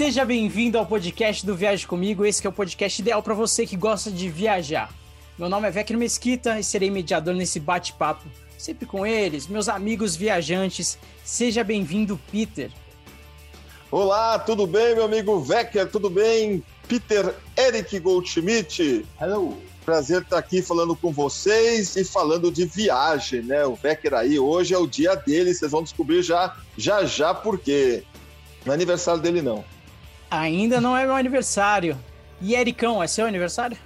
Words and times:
Seja 0.00 0.24
bem-vindo 0.24 0.78
ao 0.78 0.86
podcast 0.86 1.44
do 1.44 1.54
Viaje 1.54 1.86
Comigo. 1.86 2.24
Esse 2.24 2.46
é 2.46 2.48
o 2.48 2.52
podcast 2.54 3.02
ideal 3.02 3.22
para 3.22 3.34
você 3.34 3.66
que 3.66 3.76
gosta 3.76 4.10
de 4.10 4.30
viajar. 4.30 4.90
Meu 5.38 5.46
nome 5.46 5.68
é 5.68 5.70
Vecchio 5.70 5.98
Mesquita 5.98 6.58
e 6.58 6.64
serei 6.64 6.90
mediador 6.90 7.34
nesse 7.34 7.60
bate-papo, 7.60 8.24
sempre 8.56 8.86
com 8.86 9.06
eles, 9.06 9.46
meus 9.46 9.68
amigos 9.68 10.16
viajantes. 10.16 10.96
Seja 11.22 11.62
bem-vindo, 11.62 12.18
Peter. 12.32 12.70
Olá, 13.90 14.38
tudo 14.38 14.66
bem, 14.66 14.94
meu 14.94 15.04
amigo 15.04 15.38
Vecker? 15.42 15.86
Tudo 15.90 16.08
bem? 16.08 16.64
Peter 16.88 17.34
Eric 17.54 17.98
Goldschmidt. 17.98 19.04
Hello. 19.20 19.58
Prazer 19.84 20.22
estar 20.22 20.38
aqui 20.38 20.62
falando 20.62 20.96
com 20.96 21.12
vocês 21.12 21.94
e 21.96 22.06
falando 22.06 22.50
de 22.50 22.64
viagem, 22.64 23.42
né? 23.42 23.66
O 23.66 23.74
Vecker 23.74 24.14
aí, 24.14 24.38
hoje 24.38 24.72
é 24.72 24.78
o 24.78 24.86
dia 24.86 25.14
dele, 25.14 25.52
vocês 25.52 25.70
vão 25.70 25.82
descobrir 25.82 26.22
já, 26.22 26.56
já, 26.74 27.04
já 27.04 27.34
por 27.34 27.58
quê. 27.58 28.02
Não 28.64 28.72
é 28.72 28.76
aniversário 28.76 29.20
dele, 29.20 29.42
não. 29.42 29.62
Ainda 30.30 30.80
não 30.80 30.96
é 30.96 31.04
meu 31.04 31.16
aniversário. 31.16 31.98
E 32.40 32.54
Ericão, 32.54 33.02
é 33.02 33.08
seu 33.08 33.26
aniversário? 33.26 33.76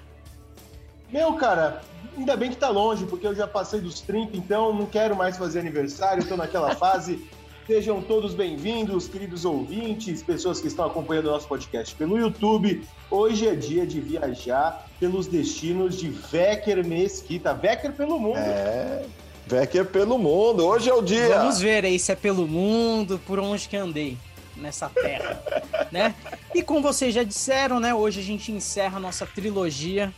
Meu, 1.10 1.32
cara, 1.34 1.80
ainda 2.16 2.36
bem 2.36 2.50
que 2.50 2.56
tá 2.56 2.68
longe, 2.68 3.06
porque 3.06 3.26
eu 3.26 3.34
já 3.34 3.46
passei 3.46 3.80
dos 3.80 4.00
30, 4.02 4.36
então 4.36 4.72
não 4.74 4.84
quero 4.84 5.16
mais 5.16 5.38
fazer 5.38 5.60
aniversário, 5.60 6.22
estou 6.22 6.36
naquela 6.36 6.74
fase. 6.76 7.26
Sejam 7.66 8.02
todos 8.02 8.34
bem-vindos, 8.34 9.08
queridos 9.08 9.46
ouvintes, 9.46 10.22
pessoas 10.22 10.60
que 10.60 10.66
estão 10.66 10.84
acompanhando 10.84 11.28
o 11.28 11.30
nosso 11.30 11.48
podcast 11.48 11.94
pelo 11.94 12.18
YouTube. 12.18 12.86
Hoje 13.10 13.48
é 13.48 13.54
dia 13.54 13.86
de 13.86 14.02
viajar 14.02 14.86
pelos 15.00 15.26
destinos 15.26 15.96
de 15.96 16.10
Vecker 16.10 16.86
Mesquita. 16.86 17.54
Vecker 17.54 17.92
pelo 17.92 18.18
mundo. 18.18 18.36
É, 18.36 19.02
Vecker 19.46 19.86
pelo 19.86 20.18
mundo. 20.18 20.66
Hoje 20.66 20.90
é 20.90 20.94
o 20.94 21.00
dia. 21.00 21.38
Vamos 21.38 21.58
ver 21.58 21.86
aí 21.86 21.98
se 21.98 22.12
é 22.12 22.14
pelo 22.14 22.46
mundo, 22.46 23.18
por 23.26 23.38
onde 23.38 23.66
que 23.66 23.78
andei 23.78 24.18
nessa 24.56 24.88
terra, 24.88 25.42
né? 25.90 26.14
E 26.54 26.62
como 26.62 26.80
vocês 26.80 27.14
já 27.14 27.22
disseram, 27.22 27.80
né? 27.80 27.94
Hoje 27.94 28.20
a 28.20 28.22
gente 28.22 28.52
encerra 28.52 28.96
a 28.96 29.00
nossa 29.00 29.26
trilogia 29.26 30.12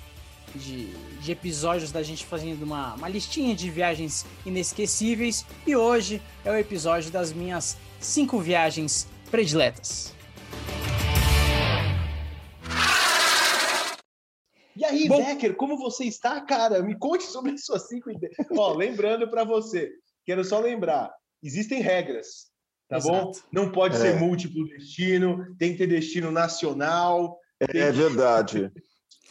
de, 0.54 0.86
de 1.20 1.32
episódios 1.32 1.92
da 1.92 2.02
gente 2.02 2.24
fazendo 2.24 2.62
uma, 2.62 2.94
uma 2.94 3.08
listinha 3.08 3.54
de 3.54 3.70
viagens 3.70 4.24
inesquecíveis. 4.44 5.44
E 5.66 5.76
hoje 5.76 6.22
é 6.44 6.50
o 6.50 6.56
episódio 6.56 7.10
das 7.10 7.32
minhas 7.32 7.76
cinco 8.00 8.38
viagens 8.38 9.08
prediletas. 9.30 10.14
E 14.76 14.84
aí, 14.84 15.08
Bom, 15.08 15.24
Becker, 15.24 15.56
como 15.56 15.78
você 15.78 16.04
está, 16.04 16.38
cara? 16.42 16.82
Me 16.82 16.98
conte 16.98 17.24
sobre 17.24 17.52
as 17.52 17.64
suas 17.64 17.88
cinco 17.88 18.10
ideias. 18.10 18.36
Ó, 18.54 18.74
lembrando 18.74 19.28
para 19.30 19.42
você, 19.42 19.90
quero 20.24 20.44
só 20.44 20.60
lembrar, 20.60 21.10
existem 21.42 21.80
regras, 21.80 22.50
tá 22.88 22.98
Exato. 22.98 23.12
bom? 23.12 23.32
Não 23.52 23.70
pode 23.70 23.96
é. 23.96 23.98
ser 23.98 24.18
múltiplo 24.18 24.66
destino, 24.68 25.54
tem 25.58 25.72
que 25.72 25.78
ter 25.78 25.86
destino 25.86 26.30
nacional. 26.30 27.38
É, 27.60 27.78
é 27.78 27.92
verdade. 27.92 28.70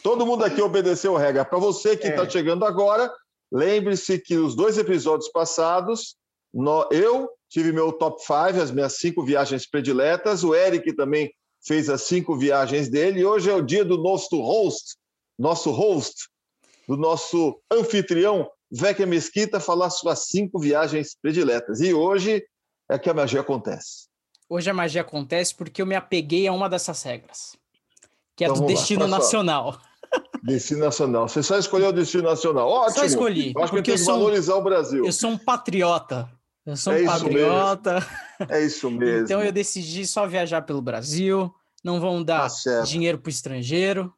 Todo 0.02 0.26
mundo 0.26 0.44
aqui 0.44 0.60
obedeceu 0.60 1.16
a 1.16 1.20
regra. 1.20 1.44
Para 1.44 1.58
você 1.58 1.96
que 1.96 2.06
está 2.06 2.24
é. 2.24 2.30
chegando 2.30 2.64
agora, 2.64 3.12
lembre-se 3.50 4.18
que 4.18 4.36
os 4.36 4.54
dois 4.54 4.78
episódios 4.78 5.30
passados, 5.30 6.16
no, 6.52 6.88
eu 6.92 7.28
tive 7.48 7.72
meu 7.72 7.92
top 7.92 8.20
5, 8.20 8.62
as 8.62 8.70
minhas 8.70 8.98
cinco 8.98 9.24
viagens 9.24 9.68
prediletas. 9.68 10.44
O 10.44 10.54
Eric 10.54 10.94
também 10.94 11.32
fez 11.66 11.90
as 11.90 12.02
cinco 12.02 12.36
viagens 12.36 12.88
dele. 12.88 13.20
E 13.20 13.24
hoje 13.24 13.50
é 13.50 13.54
o 13.54 13.62
dia 13.62 13.84
do 13.84 13.98
nosso 13.98 14.40
host, 14.40 14.96
nosso 15.38 15.70
host, 15.70 16.28
do 16.86 16.96
nosso 16.96 17.60
anfitrião, 17.70 18.48
Vecchia 18.70 19.06
Mesquita, 19.06 19.60
falar 19.60 19.90
suas 19.90 20.26
cinco 20.28 20.58
viagens 20.58 21.16
prediletas. 21.20 21.80
E 21.80 21.92
hoje 21.92 22.44
é 22.88 22.98
que 22.98 23.10
a 23.10 23.14
magia 23.14 23.40
acontece. 23.40 24.08
Hoje 24.48 24.70
a 24.70 24.74
magia 24.74 25.00
acontece 25.00 25.54
porque 25.54 25.82
eu 25.82 25.86
me 25.86 25.96
apeguei 25.96 26.46
a 26.46 26.52
uma 26.52 26.68
dessas 26.68 27.02
regras, 27.02 27.56
que 28.36 28.44
é 28.44 28.48
Vamos 28.48 28.60
do 28.62 28.66
destino 28.66 29.02
lá, 29.02 29.18
nacional. 29.18 29.80
Destino 30.42 30.80
nacional. 30.80 31.28
Você 31.28 31.42
só 31.42 31.58
escolheu 31.58 31.88
o 31.88 31.92
destino 31.92 32.22
nacional. 32.22 32.68
Ótimo. 32.68 33.00
Só 33.00 33.04
escolhi. 33.04 33.52
Eu 33.56 33.62
acho 33.62 33.72
que 33.72 33.82
tem 33.82 33.96
que 33.96 34.02
valorizar 34.04 34.54
o 34.54 34.62
Brasil. 34.62 35.04
Eu 35.04 35.10
sou 35.10 35.30
um 35.30 35.38
patriota. 35.38 36.30
Eu 36.64 36.76
sou 36.76 36.92
um 36.92 36.96
é 36.96 37.04
patriota. 37.04 37.94
Mesmo. 37.94 38.52
É 38.52 38.64
isso 38.64 38.88
mesmo. 38.92 39.24
então 39.24 39.42
eu 39.42 39.50
decidi 39.50 40.06
só 40.06 40.24
viajar 40.26 40.62
pelo 40.62 40.80
Brasil. 40.80 41.52
Não 41.82 42.00
vão 42.00 42.22
dar 42.22 42.48
tá 42.48 42.82
dinheiro 42.82 43.18
para 43.18 43.28
o 43.28 43.30
estrangeiro. 43.30 44.14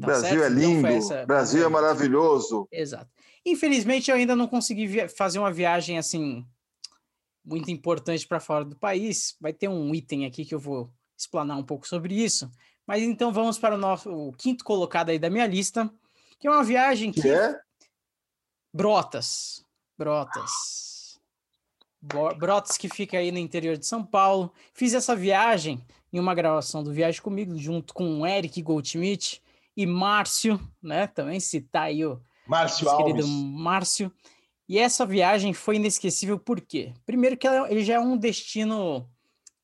Tá 0.00 0.06
Brasil 0.06 0.40
certo? 0.40 0.42
é 0.42 0.46
então, 0.48 0.58
lindo, 0.58 0.86
essa... 0.88 1.26
Brasil 1.26 1.64
é 1.64 1.68
maravilhoso. 1.68 2.66
Exato. 2.72 3.08
Infelizmente, 3.44 4.10
eu 4.10 4.16
ainda 4.16 4.34
não 4.34 4.48
consegui 4.48 5.08
fazer 5.08 5.38
uma 5.38 5.52
viagem 5.52 5.98
assim 5.98 6.44
muito 7.46 7.70
importante 7.70 8.26
para 8.26 8.40
fora 8.40 8.64
do 8.64 8.76
país. 8.76 9.36
Vai 9.40 9.52
ter 9.52 9.68
um 9.68 9.94
item 9.94 10.26
aqui 10.26 10.44
que 10.44 10.54
eu 10.54 10.58
vou 10.58 10.90
explanar 11.16 11.56
um 11.56 11.62
pouco 11.62 11.86
sobre 11.86 12.14
isso. 12.14 12.50
Mas 12.84 13.02
então 13.02 13.32
vamos 13.32 13.58
para 13.58 13.76
o 13.76 13.78
nosso 13.78 14.10
o 14.12 14.32
quinto 14.32 14.64
colocado 14.64 15.10
aí 15.10 15.18
da 15.18 15.30
minha 15.30 15.46
lista, 15.46 15.90
que 16.38 16.46
é 16.46 16.50
uma 16.50 16.64
viagem 16.64 17.12
que, 17.12 17.22
que 17.22 17.28
é 17.28 17.58
Brotas. 18.72 19.64
Brotas. 19.96 21.18
Brotas 22.36 22.76
que 22.76 22.88
fica 22.88 23.16
aí 23.16 23.32
no 23.32 23.38
interior 23.38 23.76
de 23.76 23.86
São 23.86 24.04
Paulo. 24.04 24.52
Fiz 24.74 24.92
essa 24.92 25.16
viagem 25.16 25.82
em 26.12 26.20
uma 26.20 26.34
gravação 26.34 26.82
do 26.82 26.92
Viagem 26.92 27.22
Comigo, 27.22 27.56
junto 27.56 27.94
com 27.94 28.20
o 28.20 28.26
Eric 28.26 28.60
Goldschmidt, 28.60 29.42
e 29.76 29.86
Márcio, 29.86 30.60
né? 30.82 31.06
Também 31.06 31.40
citar 31.40 31.84
aí 31.84 32.04
o 32.04 32.20
Márcio 32.46 32.96
querido 32.96 33.26
Márcio. 33.26 34.12
E 34.68 34.78
essa 34.78 35.06
viagem 35.06 35.52
foi 35.52 35.76
inesquecível 35.76 36.38
por 36.38 36.60
quê? 36.60 36.92
Primeiro 37.04 37.36
que 37.36 37.46
ele 37.46 37.84
já 37.84 37.94
é 37.94 38.00
um 38.00 38.16
destino 38.16 39.08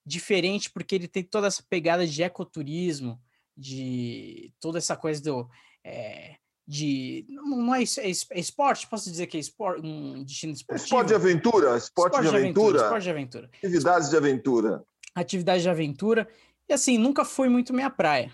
diferente 0.04 0.70
porque 0.70 0.94
ele 0.94 1.08
tem 1.08 1.22
toda 1.22 1.46
essa 1.46 1.62
pegada 1.68 2.06
de 2.06 2.22
ecoturismo, 2.22 3.20
de 3.56 4.52
toda 4.60 4.78
essa 4.78 4.96
coisa 4.96 5.22
do 5.22 5.48
é, 5.84 6.36
de 6.66 7.26
não 7.28 7.74
é, 7.74 7.82
é, 7.82 8.10
é, 8.30 8.40
esporte, 8.40 8.86
posso 8.86 9.10
dizer 9.10 9.26
que 9.26 9.36
é 9.36 9.40
esporte, 9.40 9.84
um 9.84 10.22
destino 10.22 10.52
esportivo. 10.52 10.84
Esporte 10.84 11.08
de 11.08 11.14
aventura, 11.14 11.76
esporte, 11.76 12.14
esporte 12.14 12.22
de, 12.22 12.28
aventura, 12.28 12.38
aventura, 12.38 12.76
esporte 12.84 13.02
de 13.02 13.10
aventura, 13.10 13.50
atividades 13.62 14.10
de 14.10 14.16
aventura, 14.16 14.84
atividades 15.14 15.62
de 15.62 15.68
aventura. 15.68 16.28
E 16.68 16.72
assim, 16.72 16.96
nunca 16.96 17.24
foi 17.24 17.48
muito 17.48 17.74
minha 17.74 17.90
praia 17.90 18.32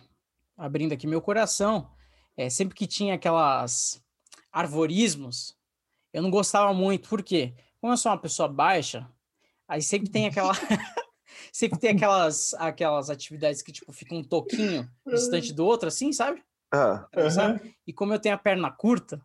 abrindo 0.59 0.93
aqui 0.93 1.06
meu 1.06 1.23
coração, 1.23 1.89
é, 2.37 2.50
sempre 2.50 2.75
que 2.75 2.87
tinha 2.87 3.15
aquelas 3.15 4.03
arvorismos, 4.50 5.56
eu 6.13 6.23
não 6.23 6.31
gostava 6.31 6.73
muito, 6.73 7.09
por 7.09 7.23
quê? 7.23 7.55
Como 7.81 7.93
eu 7.93 7.97
sou 7.97 8.11
uma 8.11 8.19
pessoa 8.19 8.49
baixa, 8.49 9.09
aí 9.67 9.83
sempre 9.83 10.09
tem 10.11 10.27
aquela. 10.27 10.53
sempre 11.53 11.79
tem 11.79 11.91
aquelas, 11.91 12.55
aquelas 12.55 13.11
atividades 13.11 13.63
que, 13.63 13.73
tipo, 13.73 13.93
fica 13.93 14.15
um 14.15 14.23
toquinho 14.23 14.89
distante 15.07 15.53
do 15.53 15.65
outro, 15.65 15.89
assim, 15.89 16.13
sabe? 16.13 16.43
Ah, 16.71 17.09
sabe? 17.31 17.75
E 17.87 17.93
como 17.93 18.13
eu 18.13 18.19
tenho 18.19 18.35
a 18.35 18.39
perna 18.39 18.71
curta, 18.71 19.21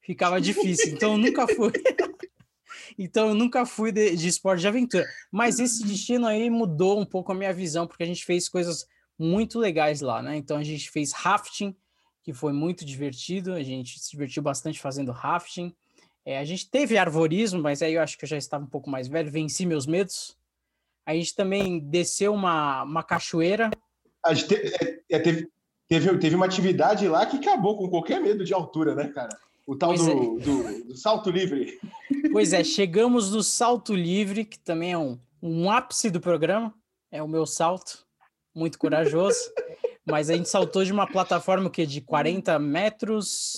ficava 0.00 0.40
difícil. 0.40 0.94
Então 0.94 1.12
eu 1.12 1.18
nunca 1.18 1.46
fui. 1.46 1.72
então 2.98 3.28
eu 3.28 3.34
nunca 3.34 3.66
fui 3.66 3.92
de, 3.92 4.14
de 4.16 4.28
esporte 4.28 4.60
de 4.60 4.68
aventura. 4.68 5.06
Mas 5.30 5.58
esse 5.58 5.84
destino 5.84 6.26
aí 6.26 6.48
mudou 6.48 6.98
um 7.00 7.04
pouco 7.04 7.32
a 7.32 7.34
minha 7.34 7.52
visão, 7.52 7.86
porque 7.86 8.02
a 8.02 8.06
gente 8.06 8.24
fez 8.24 8.48
coisas 8.48 8.86
muito 9.18 9.58
legais 9.58 10.00
lá, 10.00 10.22
né? 10.22 10.36
Então 10.36 10.56
a 10.56 10.62
gente 10.62 10.90
fez 10.90 11.12
rafting, 11.12 11.76
que 12.22 12.32
foi 12.32 12.52
muito 12.52 12.84
divertido, 12.84 13.52
a 13.52 13.62
gente 13.62 13.98
se 13.98 14.10
divertiu 14.10 14.42
bastante 14.42 14.80
fazendo 14.80 15.12
rafting. 15.12 15.74
É, 16.26 16.38
a 16.38 16.44
gente 16.44 16.68
teve 16.68 16.98
arvorismo, 16.98 17.62
mas 17.62 17.80
aí 17.80 17.94
eu 17.94 18.02
acho 18.02 18.18
que 18.18 18.24
eu 18.24 18.28
já 18.28 18.36
estava 18.36 18.64
um 18.64 18.68
pouco 18.68 18.90
mais 18.90 19.06
velho, 19.06 19.30
venci 19.30 19.64
meus 19.64 19.86
medos. 19.86 20.36
A 21.06 21.14
gente 21.14 21.36
também 21.36 21.78
desceu 21.78 22.34
uma, 22.34 22.82
uma 22.82 23.04
cachoeira. 23.04 23.70
A 24.24 24.34
gente 24.34 24.48
teve, 24.48 24.74
é, 24.74 25.00
é, 25.08 25.18
teve, 25.20 25.48
teve, 25.86 26.18
teve 26.18 26.34
uma 26.34 26.46
atividade 26.46 27.06
lá 27.06 27.24
que 27.24 27.36
acabou 27.36 27.78
com 27.78 27.88
qualquer 27.88 28.20
medo 28.20 28.44
de 28.44 28.52
altura, 28.52 28.96
né, 28.96 29.06
cara? 29.06 29.38
O 29.64 29.76
tal 29.76 29.94
do, 29.94 30.10
é. 30.10 30.14
do, 30.14 30.84
do, 30.88 30.96
salto 30.96 31.30
livre. 31.30 31.78
Pois 32.32 32.52
é, 32.52 32.64
chegamos 32.64 33.30
no 33.30 33.42
salto 33.42 33.94
livre, 33.94 34.44
que 34.44 34.58
também 34.58 34.92
é 34.92 34.98
um, 34.98 35.16
um 35.40 35.70
ápice 35.70 36.10
do 36.10 36.20
programa. 36.20 36.74
É 37.08 37.22
o 37.22 37.28
meu 37.28 37.46
salto 37.46 38.04
muito 38.52 38.78
corajoso. 38.80 39.38
mas 40.06 40.30
a 40.30 40.34
gente 40.34 40.48
saltou 40.48 40.84
de 40.84 40.92
uma 40.92 41.06
plataforma 41.06 41.68
que 41.68 41.84
de 41.84 42.00
40 42.00 42.58
metros, 42.58 43.56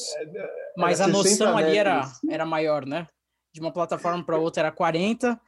mas 0.76 1.00
a 1.00 1.06
noção 1.06 1.56
ali 1.56 1.76
era, 1.76 2.10
era 2.28 2.46
maior, 2.46 2.86
né? 2.86 3.06
De 3.52 3.60
uma 3.60 3.72
plataforma 3.72 4.24
para 4.24 4.38
outra 4.38 4.62
era 4.62 4.72
40, 4.72 5.38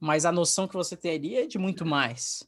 mas 0.00 0.24
a 0.24 0.32
noção 0.32 0.66
que 0.66 0.74
você 0.74 0.96
teria 0.96 1.44
é 1.44 1.46
de 1.46 1.58
muito 1.58 1.86
mais. 1.86 2.42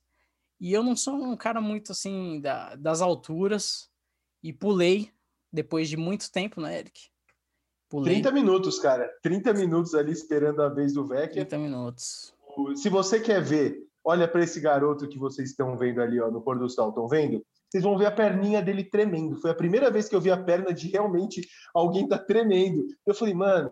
E 0.60 0.72
eu 0.72 0.82
não 0.82 0.96
sou 0.96 1.14
um 1.14 1.36
cara 1.36 1.60
muito 1.60 1.92
assim 1.92 2.40
da, 2.40 2.74
das 2.74 3.00
alturas 3.00 3.88
e 4.42 4.52
pulei 4.52 5.10
depois 5.52 5.88
de 5.88 5.96
muito 5.96 6.30
tempo, 6.30 6.60
né, 6.60 6.80
Eric? 6.80 7.08
Pulei. 7.88 8.14
30 8.14 8.32
minutos, 8.32 8.78
cara. 8.78 9.08
30 9.22 9.54
minutos 9.54 9.94
ali 9.94 10.12
esperando 10.12 10.62
a 10.62 10.68
vez 10.68 10.92
do 10.92 11.04
Vec. 11.04 11.32
30 11.32 11.58
minutos. 11.58 12.34
Se 12.76 12.88
você 12.88 13.18
quer 13.20 13.42
ver 13.42 13.90
Olha 14.02 14.26
para 14.26 14.42
esse 14.42 14.60
garoto 14.60 15.08
que 15.08 15.18
vocês 15.18 15.50
estão 15.50 15.76
vendo 15.76 16.00
ali 16.00 16.20
ó, 16.20 16.30
no 16.30 16.40
pôr 16.40 16.58
do 16.58 16.68
sol, 16.68 16.88
estão 16.88 17.06
vendo? 17.06 17.44
Vocês 17.70 17.84
vão 17.84 17.96
ver 17.96 18.06
a 18.06 18.10
perninha 18.10 18.60
dele 18.60 18.82
tremendo. 18.82 19.40
Foi 19.40 19.50
a 19.52 19.54
primeira 19.54 19.90
vez 19.92 20.08
que 20.08 20.14
eu 20.16 20.20
vi 20.20 20.30
a 20.30 20.36
perna 20.36 20.74
de 20.74 20.88
realmente 20.88 21.48
alguém 21.72 22.08
tá 22.08 22.18
tremendo. 22.18 22.84
Eu 23.06 23.14
falei, 23.14 23.32
mano, 23.32 23.70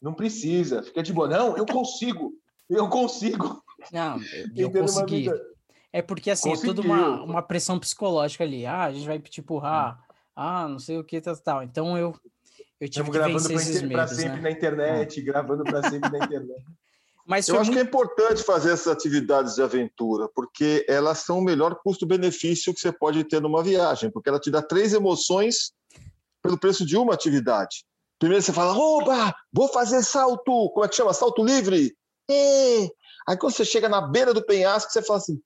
não 0.00 0.14
precisa, 0.14 0.84
fica 0.84 1.02
de 1.02 1.12
boa. 1.12 1.26
Não, 1.26 1.56
eu 1.56 1.66
consigo, 1.66 2.32
eu 2.68 2.88
consigo. 2.88 3.60
Não, 3.92 4.20
eu, 4.54 4.70
eu 4.70 4.70
consegui. 4.70 5.28
É 5.92 6.00
porque, 6.00 6.30
assim, 6.30 6.50
Conseguiu. 6.50 6.72
é 6.72 6.74
toda 6.76 6.86
uma, 6.86 7.22
uma 7.24 7.42
pressão 7.42 7.78
psicológica 7.78 8.44
ali. 8.44 8.64
Ah, 8.64 8.84
a 8.84 8.92
gente 8.92 9.06
vai 9.06 9.18
te 9.18 9.40
empurrar. 9.40 9.98
Hum. 9.98 10.14
Ah, 10.36 10.68
não 10.68 10.78
sei 10.78 10.96
o 10.98 11.04
que, 11.04 11.20
tal, 11.20 11.36
tal. 11.36 11.62
Então 11.64 11.98
eu, 11.98 12.14
eu 12.80 12.88
tive 12.88 13.08
Estamos 13.08 13.10
que 13.10 13.18
gravando 13.18 13.48
para 13.48 14.06
sempre 14.06 14.36
né? 14.36 14.42
na 14.42 14.50
internet, 14.50 15.20
hum. 15.20 15.24
gravando 15.24 15.64
para 15.64 15.90
sempre 15.90 16.10
na 16.10 16.24
internet. 16.24 16.64
Mas 17.30 17.46
eu 17.46 17.60
acho 17.60 17.70
muito... 17.70 17.74
que 17.74 17.78
é 17.78 17.88
importante 17.88 18.42
fazer 18.42 18.72
essas 18.72 18.88
atividades 18.88 19.54
de 19.54 19.62
aventura, 19.62 20.28
porque 20.34 20.84
elas 20.88 21.18
são 21.18 21.38
o 21.38 21.44
melhor 21.44 21.76
custo-benefício 21.76 22.74
que 22.74 22.80
você 22.80 22.90
pode 22.90 23.22
ter 23.22 23.40
numa 23.40 23.62
viagem, 23.62 24.10
porque 24.10 24.28
ela 24.28 24.40
te 24.40 24.50
dá 24.50 24.60
três 24.60 24.92
emoções 24.92 25.72
pelo 26.42 26.58
preço 26.58 26.84
de 26.84 26.96
uma 26.96 27.14
atividade. 27.14 27.84
Primeiro 28.18 28.42
você 28.42 28.52
fala, 28.52 28.76
oba, 28.76 29.32
vou 29.52 29.68
fazer 29.68 30.02
salto, 30.02 30.70
como 30.70 30.84
é 30.84 30.88
que 30.88 30.96
chama? 30.96 31.12
Salto 31.12 31.44
livre? 31.44 31.96
É. 32.28 32.88
Aí 33.28 33.36
quando 33.38 33.52
você 33.52 33.64
chega 33.64 33.88
na 33.88 34.00
beira 34.00 34.34
do 34.34 34.44
penhasco, 34.44 34.90
você 34.90 35.00
fala 35.00 35.20
assim, 35.20 35.40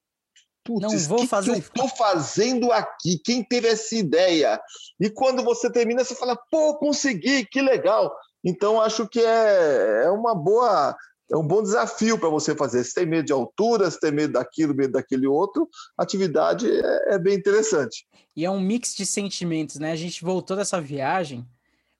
putz, 0.64 1.10
o 1.10 1.16
que, 1.16 1.26
fazer... 1.26 1.50
que 1.50 1.56
eu 1.58 1.60
estou 1.60 1.88
fazendo 1.88 2.72
aqui? 2.72 3.18
Quem 3.22 3.44
teve 3.44 3.68
essa 3.68 3.94
ideia? 3.94 4.58
E 4.98 5.10
quando 5.10 5.44
você 5.44 5.70
termina, 5.70 6.02
você 6.02 6.14
fala, 6.14 6.34
pô, 6.50 6.78
consegui, 6.78 7.44
que 7.44 7.60
legal. 7.60 8.10
Então, 8.42 8.80
acho 8.80 9.06
que 9.06 9.20
é, 9.20 10.04
é 10.04 10.10
uma 10.10 10.34
boa 10.34 10.96
é 11.30 11.36
um 11.36 11.46
bom 11.46 11.62
desafio 11.62 12.18
para 12.18 12.28
você 12.28 12.54
fazer. 12.54 12.84
Se 12.84 12.94
tem 12.94 13.06
medo 13.06 13.26
de 13.26 13.32
altura, 13.32 13.90
se 13.90 13.98
tem 13.98 14.12
medo 14.12 14.34
daquilo, 14.34 14.74
medo 14.74 14.92
daquele 14.92 15.26
outro, 15.26 15.68
a 15.96 16.02
atividade 16.02 16.68
é, 16.68 17.14
é, 17.14 17.18
bem 17.18 17.34
interessante. 17.34 18.06
E 18.36 18.44
é 18.44 18.50
um 18.50 18.60
mix 18.60 18.94
de 18.94 19.06
sentimentos, 19.06 19.76
né? 19.76 19.92
A 19.92 19.96
gente 19.96 20.22
voltou 20.22 20.56
dessa 20.56 20.80
viagem 20.80 21.46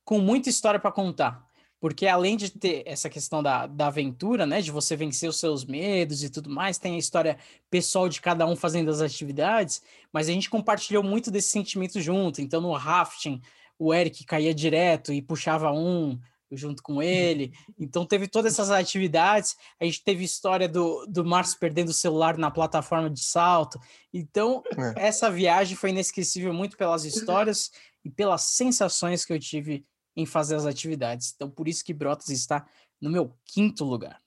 com 0.04 0.18
muita 0.18 0.48
história 0.48 0.78
para 0.78 0.92
contar. 0.92 1.44
Porque 1.80 2.06
além 2.06 2.36
de 2.36 2.50
ter 2.50 2.82
essa 2.86 3.10
questão 3.10 3.42
da, 3.42 3.66
da 3.66 3.88
aventura, 3.88 4.46
né? 4.46 4.60
De 4.60 4.70
você 4.70 4.96
vencer 4.96 5.28
os 5.28 5.38
seus 5.38 5.64
medos 5.64 6.22
e 6.22 6.30
tudo 6.30 6.50
mais, 6.50 6.78
tem 6.78 6.94
a 6.94 6.98
história 6.98 7.38
pessoal 7.70 8.08
de 8.08 8.20
cada 8.20 8.46
um 8.46 8.56
fazendo 8.56 8.90
as 8.90 9.00
atividades, 9.00 9.82
mas 10.12 10.28
a 10.28 10.32
gente 10.32 10.50
compartilhou 10.50 11.02
muito 11.02 11.30
desse 11.30 11.48
sentimento 11.48 12.00
junto. 12.00 12.40
Então, 12.40 12.60
no 12.60 12.72
rafting, 12.72 13.40
o 13.78 13.92
Eric 13.92 14.24
caía 14.24 14.54
direto 14.54 15.12
e 15.12 15.20
puxava 15.20 15.72
um, 15.72 16.18
junto 16.50 16.82
com 16.82 17.02
ele. 17.02 17.52
Então 17.78 18.06
teve 18.06 18.28
todas 18.28 18.52
essas 18.52 18.70
atividades. 18.70 19.56
A 19.80 19.84
gente 19.84 20.02
teve 20.02 20.24
história 20.24 20.68
do, 20.68 21.06
do 21.06 21.24
Márcio 21.24 21.58
perdendo 21.58 21.88
o 21.88 21.94
celular 21.94 22.36
na 22.36 22.50
plataforma 22.50 23.10
de 23.10 23.22
salto. 23.22 23.78
Então, 24.12 24.62
é. 24.96 25.06
essa 25.06 25.30
viagem 25.30 25.76
foi 25.76 25.90
inesquecível 25.90 26.52
muito 26.52 26.76
pelas 26.76 27.04
histórias 27.04 27.70
e 28.04 28.10
pelas 28.10 28.42
sensações 28.42 29.24
que 29.24 29.32
eu 29.32 29.38
tive 29.38 29.84
em 30.16 30.26
fazer 30.26 30.54
as 30.54 30.66
atividades. 30.66 31.32
Então, 31.34 31.50
por 31.50 31.66
isso 31.66 31.84
que 31.84 31.92
Brotas 31.94 32.28
está 32.28 32.66
no 33.00 33.10
meu 33.10 33.36
quinto 33.44 33.84
lugar. 33.84 34.18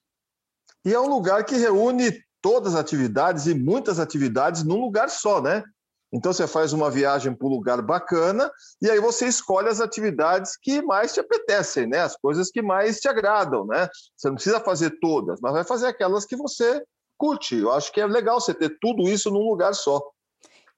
E 0.84 0.94
é 0.94 1.00
um 1.00 1.08
lugar 1.08 1.46
que 1.46 1.56
reúne 1.56 2.24
todas 2.42 2.76
as 2.76 2.80
atividades 2.80 3.48
e 3.48 3.54
muitas 3.54 4.00
atividades 4.00 4.64
num 4.64 4.80
lugar 4.80 5.10
só, 5.10 5.42
né? 5.42 5.64
Então 6.14 6.32
você 6.32 6.48
faz 6.48 6.72
uma 6.72 6.90
viagem 6.90 7.34
para 7.34 7.48
um 7.48 7.52
lugar 7.52 7.82
bacana 7.82 8.50
e 8.82 8.90
aí 8.90 9.00
você 9.00 9.28
escolhe 9.28 9.68
as 9.68 9.82
atividades 9.82 10.56
que 10.56 10.82
mais 10.82 11.14
te 11.14 11.20
apetecem, 11.20 11.86
né? 11.86 12.00
As 12.00 12.16
coisas 12.16 12.50
que 12.50 12.62
mais 12.62 13.00
te 13.00 13.08
agradam, 13.08 13.66
né? 13.66 13.90
Você 14.16 14.28
não 14.28 14.36
precisa 14.36 14.60
fazer 14.60 14.98
todas, 15.02 15.40
mas 15.42 15.54
vai 15.54 15.64
fazer 15.66 15.88
aquelas 15.88 16.26
que 16.26 16.36
você 16.36 16.82
curte. 17.18 17.56
Eu 17.56 17.72
acho 17.74 17.92
que 17.92 18.00
é 18.00 18.06
legal 18.06 18.40
você 18.40 18.54
ter 18.54 18.78
tudo 18.80 19.04
isso 19.10 19.30
num 19.30 19.50
lugar 19.50 19.74
só. 19.74 20.02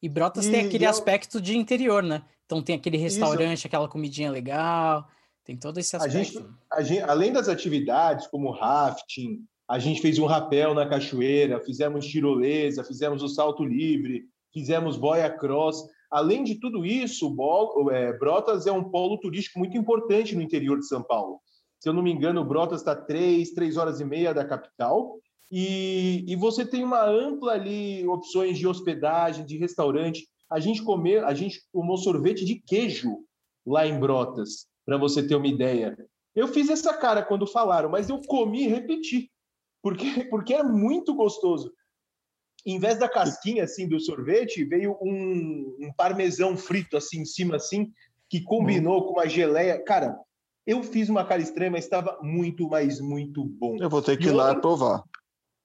E 0.02 0.10
Brotas 0.10 0.48
e, 0.48 0.52
tem 0.52 0.66
aquele 0.66 0.86
eu... 0.86 0.90
aspecto 0.90 1.40
de 1.40 1.58
interior, 1.58 2.02
né? 2.02 2.24
Então 2.46 2.64
tem 2.64 2.76
aquele 2.76 2.98
restaurante, 2.98 3.60
isso. 3.60 3.68
aquela 3.68 3.88
comidinha 3.88 4.32
legal, 4.32 5.08
tem 5.44 5.56
todo 5.56 5.78
esse 5.80 5.96
aspecto. 5.96 6.18
A 6.18 6.24
gente, 6.24 6.46
a 6.74 6.82
gente, 6.82 7.02
além 7.04 7.32
das 7.32 7.48
atividades 7.48 8.26
como 8.28 8.50
rafting, 8.50 9.46
a 9.68 9.78
gente 9.78 10.02
fez 10.02 10.18
um 10.18 10.26
rapel 10.26 10.74
na 10.74 10.90
cachoeira, 10.90 11.60
fizemos 11.60 12.08
tirolesa, 12.08 12.84
fizemos 12.84 13.22
o 13.22 13.28
salto 13.28 13.64
livre, 13.64 14.26
fizemos 14.54 14.98
boia 14.98 15.30
cross. 15.30 15.84
Além 16.12 16.44
de 16.44 16.56
tudo 16.56 16.86
isso, 16.86 17.30
Bol, 17.30 17.92
é, 17.92 18.18
Brotas 18.18 18.66
é 18.66 18.72
um 18.72 18.90
polo 18.90 19.18
turístico 19.20 19.60
muito 19.60 19.78
importante 19.78 20.36
no 20.36 20.42
interior 20.42 20.80
de 20.80 20.88
São 20.88 21.04
Paulo. 21.04 21.40
Se 21.80 21.88
eu 21.88 21.94
não 21.94 22.02
me 22.02 22.12
engano, 22.12 22.44
Brotas 22.44 22.82
está 22.82 22.96
três, 22.96 23.52
três 23.52 23.78
horas 23.78 24.00
e 24.00 24.06
meia 24.06 24.34
da 24.34 24.44
capital. 24.44 25.18
E, 25.52 26.26
e 26.28 26.36
você 26.36 26.66
tem 26.66 26.84
uma 26.84 27.04
ampla 27.06 27.54
ali 27.54 28.08
opções 28.08 28.58
de 28.58 28.68
hospedagem, 28.68 29.46
de 29.46 29.58
restaurante. 29.58 30.28
A 30.50 30.60
gente 30.60 30.84
comeu, 30.84 31.26
a 31.26 31.34
gente 31.34 31.62
tomou 31.72 31.98
sorvete 31.98 32.44
de 32.44 32.56
queijo 32.56 33.20
lá 33.66 33.86
em 33.86 34.00
Brotas, 34.00 34.68
para 34.86 34.98
você 34.98 35.26
ter 35.26 35.36
uma 35.36 35.48
ideia. 35.48 35.96
Eu 36.36 36.48
fiz 36.48 36.70
essa 36.70 36.94
cara 36.94 37.24
quando 37.24 37.46
falaram, 37.48 37.90
mas 37.90 38.10
eu 38.10 38.20
comi 38.22 38.64
e 38.64 38.68
repeti, 38.68 39.32
porque 39.82 40.26
porque 40.30 40.54
é 40.54 40.64
muito 40.64 41.14
gostoso 41.14 41.72
em 42.72 42.80
vez 42.80 42.98
da 42.98 43.08
casquinha 43.08 43.64
assim 43.64 43.88
do 43.88 44.00
sorvete, 44.00 44.64
veio 44.64 44.98
um, 45.02 45.76
um 45.80 45.94
parmesão 45.96 46.58
frito 46.58 46.98
assim 46.98 47.22
em 47.22 47.26
cima 47.26 47.56
assim, 47.56 47.92
que 48.30 48.42
combinou 48.42 49.00
hum. 49.02 49.04
com 49.06 49.14
uma 49.14 49.28
geleia. 49.28 49.84
Cara, 49.84 50.18
eu 50.66 50.84
fiz 50.84 51.10
uma 51.10 51.26
cara 51.26 51.42
estranha, 51.42 51.72
mas 51.72 51.86
estava 51.86 52.20
muito, 52.22 52.68
mas 52.70 53.00
muito 53.00 53.44
bom. 53.44 53.78
Eu 53.80 53.90
vou 53.90 54.02
ter 54.02 54.18
que 54.18 54.28
ir 54.28 54.32
lá 54.32 54.50
outro... 54.50 54.62
provar. 54.62 55.04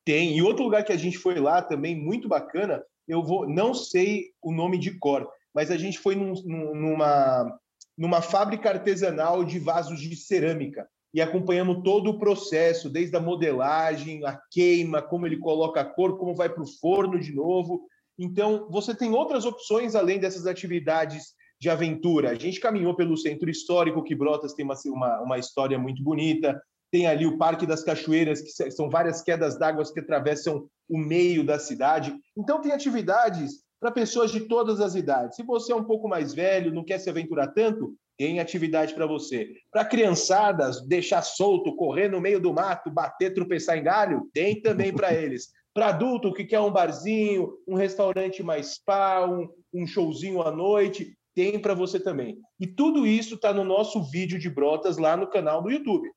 Tem. 0.04 0.36
E 0.36 0.42
outro 0.42 0.64
lugar 0.64 0.84
que 0.84 0.92
a 0.92 0.96
gente 0.96 1.18
foi 1.18 1.38
lá 1.38 1.62
também, 1.62 1.96
muito 1.96 2.28
bacana, 2.28 2.82
eu 3.06 3.22
vou, 3.22 3.48
não 3.48 3.74
sei 3.74 4.32
o 4.42 4.52
nome 4.52 4.78
de 4.78 4.98
cor, 4.98 5.28
mas 5.54 5.70
a 5.70 5.76
gente 5.76 5.98
foi 5.98 6.14
num, 6.14 6.34
numa, 6.44 7.58
numa 7.96 8.22
fábrica 8.22 8.70
artesanal 8.70 9.44
de 9.44 9.58
vasos 9.58 10.00
de 10.00 10.14
cerâmica 10.16 10.88
e 11.14 11.22
acompanhamos 11.22 11.84
todo 11.84 12.10
o 12.10 12.18
processo, 12.18 12.90
desde 12.90 13.16
a 13.16 13.20
modelagem, 13.20 14.26
a 14.26 14.36
queima, 14.50 15.00
como 15.00 15.26
ele 15.26 15.38
coloca 15.38 15.80
a 15.80 15.84
cor, 15.84 16.18
como 16.18 16.34
vai 16.34 16.48
para 16.48 16.64
o 16.64 16.66
forno 16.66 17.20
de 17.20 17.32
novo. 17.32 17.86
Então, 18.18 18.66
você 18.68 18.92
tem 18.92 19.12
outras 19.12 19.46
opções 19.46 19.94
além 19.94 20.18
dessas 20.18 20.44
atividades 20.44 21.34
de 21.60 21.70
aventura. 21.70 22.30
A 22.30 22.34
gente 22.34 22.58
caminhou 22.58 22.96
pelo 22.96 23.16
centro 23.16 23.48
histórico, 23.48 24.02
que 24.02 24.14
Brotas 24.14 24.54
tem 24.54 24.64
uma, 24.64 24.74
uma, 24.86 25.20
uma 25.20 25.38
história 25.38 25.78
muito 25.78 26.02
bonita. 26.02 26.60
Tem 26.90 27.06
ali 27.06 27.26
o 27.26 27.38
Parque 27.38 27.64
das 27.64 27.84
Cachoeiras, 27.84 28.40
que 28.40 28.70
são 28.72 28.90
várias 28.90 29.22
quedas 29.22 29.56
d'água 29.56 29.84
que 29.84 30.00
atravessam 30.00 30.68
o 30.88 30.98
meio 30.98 31.44
da 31.44 31.60
cidade. 31.60 32.12
Então, 32.36 32.60
tem 32.60 32.72
atividades 32.72 33.62
para 33.80 33.92
pessoas 33.92 34.32
de 34.32 34.40
todas 34.40 34.80
as 34.80 34.96
idades. 34.96 35.36
Se 35.36 35.44
você 35.44 35.72
é 35.72 35.76
um 35.76 35.84
pouco 35.84 36.08
mais 36.08 36.34
velho, 36.34 36.74
não 36.74 36.84
quer 36.84 36.98
se 36.98 37.08
aventurar 37.08 37.48
tanto, 37.48 37.94
tem 38.16 38.40
atividade 38.40 38.94
para 38.94 39.06
você. 39.06 39.48
Para 39.70 39.84
criançadas, 39.84 40.86
deixar 40.86 41.22
solto, 41.22 41.74
correr 41.76 42.08
no 42.08 42.20
meio 42.20 42.40
do 42.40 42.52
mato, 42.52 42.90
bater, 42.90 43.34
tropeçar 43.34 43.76
em 43.76 43.82
galho, 43.82 44.28
tem 44.32 44.60
também 44.60 44.92
para 44.92 45.12
eles. 45.14 45.48
Para 45.72 45.88
adulto 45.88 46.32
que 46.32 46.44
quer 46.44 46.60
um 46.60 46.70
barzinho, 46.70 47.52
um 47.66 47.74
restaurante 47.74 48.42
mais 48.42 48.74
spa, 48.74 49.26
um, 49.26 49.48
um 49.72 49.86
showzinho 49.86 50.40
à 50.42 50.50
noite, 50.50 51.16
tem 51.34 51.58
para 51.58 51.74
você 51.74 51.98
também. 51.98 52.38
E 52.60 52.66
tudo 52.66 53.06
isso 53.06 53.34
está 53.34 53.52
no 53.52 53.64
nosso 53.64 54.02
vídeo 54.04 54.38
de 54.38 54.48
brotas 54.48 54.98
lá 54.98 55.16
no 55.16 55.28
canal 55.28 55.60
do 55.60 55.70
YouTube. 55.70 56.08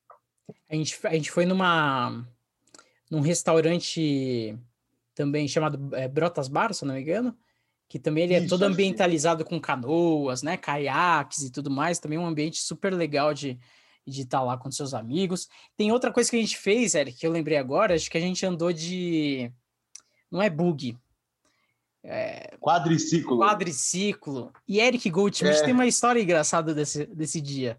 A 0.70 0.76
gente, 0.76 1.00
a 1.04 1.14
gente 1.14 1.32
foi 1.32 1.46
numa 1.46 2.24
num 3.10 3.22
restaurante 3.22 4.58
também 5.16 5.48
chamado 5.48 5.96
é, 5.96 6.08
Brotas 6.08 6.48
Bar, 6.48 6.74
se 6.74 6.86
não 6.86 6.94
me 6.94 7.02
engano, 7.02 7.36
que 7.90 7.98
também 7.98 8.26
ele 8.26 8.34
é 8.34 8.40
Isso, 8.40 8.50
todo 8.50 8.64
ambientalizado 8.64 9.46
com 9.46 9.60
canoas, 9.60 10.44
né, 10.44 10.58
caiaques 10.58 11.44
e 11.44 11.52
tudo 11.52 11.70
mais, 11.70 12.00
também 12.00 12.18
um 12.18 12.26
ambiente 12.26 12.60
super 12.60 12.94
legal 12.94 13.34
de 13.34 13.58
de 14.08 14.22
estar 14.22 14.40
tá 14.40 14.44
lá 14.44 14.58
com 14.58 14.72
seus 14.72 14.94
amigos. 14.94 15.50
Tem 15.76 15.92
outra 15.92 16.14
coisa 16.14 16.30
que 16.30 16.38
a 16.38 16.40
gente 16.40 16.58
fez, 16.58 16.96
Eric, 16.96 17.20
que 17.20 17.28
eu 17.28 17.32
lembrei 17.32 17.58
agora, 17.58 17.94
acho 17.94 18.10
que 18.10 18.18
a 18.18 18.22
gente 18.22 18.46
andou 18.46 18.72
de 18.72 19.52
não 20.32 20.42
é 20.42 20.50
bug. 20.50 20.98
É... 22.04 22.56
Quadriciclo. 22.60 23.40
Quadriciclo. 23.40 24.54
E 24.68 24.80
Eric 24.80 25.10
Goldschmidt 25.10 25.60
é... 25.60 25.66
tem 25.66 25.74
uma 25.74 25.86
história 25.86 26.22
engraçada 26.22 26.74
desse, 26.74 27.06
desse 27.06 27.42
dia. 27.42 27.78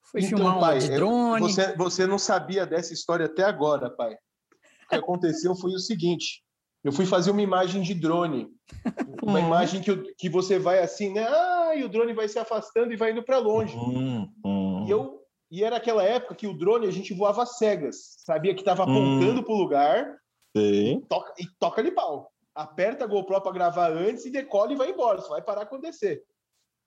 Foi 0.00 0.22
então, 0.22 0.38
filmar 0.38 0.56
um 0.56 0.60
pai, 0.60 0.78
de 0.78 0.88
drone. 0.88 1.52
Você, 1.52 1.76
você 1.76 2.06
não 2.06 2.18
sabia 2.18 2.64
dessa 2.64 2.94
história 2.94 3.26
até 3.26 3.42
agora, 3.42 3.90
pai. 3.90 4.14
O 4.14 4.88
que 4.88 4.94
aconteceu 4.94 5.54
foi 5.54 5.72
o 5.72 5.78
seguinte: 5.78 6.42
eu 6.86 6.92
fui 6.92 7.04
fazer 7.04 7.32
uma 7.32 7.42
imagem 7.42 7.82
de 7.82 7.92
drone. 7.92 8.48
Uma 9.20 9.40
uhum. 9.40 9.46
imagem 9.46 9.80
que, 9.80 10.14
que 10.14 10.28
você 10.28 10.56
vai 10.56 10.78
assim, 10.78 11.12
né? 11.12 11.26
Ah, 11.28 11.72
e 11.74 11.82
o 11.82 11.88
drone 11.88 12.12
vai 12.12 12.28
se 12.28 12.38
afastando 12.38 12.92
e 12.92 12.96
vai 12.96 13.10
indo 13.10 13.24
para 13.24 13.38
longe. 13.38 13.76
Uhum. 13.76 14.84
E, 14.86 14.90
eu, 14.90 15.20
e 15.50 15.64
era 15.64 15.76
aquela 15.76 16.04
época 16.04 16.36
que 16.36 16.46
o 16.46 16.56
drone 16.56 16.86
a 16.86 16.92
gente 16.92 17.12
voava 17.12 17.44
cegas. 17.44 18.14
Sabia 18.18 18.54
que 18.54 18.60
estava 18.60 18.84
apontando 18.84 19.38
uhum. 19.38 19.42
para 19.42 19.52
o 19.52 19.58
lugar 19.58 20.16
e 20.54 21.02
toca, 21.08 21.34
e 21.40 21.46
toca 21.58 21.82
de 21.82 21.90
pau. 21.90 22.30
Aperta 22.54 23.04
a 23.04 23.08
GoPro 23.08 23.40
para 23.40 23.52
gravar 23.52 23.90
antes 23.90 24.24
e 24.24 24.30
decola 24.30 24.72
e 24.72 24.76
vai 24.76 24.90
embora. 24.90 25.20
Só 25.20 25.30
vai 25.30 25.42
parar 25.42 25.66
quando 25.66 25.82
descer. 25.82 26.22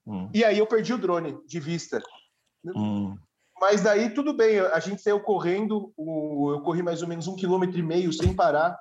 Hum. 0.08 0.30
E 0.34 0.46
aí 0.46 0.60
eu 0.60 0.68
perdi 0.68 0.94
o 0.94 0.98
drone 0.98 1.38
de 1.46 1.60
vista. 1.60 2.02
Hum. 2.66 3.18
Mas 3.60 3.82
daí 3.82 4.14
tudo 4.14 4.34
bem, 4.34 4.60
a 4.60 4.80
gente 4.80 5.02
saiu 5.02 5.20
correndo, 5.20 5.92
eu 5.98 6.62
corri 6.62 6.82
mais 6.82 7.02
ou 7.02 7.08
menos 7.10 7.28
um 7.28 7.36
quilômetro 7.36 7.78
e 7.78 7.84
meio 7.84 8.14
sem 8.14 8.34
parar 8.34 8.80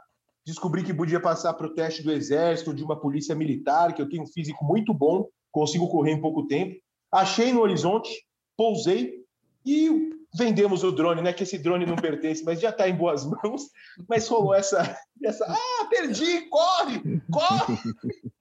descobri 0.48 0.82
que 0.82 0.94
podia 0.94 1.20
passar 1.20 1.52
para 1.52 1.66
o 1.66 1.74
teste 1.74 2.02
do 2.02 2.10
exército, 2.10 2.72
de 2.72 2.82
uma 2.82 2.98
polícia 2.98 3.34
militar, 3.34 3.92
que 3.92 4.00
eu 4.00 4.08
tenho 4.08 4.22
um 4.22 4.26
físico 4.26 4.64
muito 4.64 4.94
bom, 4.94 5.28
consigo 5.52 5.88
correr 5.88 6.12
em 6.12 6.20
pouco 6.20 6.46
tempo. 6.46 6.74
Achei 7.12 7.52
no 7.52 7.60
horizonte, 7.60 8.10
pousei 8.56 9.24
e 9.64 10.10
vendemos 10.34 10.82
o 10.84 10.90
drone, 10.90 11.20
né? 11.20 11.34
Que 11.34 11.42
esse 11.42 11.58
drone 11.58 11.84
não 11.84 11.96
pertence, 11.96 12.42
mas 12.44 12.60
já 12.60 12.70
está 12.70 12.88
em 12.88 12.96
boas 12.96 13.26
mãos. 13.28 13.64
Mas 14.08 14.26
rolou 14.26 14.54
essa, 14.54 14.98
essa. 15.22 15.44
Ah, 15.44 15.84
perdi! 15.90 16.48
Corre! 16.48 17.22
Corre! 17.30 17.78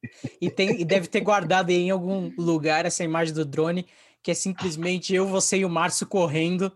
E, 0.41 0.49
tem, 0.49 0.81
e 0.81 0.85
deve 0.85 1.07
ter 1.07 1.19
guardado 1.19 1.69
em 1.69 1.91
algum 1.91 2.31
lugar 2.39 2.85
essa 2.85 3.03
imagem 3.03 3.33
do 3.33 3.45
drone, 3.45 3.85
que 4.23 4.31
é 4.31 4.33
simplesmente 4.33 5.13
eu, 5.13 5.27
você 5.27 5.57
e 5.57 5.65
o 5.65 5.69
Márcio 5.69 6.07
correndo 6.07 6.71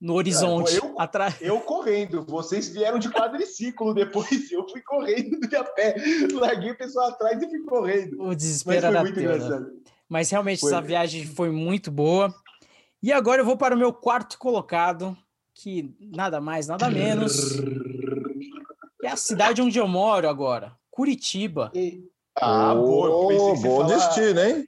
no 0.00 0.14
horizonte. 0.14 0.76
eu, 0.76 0.94
atrás. 0.98 1.36
eu 1.40 1.60
correndo, 1.60 2.24
vocês 2.24 2.68
vieram 2.68 2.98
de 2.98 3.10
quadriciclo 3.10 3.92
depois, 3.92 4.50
eu 4.50 4.66
fui 4.68 4.80
correndo 4.80 5.38
de 5.40 5.54
a 5.54 5.64
pé, 5.64 5.94
larguei 6.32 6.70
o 6.70 6.78
pessoal 6.78 7.08
atrás 7.08 7.42
e 7.42 7.48
fui 7.48 7.62
correndo. 7.64 8.22
O 8.22 8.34
desespero 8.34 8.82
Mas 8.82 8.92
foi 8.92 9.02
muito 9.02 9.20
engraçado. 9.20 9.82
Mas 10.08 10.30
realmente 10.30 10.60
foi. 10.60 10.72
essa 10.72 10.80
viagem 10.80 11.26
foi 11.26 11.50
muito 11.50 11.90
boa. 11.90 12.34
E 13.02 13.12
agora 13.12 13.42
eu 13.42 13.44
vou 13.44 13.56
para 13.56 13.74
o 13.74 13.78
meu 13.78 13.92
quarto 13.92 14.38
colocado, 14.38 15.16
que 15.54 15.94
nada 16.00 16.40
mais, 16.40 16.66
nada 16.66 16.90
menos. 16.90 17.58
é 19.02 19.08
a 19.08 19.16
cidade 19.16 19.62
onde 19.62 19.78
eu 19.78 19.86
moro 19.86 20.28
agora, 20.28 20.72
Curitiba. 20.90 21.70
E... 21.74 22.02
Ah, 22.40 22.74
oh, 22.74 23.28
boa, 23.28 23.54
bom 23.56 23.56
falar... 23.56 23.86
destino, 23.88 24.40
hein? 24.40 24.66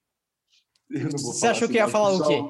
Você 1.13 1.47
achou 1.47 1.65
assim, 1.65 1.73
que 1.73 1.79
ia 1.79 1.89
falar 1.89 2.13
o 2.13 2.27
quê? 2.27 2.43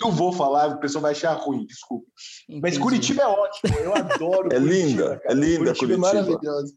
Não 0.00 0.12
vou 0.12 0.32
falar, 0.32 0.68
o 0.68 0.78
pessoal 0.78 1.02
vai 1.02 1.12
achar 1.12 1.32
ruim, 1.34 1.64
desculpa. 1.64 2.06
Entendi. 2.48 2.60
Mas 2.62 2.78
Curitiba 2.78 3.22
é 3.22 3.26
ótimo, 3.26 3.74
eu 3.78 3.94
adoro. 3.94 4.48
é 4.52 4.58
Curitiba, 4.58 4.58
linda, 4.58 5.18
cara. 5.18 5.22
é 5.24 5.34
linda 5.34 5.56
Curitiba. 5.56 5.74
Curitiba 5.74 5.94
é 5.94 5.96
maravilhosa. 5.96 6.74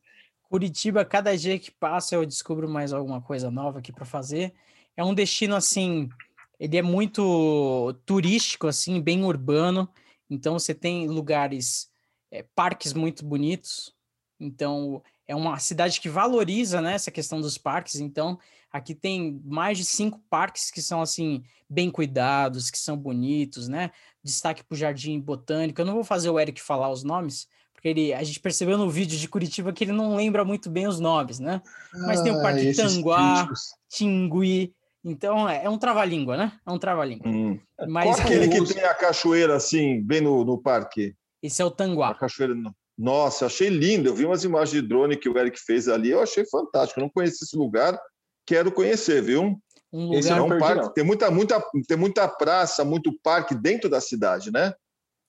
Curitiba, 0.50 1.06
cada 1.06 1.38
dia 1.38 1.60
que 1.60 1.70
passa 1.70 2.16
eu 2.16 2.26
descubro 2.26 2.68
mais 2.68 2.92
alguma 2.92 3.22
coisa 3.22 3.52
nova 3.52 3.80
aqui 3.80 3.92
para 3.92 4.06
fazer. 4.06 4.54
É 4.98 5.04
um 5.04 5.14
destino 5.14 5.56
assim, 5.56 6.10
ele 6.60 6.76
é 6.76 6.82
muito 6.82 7.94
turístico, 8.06 8.68
assim, 8.68 9.00
bem 9.00 9.24
urbano. 9.24 9.88
Então 10.30 10.58
você 10.58 10.74
tem 10.74 11.08
lugares, 11.08 11.90
é, 12.32 12.44
parques 12.56 12.94
muito 12.94 13.24
bonitos. 13.26 13.94
Então 14.40 15.04
é 15.28 15.36
uma 15.36 15.60
cidade 15.60 16.02
que 16.02 16.10
valoriza 16.10 16.82
né, 16.82 16.96
essa 16.96 17.12
questão 17.12 17.40
dos 17.40 17.58
parques. 17.58 17.96
Então 18.00 18.40
Aqui 18.72 18.94
tem 18.94 19.42
mais 19.46 19.78
de 19.78 19.86
cinco 19.86 20.22
parques 20.30 20.70
que 20.70 20.82
são 20.82 21.02
assim 21.02 21.44
bem 21.70 21.90
cuidados, 21.90 22.70
que 22.70 22.78
são 22.78 22.96
bonitos, 22.96 23.68
né? 23.68 23.92
Destaque 24.24 24.64
para 24.64 24.76
o 24.76 24.78
Jardim 24.78 25.20
Botânico. 25.20 25.82
Eu 25.82 25.86
não 25.86 25.96
vou 25.96 26.04
fazer 26.04 26.30
o 26.30 26.40
Eric 26.40 26.62
falar 26.62 26.90
os 26.90 27.04
nomes, 27.04 27.48
porque 27.74 27.88
ele, 27.88 28.14
a 28.14 28.24
gente 28.24 28.40
percebeu 28.40 28.78
no 28.78 28.90
vídeo 28.90 29.18
de 29.18 29.28
Curitiba 29.28 29.74
que 29.74 29.84
ele 29.84 29.92
não 29.92 30.16
lembra 30.16 30.46
muito 30.46 30.70
bem 30.70 30.88
os 30.88 31.00
nomes, 31.00 31.40
né? 31.40 31.62
Mas 31.94 32.20
ah, 32.20 32.24
tem 32.24 32.32
o 32.32 32.40
ah, 32.40 32.42
Parque 32.42 32.74
Tanguá, 32.74 33.34
críticos. 33.36 33.62
Tingui. 33.90 34.74
Então 35.04 35.48
é, 35.48 35.64
é 35.64 35.70
um 35.70 35.78
trava-língua, 35.78 36.38
né? 36.38 36.52
É 36.66 36.72
um 36.72 36.78
trava-língua. 36.78 37.28
Hum. 37.28 37.60
Mas 37.88 38.06
Qual 38.06 38.20
aquele 38.20 38.50
que 38.50 38.74
tem 38.74 38.84
a 38.84 38.94
cachoeira 38.94 39.56
assim, 39.56 40.02
bem 40.02 40.22
no, 40.22 40.44
no 40.44 40.62
parque? 40.62 41.16
Esse 41.42 41.62
é 41.62 41.66
o 41.66 41.72
Tanguá. 41.72 42.10
A 42.10 42.16
cachoeira 42.16 42.54
no... 42.54 42.76
Nossa, 42.98 43.46
achei 43.46 43.70
lindo. 43.70 44.10
Eu 44.10 44.16
vi 44.16 44.26
umas 44.26 44.44
imagens 44.44 44.72
de 44.72 44.88
drone 44.88 45.16
que 45.16 45.30
o 45.30 45.38
Eric 45.38 45.58
fez 45.58 45.88
ali, 45.88 46.10
eu 46.10 46.22
achei 46.22 46.46
fantástico. 46.46 47.00
Eu 47.00 47.04
não 47.04 47.10
conhecia 47.10 47.46
esse 47.46 47.56
lugar 47.56 47.98
quero 48.50 48.72
conhecer, 48.72 49.22
viu? 49.22 49.62
Um 49.94 50.12
Esse 50.16 50.32
é 50.32 50.42
um 50.42 50.58
parque, 50.58 50.92
tem 50.96 51.04
muita, 51.04 51.30
muita, 51.30 51.64
tem 51.88 51.96
muita 51.96 52.28
praça, 52.28 52.84
muito 52.84 53.14
parque 53.22 53.54
dentro 53.54 53.88
da 53.88 54.02
cidade, 54.02 54.52
né? 54.52 54.74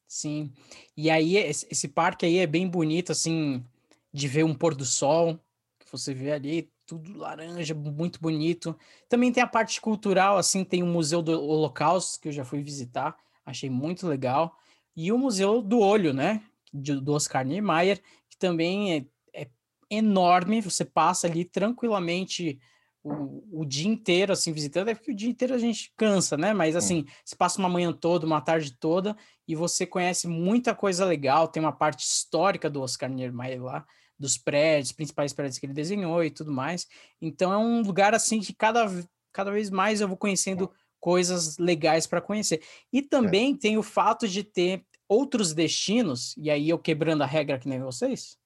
Sim. 0.08 0.50
E 0.96 1.10
aí, 1.10 1.36
esse 1.36 1.86
parque 1.88 2.24
aí 2.24 2.38
é 2.38 2.46
bem 2.46 2.66
bonito, 2.66 3.12
assim, 3.12 3.62
de 4.10 4.26
ver 4.26 4.44
um 4.44 4.54
pôr 4.54 4.74
do 4.74 4.86
sol, 4.86 5.38
que 5.78 5.92
você 5.92 6.14
vê 6.14 6.32
ali, 6.32 6.70
tudo 6.86 7.18
laranja, 7.18 7.74
muito 7.74 8.20
bonito. 8.20 8.74
Também 9.06 9.30
tem 9.30 9.42
a 9.42 9.46
parte 9.46 9.80
cultural, 9.82 10.38
assim, 10.38 10.64
tem 10.64 10.82
o 10.82 10.86
Museu 10.86 11.20
do 11.20 11.32
Holocausto, 11.42 12.20
que 12.20 12.28
eu 12.28 12.32
já 12.32 12.44
fui 12.44 12.62
visitar, 12.62 13.16
achei 13.44 13.68
muito 13.68 14.08
legal. 14.08 14.56
E 14.96 15.12
o 15.12 15.18
Museu 15.18 15.60
do 15.60 15.78
Olho, 15.78 16.14
né? 16.14 16.42
Do 16.72 17.12
Oscar 17.12 17.44
Niemeyer, 17.44 18.00
que 18.28 18.38
também 18.38 19.08
é, 19.34 19.42
é 19.42 19.48
enorme, 19.90 20.60
você 20.60 20.84
passa 20.84 21.26
ali 21.26 21.44
tranquilamente 21.44 22.58
o, 23.02 23.62
o, 23.62 23.64
dia 23.64 23.88
inteiro, 23.88 24.32
assim, 24.32 24.52
visitando, 24.52 24.88
é 24.88 24.94
porque 24.94 25.12
o 25.12 25.16
dia 25.16 25.30
inteiro 25.30 25.54
a 25.54 25.58
gente 25.58 25.92
cansa, 25.96 26.36
né? 26.36 26.52
Mas, 26.52 26.76
assim, 26.76 27.06
você 27.24 27.34
passa 27.34 27.58
uma 27.58 27.68
manhã 27.68 27.92
toda, 27.92 28.26
uma 28.26 28.40
tarde 28.40 28.76
toda, 28.78 29.16
e 29.48 29.54
você 29.54 29.86
conhece 29.86 30.28
muita 30.28 30.74
coisa 30.74 31.04
legal. 31.04 31.48
Tem 31.48 31.62
uma 31.62 31.72
parte 31.72 32.04
histórica 32.04 32.68
do 32.68 32.82
Oscar 32.82 33.08
Niemeyer 33.08 33.62
lá, 33.62 33.86
dos 34.18 34.36
prédios, 34.36 34.92
principais 34.92 35.32
prédios 35.32 35.58
que 35.58 35.66
ele 35.66 35.72
desenhou 35.72 36.22
e 36.22 36.30
tudo 36.30 36.52
mais. 36.52 36.86
Então, 37.20 37.52
é 37.52 37.56
um 37.56 37.80
lugar, 37.82 38.14
assim, 38.14 38.40
que 38.40 38.54
cada, 38.54 38.86
cada 39.32 39.50
vez 39.50 39.70
mais 39.70 40.00
eu 40.00 40.08
vou 40.08 40.16
conhecendo 40.16 40.70
coisas 41.00 41.56
legais 41.56 42.06
para 42.06 42.20
conhecer. 42.20 42.62
E 42.92 42.98
é. 42.98 43.08
também 43.08 43.54
é. 43.54 43.56
tem 43.56 43.78
o 43.78 43.82
fato 43.82 44.28
de 44.28 44.44
ter 44.44 44.84
outros 45.08 45.54
destinos, 45.54 46.36
e 46.36 46.50
aí 46.50 46.68
eu 46.68 46.78
quebrando 46.78 47.22
a 47.22 47.26
regra 47.26 47.58
que 47.58 47.68
nem 47.68 47.80
vocês, 47.80 48.36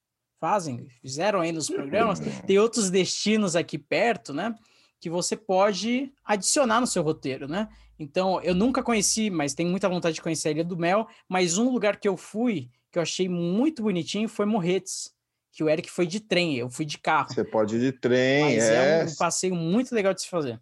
fazem, 0.45 0.85
fizeram 1.01 1.41
aí 1.41 1.51
nos 1.51 1.67
programas, 1.67 2.19
tem 2.45 2.59
outros 2.59 2.91
destinos 2.91 3.55
aqui 3.55 3.79
perto, 3.79 4.31
né? 4.31 4.53
Que 4.99 5.09
você 5.09 5.35
pode 5.35 6.13
adicionar 6.23 6.79
no 6.79 6.85
seu 6.85 7.01
roteiro, 7.01 7.47
né? 7.47 7.67
Então, 7.97 8.39
eu 8.43 8.53
nunca 8.53 8.83
conheci, 8.83 9.31
mas 9.31 9.55
tenho 9.55 9.69
muita 9.69 9.89
vontade 9.89 10.13
de 10.13 10.21
conhecer 10.21 10.49
a 10.49 10.51
Ilha 10.51 10.63
do 10.63 10.77
Mel. 10.77 11.07
Mas 11.27 11.57
um 11.57 11.71
lugar 11.71 11.99
que 11.99 12.07
eu 12.07 12.15
fui, 12.15 12.69
que 12.91 12.99
eu 12.99 13.01
achei 13.01 13.27
muito 13.27 13.81
bonitinho, 13.81 14.29
foi 14.29 14.45
Morretes, 14.45 15.11
que 15.51 15.63
o 15.63 15.69
Eric 15.69 15.89
foi 15.89 16.05
de 16.05 16.19
trem, 16.19 16.57
eu 16.57 16.69
fui 16.69 16.85
de 16.85 16.99
carro. 16.99 17.33
Você 17.33 17.43
pode 17.43 17.77
ir 17.77 17.79
de 17.79 17.91
trem, 17.91 18.43
mas 18.43 18.63
é. 18.65 19.01
é 19.01 19.05
um 19.05 19.15
passeio 19.15 19.55
muito 19.55 19.95
legal 19.95 20.13
de 20.13 20.21
se 20.21 20.29
fazer. 20.29 20.61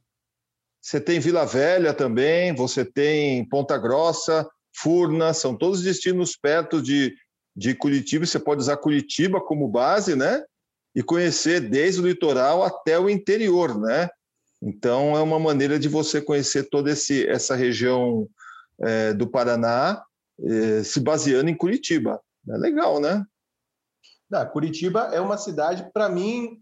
Você 0.82 1.02
tem 1.02 1.20
Vila 1.20 1.46
Velha 1.46 1.94
também, 1.94 2.56
você 2.56 2.86
tem 2.86 3.44
Ponta 3.50 3.78
Grossa, 3.78 4.50
Furna, 4.74 5.34
são 5.34 5.58
todos 5.58 5.84
destinos 5.84 6.38
perto 6.38 6.82
de, 6.82 7.14
de 7.56 7.76
Curitiba, 7.76 8.26
você 8.26 8.40
pode 8.40 8.62
usar 8.62 8.78
Curitiba 8.78 9.40
como 9.40 9.68
base, 9.68 10.16
né? 10.16 10.44
E 10.96 11.04
conhecer 11.04 11.60
desde 11.60 12.02
o 12.02 12.08
litoral 12.08 12.64
até 12.64 13.00
o 13.00 13.10
interior, 13.10 13.80
né? 13.80 14.10
Então, 14.62 15.16
é 15.16 15.22
uma 15.22 15.40
maneira 15.40 15.78
de 15.78 15.90
você 15.90 16.22
conhecer 16.22 16.70
toda 16.70 16.92
esse, 16.92 17.28
essa 17.28 17.56
região 17.56 18.28
é, 18.82 19.14
do 19.14 19.28
Paraná 19.28 20.04
é, 20.40 20.84
se 20.84 21.00
baseando 21.00 21.50
em 21.50 21.58
Curitiba. 21.58 22.22
É 22.50 22.58
legal, 22.58 23.00
né? 23.00 23.26
Não, 24.30 24.46
Curitiba 24.48 25.10
é 25.14 25.20
uma 25.20 25.38
cidade, 25.38 25.90
para 25.94 26.10
mim, 26.10 26.60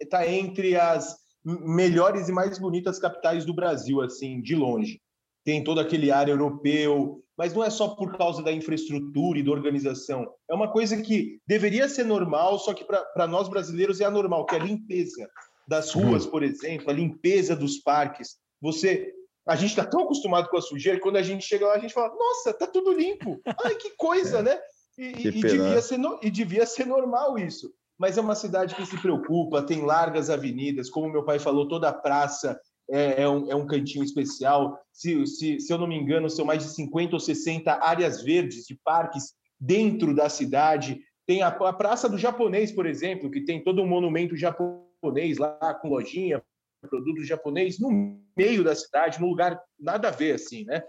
está 0.00 0.26
entre 0.26 0.76
as 0.76 1.16
melhores 1.44 2.28
e 2.28 2.32
mais 2.32 2.58
bonitas 2.58 2.98
capitais 2.98 3.44
do 3.44 3.54
Brasil, 3.54 4.00
assim, 4.00 4.40
de 4.40 4.54
longe. 4.54 5.00
Tem 5.44 5.64
todo 5.64 5.80
aquele 5.80 6.10
ar 6.10 6.28
europeu, 6.28 7.22
mas 7.36 7.54
não 7.54 7.64
é 7.64 7.70
só 7.70 7.88
por 7.88 8.16
causa 8.16 8.42
da 8.42 8.52
infraestrutura 8.52 9.38
e 9.38 9.42
da 9.42 9.50
organização. 9.50 10.32
É 10.48 10.54
uma 10.54 10.70
coisa 10.70 11.00
que 11.00 11.40
deveria 11.46 11.88
ser 11.88 12.04
normal, 12.04 12.58
só 12.58 12.72
que 12.72 12.84
para 12.84 13.26
nós 13.26 13.48
brasileiros 13.48 14.00
é 14.00 14.04
anormal, 14.04 14.46
que 14.46 14.54
é 14.54 14.60
a 14.60 14.64
limpeza 14.64 15.28
das 15.66 15.92
ruas, 15.92 16.26
por 16.26 16.42
exemplo, 16.42 16.90
a 16.90 16.92
limpeza 16.92 17.56
dos 17.56 17.78
parques. 17.78 18.36
Você, 18.60 19.12
a 19.48 19.56
gente 19.56 19.70
está 19.70 19.84
tão 19.84 20.04
acostumado 20.04 20.48
com 20.48 20.56
a 20.56 20.62
sujeira 20.62 20.98
que 20.98 21.02
quando 21.02 21.16
a 21.16 21.22
gente 21.22 21.44
chega 21.44 21.66
lá 21.66 21.74
a 21.74 21.78
gente 21.78 21.94
fala: 21.94 22.14
Nossa, 22.14 22.52
tá 22.52 22.66
tudo 22.66 22.92
limpo. 22.92 23.40
Ai, 23.64 23.74
que 23.74 23.90
coisa, 23.96 24.38
é. 24.38 24.42
né? 24.42 24.60
E, 24.98 25.04
e, 25.04 25.28
e, 25.28 25.40
devia 25.40 25.80
ser 25.80 25.96
no, 25.96 26.18
e 26.22 26.30
devia 26.30 26.66
ser 26.66 26.86
normal 26.86 27.38
isso. 27.38 27.72
Mas 27.98 28.18
é 28.18 28.20
uma 28.20 28.34
cidade 28.34 28.74
que 28.74 28.84
se 28.84 29.00
preocupa, 29.00 29.62
tem 29.62 29.84
largas 29.84 30.28
avenidas, 30.28 30.90
como 30.90 31.10
meu 31.10 31.24
pai 31.24 31.38
falou, 31.38 31.68
toda 31.68 31.88
a 31.88 31.92
praça 31.92 32.58
é, 32.90 33.22
é, 33.22 33.28
um, 33.28 33.50
é 33.50 33.54
um 33.54 33.66
cantinho 33.66 34.04
especial. 34.04 34.78
Se, 34.92 35.26
se, 35.26 35.60
se 35.60 35.72
eu 35.72 35.78
não 35.78 35.86
me 35.86 35.96
engano, 35.96 36.28
são 36.28 36.44
mais 36.44 36.62
de 36.62 36.70
50 36.70 37.16
ou 37.16 37.20
60 37.20 37.72
áreas 37.84 38.22
verdes 38.22 38.66
de 38.66 38.78
parques 38.84 39.34
dentro 39.58 40.14
da 40.14 40.28
cidade. 40.28 41.00
Tem 41.26 41.42
a, 41.42 41.48
a 41.48 41.72
Praça 41.72 42.08
do 42.08 42.18
Japonês, 42.18 42.72
por 42.72 42.86
exemplo, 42.86 43.30
que 43.30 43.44
tem 43.44 43.62
todo 43.62 43.82
um 43.82 43.86
monumento 43.86 44.36
japonês 44.36 45.38
lá, 45.38 45.74
com 45.80 45.88
lojinha, 45.88 46.42
produtos 46.88 47.26
japonês, 47.26 47.78
no 47.78 48.18
meio 48.36 48.64
da 48.64 48.74
cidade, 48.74 49.20
num 49.20 49.28
lugar 49.28 49.60
nada 49.78 50.08
a 50.08 50.10
ver, 50.10 50.34
assim, 50.34 50.64
né? 50.64 50.82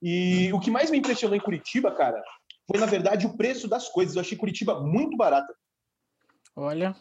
E 0.00 0.52
o 0.52 0.60
que 0.60 0.70
mais 0.70 0.90
me 0.90 0.98
impressionou 0.98 1.36
em 1.36 1.40
Curitiba, 1.40 1.92
cara, 1.92 2.20
foi, 2.66 2.80
na 2.80 2.86
verdade, 2.86 3.26
o 3.26 3.36
preço 3.36 3.68
das 3.68 3.88
coisas. 3.88 4.14
Eu 4.14 4.20
achei 4.20 4.36
Curitiba 4.36 4.80
muito 4.80 5.16
barata. 5.16 5.54
Olha, 6.56 6.94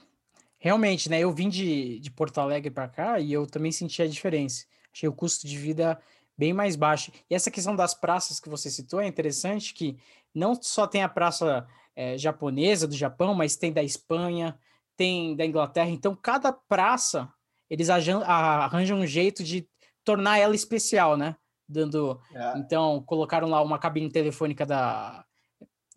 Realmente, 0.64 1.10
né? 1.10 1.20
Eu 1.20 1.32
vim 1.32 1.50
de, 1.50 2.00
de 2.00 2.12
Porto 2.12 2.40
Alegre 2.40 2.70
para 2.70 2.88
cá 2.88 3.20
e 3.20 3.34
eu 3.34 3.48
também 3.48 3.72
senti 3.72 4.00
a 4.00 4.08
diferença. 4.08 4.64
Achei 4.94 5.10
o 5.10 5.14
custo 5.14 5.48
de 5.48 5.58
vida 5.58 6.00
bem 6.38 6.54
mais 6.54 6.76
baixo. 6.76 7.12
E 7.28 7.34
essa 7.34 7.50
questão 7.50 7.76
das 7.76 7.96
praças 7.96 8.40
que 8.40 8.48
você 8.48 8.70
citou 8.70 9.02
é 9.02 9.08
interessante 9.08 9.74
que 9.74 9.98
não 10.34 10.54
só 10.62 10.86
tem 10.86 11.02
a 11.02 11.10
praça 11.10 11.68
é, 11.96 12.16
japonesa 12.16 12.88
do 12.88 12.96
Japão, 12.96 13.34
mas 13.34 13.56
tem 13.56 13.74
da 13.74 13.82
Espanha, 13.82 14.56
tem 14.96 15.36
da 15.36 15.44
Inglaterra. 15.44 15.90
Então, 15.90 16.16
cada 16.16 16.54
praça 16.54 17.28
eles 17.68 17.90
arranjam 17.90 19.00
um 19.00 19.08
jeito 19.08 19.44
de 19.44 19.68
tornar 20.04 20.38
ela 20.38 20.54
especial, 20.54 21.18
né? 21.18 21.36
Dando, 21.68 22.22
é. 22.36 22.60
então 22.60 23.02
colocaram 23.04 23.50
lá 23.50 23.62
uma 23.62 23.80
cabine 23.80 24.12
telefônica 24.12 24.64
da 24.64 25.26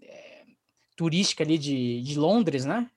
é, 0.00 0.44
turística 0.96 1.42
ali 1.42 1.58
de, 1.58 2.00
de 2.00 2.18
Londres, 2.18 2.64
né? 2.64 2.88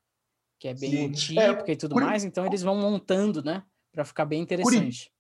Que 0.60 0.68
é 0.68 0.74
bem 0.74 0.92
Sim. 0.92 1.12
típica 1.12 1.66
é, 1.68 1.72
e 1.72 1.76
tudo 1.76 1.94
Curi... 1.94 2.06
mais, 2.06 2.24
então 2.24 2.46
eles 2.46 2.62
vão 2.62 2.76
montando, 2.76 3.44
né, 3.44 3.64
para 3.92 4.04
ficar 4.04 4.26
bem 4.26 4.42
interessante. 4.42 5.12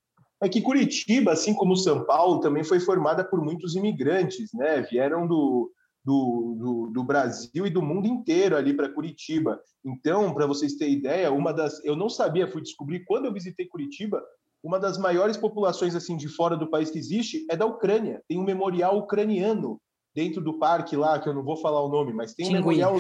é 0.42 0.50
que 0.50 0.62
Curitiba, 0.62 1.32
assim 1.32 1.54
como 1.54 1.76
São 1.76 2.06
Paulo, 2.06 2.40
também 2.40 2.64
foi 2.64 2.80
formada 2.80 3.24
por 3.24 3.42
muitos 3.44 3.76
imigrantes, 3.76 4.50
né? 4.54 4.82
Vieram 4.82 5.28
do, 5.28 5.72
do, 6.06 6.56
do, 6.60 6.92
do 6.94 7.04
Brasil 7.04 7.66
e 7.66 7.70
do 7.70 7.82
mundo 7.82 8.08
inteiro 8.08 8.56
ali 8.56 8.74
para 8.74 8.88
Curitiba. 8.88 9.60
Então, 9.84 10.34
para 10.34 10.46
vocês 10.46 10.76
terem 10.76 10.96
ideia, 10.96 11.32
uma 11.32 11.54
das. 11.54 11.84
Eu 11.84 11.96
não 11.96 12.10
sabia, 12.10 12.48
fui 12.48 12.62
descobrir 12.62 13.04
quando 13.06 13.26
eu 13.26 13.34
visitei 13.34 13.68
Curitiba, 13.68 14.24
uma 14.64 14.80
das 14.80 14.98
maiores 14.98 15.38
populações 15.38 15.96
assim 15.96 16.18
de 16.18 16.28
fora 16.28 16.56
do 16.56 16.70
país 16.70 16.92
que 16.92 17.00
existe 17.00 17.46
é 17.50 17.56
da 17.56 17.66
Ucrânia. 17.66 18.22
Tem 18.28 18.38
um 18.38 18.44
memorial 18.44 18.98
ucraniano 18.98 19.82
dentro 20.16 20.42
do 20.42 20.58
parque 20.58 20.96
lá, 20.96 21.20
que 21.20 21.30
eu 21.30 21.34
não 21.34 21.44
vou 21.44 21.58
falar 21.58 21.82
o 21.82 21.90
nome, 21.90 22.14
mas 22.14 22.34
tem 22.34 22.50
um 22.50 22.54
memorial. 22.54 22.96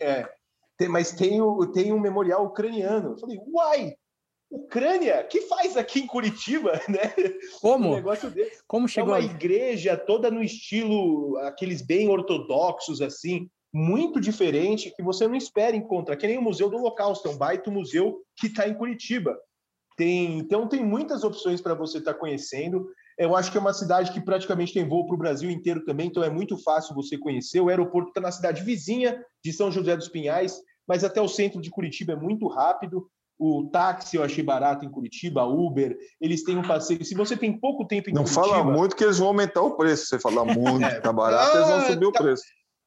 É, 0.00 0.28
tem, 0.78 0.88
mas 0.88 1.12
tem, 1.12 1.42
o, 1.42 1.66
tem 1.66 1.92
um 1.92 1.98
memorial 1.98 2.46
ucraniano. 2.46 3.10
Eu 3.10 3.18
falei, 3.18 3.38
uai! 3.52 3.94
Ucrânia, 4.50 5.22
que 5.24 5.42
faz 5.42 5.76
aqui 5.76 6.00
em 6.00 6.06
Curitiba, 6.06 6.72
né? 6.88 7.12
Como? 7.60 7.90
Um 7.90 7.96
negócio 7.96 8.30
desse. 8.30 8.62
Como 8.66 8.88
chegou? 8.88 9.14
É 9.14 9.18
uma 9.18 9.24
igreja 9.24 9.94
toda 9.94 10.30
no 10.30 10.42
estilo 10.42 11.36
aqueles 11.38 11.82
bem 11.82 12.08
ortodoxos 12.08 13.02
assim, 13.02 13.50
muito 13.70 14.18
diferente 14.18 14.90
que 14.96 15.02
você 15.02 15.28
não 15.28 15.34
espera 15.34 15.76
encontrar. 15.76 16.16
Que 16.16 16.26
nem 16.26 16.38
o 16.38 16.42
Museu 16.42 16.70
do 16.70 16.78
Holocausto, 16.78 17.28
é 17.28 17.30
um 17.30 17.36
baita 17.36 17.70
museu 17.70 18.22
que 18.36 18.46
está 18.46 18.66
em 18.66 18.74
Curitiba. 18.74 19.36
Tem, 19.98 20.38
então 20.38 20.66
tem 20.66 20.82
muitas 20.82 21.24
opções 21.24 21.60
para 21.60 21.74
você 21.74 21.98
estar 21.98 22.14
tá 22.14 22.18
conhecendo. 22.18 22.88
Eu 23.18 23.34
acho 23.34 23.50
que 23.50 23.58
é 23.58 23.60
uma 23.60 23.74
cidade 23.74 24.12
que 24.12 24.20
praticamente 24.20 24.72
tem 24.72 24.88
voo 24.88 25.04
para 25.04 25.16
o 25.16 25.18
Brasil 25.18 25.50
inteiro 25.50 25.84
também, 25.84 26.06
então 26.06 26.22
é 26.22 26.30
muito 26.30 26.56
fácil 26.56 26.94
você 26.94 27.18
conhecer. 27.18 27.60
O 27.60 27.68
aeroporto 27.68 28.10
está 28.10 28.20
na 28.20 28.30
cidade 28.30 28.62
vizinha 28.62 29.20
de 29.44 29.52
São 29.52 29.72
José 29.72 29.96
dos 29.96 30.08
Pinhais, 30.08 30.62
mas 30.88 31.04
até 31.04 31.20
o 31.20 31.28
centro 31.28 31.60
de 31.60 31.70
Curitiba 31.70 32.14
é 32.14 32.16
muito 32.16 32.48
rápido. 32.48 33.06
O 33.38 33.68
táxi 33.70 34.16
eu 34.16 34.24
achei 34.24 34.42
barato 34.42 34.84
em 34.84 34.90
Curitiba, 34.90 35.44
Uber, 35.44 35.96
eles 36.20 36.42
têm 36.42 36.56
um 36.56 36.62
passeio. 36.62 37.04
Se 37.04 37.14
você 37.14 37.36
tem 37.36 37.56
pouco 37.56 37.86
tempo 37.86 38.10
em 38.10 38.12
Não 38.12 38.24
Curitiba. 38.24 38.46
Não 38.46 38.52
fala 38.52 38.64
muito 38.64 38.96
que 38.96 39.04
eles 39.04 39.18
vão 39.18 39.28
aumentar 39.28 39.62
o 39.62 39.76
preço. 39.76 40.06
Você 40.06 40.18
falar 40.18 40.44
muito, 40.52 40.84
é. 40.84 41.00
tá 41.00 41.12
barato, 41.12 41.56
ah, 41.56 41.60
eles 41.60 41.68
vão 41.68 41.80
subir 41.82 42.12
tá, 42.12 42.20
o 42.20 42.24
preço. 42.24 42.42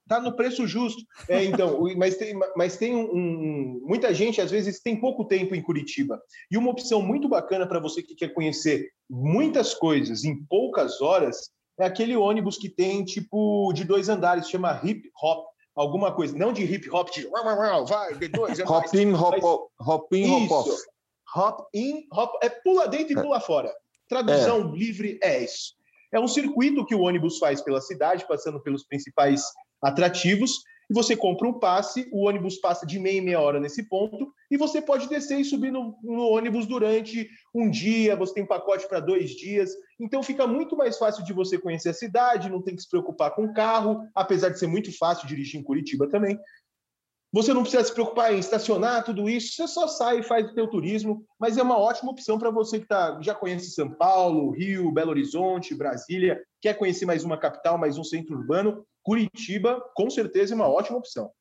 Tá 0.10 0.20
no 0.20 0.36
preço 0.36 0.68
justo. 0.68 1.02
É, 1.30 1.46
então, 1.46 1.80
mas 1.96 2.18
tem, 2.18 2.38
mas 2.58 2.76
tem 2.76 2.94
um, 2.94 3.10
um, 3.14 3.82
muita 3.86 4.14
gente, 4.14 4.42
às 4.42 4.52
vezes, 4.52 4.82
tem 4.82 5.00
pouco 5.00 5.24
tempo 5.24 5.56
em 5.56 5.62
Curitiba. 5.62 6.20
E 6.52 6.58
uma 6.58 6.72
opção 6.72 7.02
muito 7.02 7.30
bacana 7.30 7.66
para 7.66 7.80
você 7.80 8.04
que 8.04 8.16
quer 8.16 8.34
conhecer 8.34 8.90
muitas 9.10 9.74
coisas 9.74 10.26
em 10.26 10.44
poucas 10.50 11.02
horas 11.02 11.50
é 11.80 11.86
aquele 11.86 12.16
ônibus 12.16 12.58
que 12.58 12.68
tem 12.68 13.06
tipo 13.06 13.72
de 13.74 13.86
dois 13.86 14.10
andares, 14.10 14.50
chama 14.50 14.82
Hip 14.84 15.10
Hop 15.24 15.51
alguma 15.82 16.12
coisa, 16.14 16.38
não 16.38 16.54
de 16.54 16.64
hip 16.64 16.90
hop, 16.90 17.10
de 17.10 17.28
vai, 17.88 18.16
de 18.16 18.28
dois, 18.28 18.60
é 18.60 18.64
hop 18.64 18.94
in, 18.94 19.14
hop, 19.14 19.70
hop 19.80 20.14
in, 20.14 20.32
hop 20.32 20.52
off. 20.52 20.70
Hop 21.36 21.70
in, 21.74 22.08
hop, 22.14 22.36
é 22.44 22.50
pula 22.50 22.88
dentro 22.88 23.14
e 23.14 23.20
é. 23.20 23.22
pula 23.22 23.40
fora. 23.40 23.74
Tradução 24.08 24.74
é. 24.74 24.78
livre 24.78 25.20
é 25.24 25.44
isso. 25.44 25.74
É 26.14 26.20
um 26.20 26.28
circuito 26.28 26.86
que 26.86 26.94
o 26.94 27.02
ônibus 27.02 27.38
faz 27.38 27.62
pela 27.62 27.80
cidade, 27.80 28.28
passando 28.28 28.62
pelos 28.62 28.86
principais 28.86 29.44
atrativos, 29.82 30.60
e 30.90 30.94
você 30.94 31.16
compra 31.16 31.48
um 31.48 31.58
passe, 31.58 32.10
o 32.12 32.28
ônibus 32.28 32.58
passa 32.58 32.86
de 32.86 33.00
meia 33.00 33.18
em 33.18 33.22
meia 33.22 33.40
hora 33.40 33.62
nesse 33.62 33.88
ponto, 33.88 34.34
e 34.52 34.58
você 34.58 34.82
pode 34.82 35.08
descer 35.08 35.40
e 35.40 35.46
subir 35.46 35.72
no, 35.72 35.98
no 36.04 36.24
ônibus 36.24 36.66
durante 36.66 37.30
um 37.56 37.70
dia, 37.70 38.16
você 38.16 38.34
tem 38.34 38.46
pacote 38.46 38.88
para 38.90 39.00
dois 39.00 39.32
dias, 39.32 39.72
então 40.02 40.24
fica 40.24 40.48
muito 40.48 40.76
mais 40.76 40.98
fácil 40.98 41.24
de 41.24 41.32
você 41.32 41.60
conhecer 41.60 41.90
a 41.90 41.94
cidade, 41.94 42.50
não 42.50 42.62
tem 42.62 42.76
que 42.76 42.82
se 42.82 42.90
preocupar 42.90 43.32
com 43.36 43.46
o 43.46 43.54
carro, 43.54 44.10
apesar 44.16 44.50
de 44.50 44.58
ser 44.58 44.66
muito 44.66 44.92
fácil 44.98 45.28
dirigir 45.28 45.60
em 45.60 45.64
Curitiba 45.64 46.10
também. 46.10 46.40
Você 47.32 47.54
não 47.54 47.62
precisa 47.62 47.84
se 47.84 47.94
preocupar 47.94 48.34
em 48.34 48.40
estacionar, 48.40 49.06
tudo 49.06 49.30
isso, 49.30 49.54
você 49.56 49.68
só 49.68 49.88
sai 49.88 50.20
e 50.20 50.24
faz 50.24 50.50
o 50.50 50.54
seu 50.54 50.68
turismo, 50.68 51.24
mas 51.40 51.58
é 51.58 51.64
uma 51.64 51.78
ótima 51.78 52.12
opção 52.12 52.38
para 52.38 52.50
você 52.50 52.80
que 52.80 52.88
tá, 52.88 53.20
já 53.22 53.34
conhece 53.34 53.72
São 53.72 53.90
Paulo, 53.90 54.50
Rio, 54.50 54.92
Belo 54.92 55.12
Horizonte, 55.12 55.76
Brasília, 55.76 56.42
quer 56.60 56.74
conhecer 56.74 57.06
mais 57.06 57.24
uma 57.24 57.38
capital, 57.38 57.78
mais 57.78 57.98
um 57.98 58.04
centro 58.04 58.36
urbano, 58.36 58.86
Curitiba, 59.04 59.82
com 59.96 60.10
certeza, 60.10 60.54
é 60.54 60.56
uma 60.56 60.68
ótima 60.68 60.98
opção. 60.98 61.32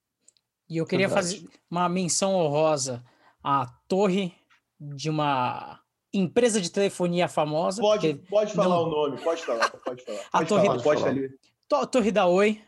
E 0.69 0.77
eu 0.77 0.87
queria 0.87 1.09
Verdade. 1.09 1.39
fazer 1.39 1.49
uma 1.69 1.89
menção 1.89 2.35
honrosa 2.37 3.03
à 3.43 3.67
torre 3.89 4.33
de 4.79 5.11
uma 5.11 5.80
empresa 6.13 6.61
de 6.61 6.71
telefonia 6.71 7.29
famosa. 7.29 7.81
Pode, 7.81 8.15
pode 8.29 8.53
falar 8.53 8.77
não... 8.77 8.85
o 8.85 8.91
nome, 8.91 9.23
pode 9.23 9.43
falar, 9.43 9.71
pode 9.71 10.05
falar. 10.05 10.21
A 10.33 10.45
torre, 10.45 10.67
falar, 10.67 10.83
pode 10.83 11.01
falar. 11.01 11.87
torre 11.87 12.11
da 12.11 12.27
Oi. 12.27 12.61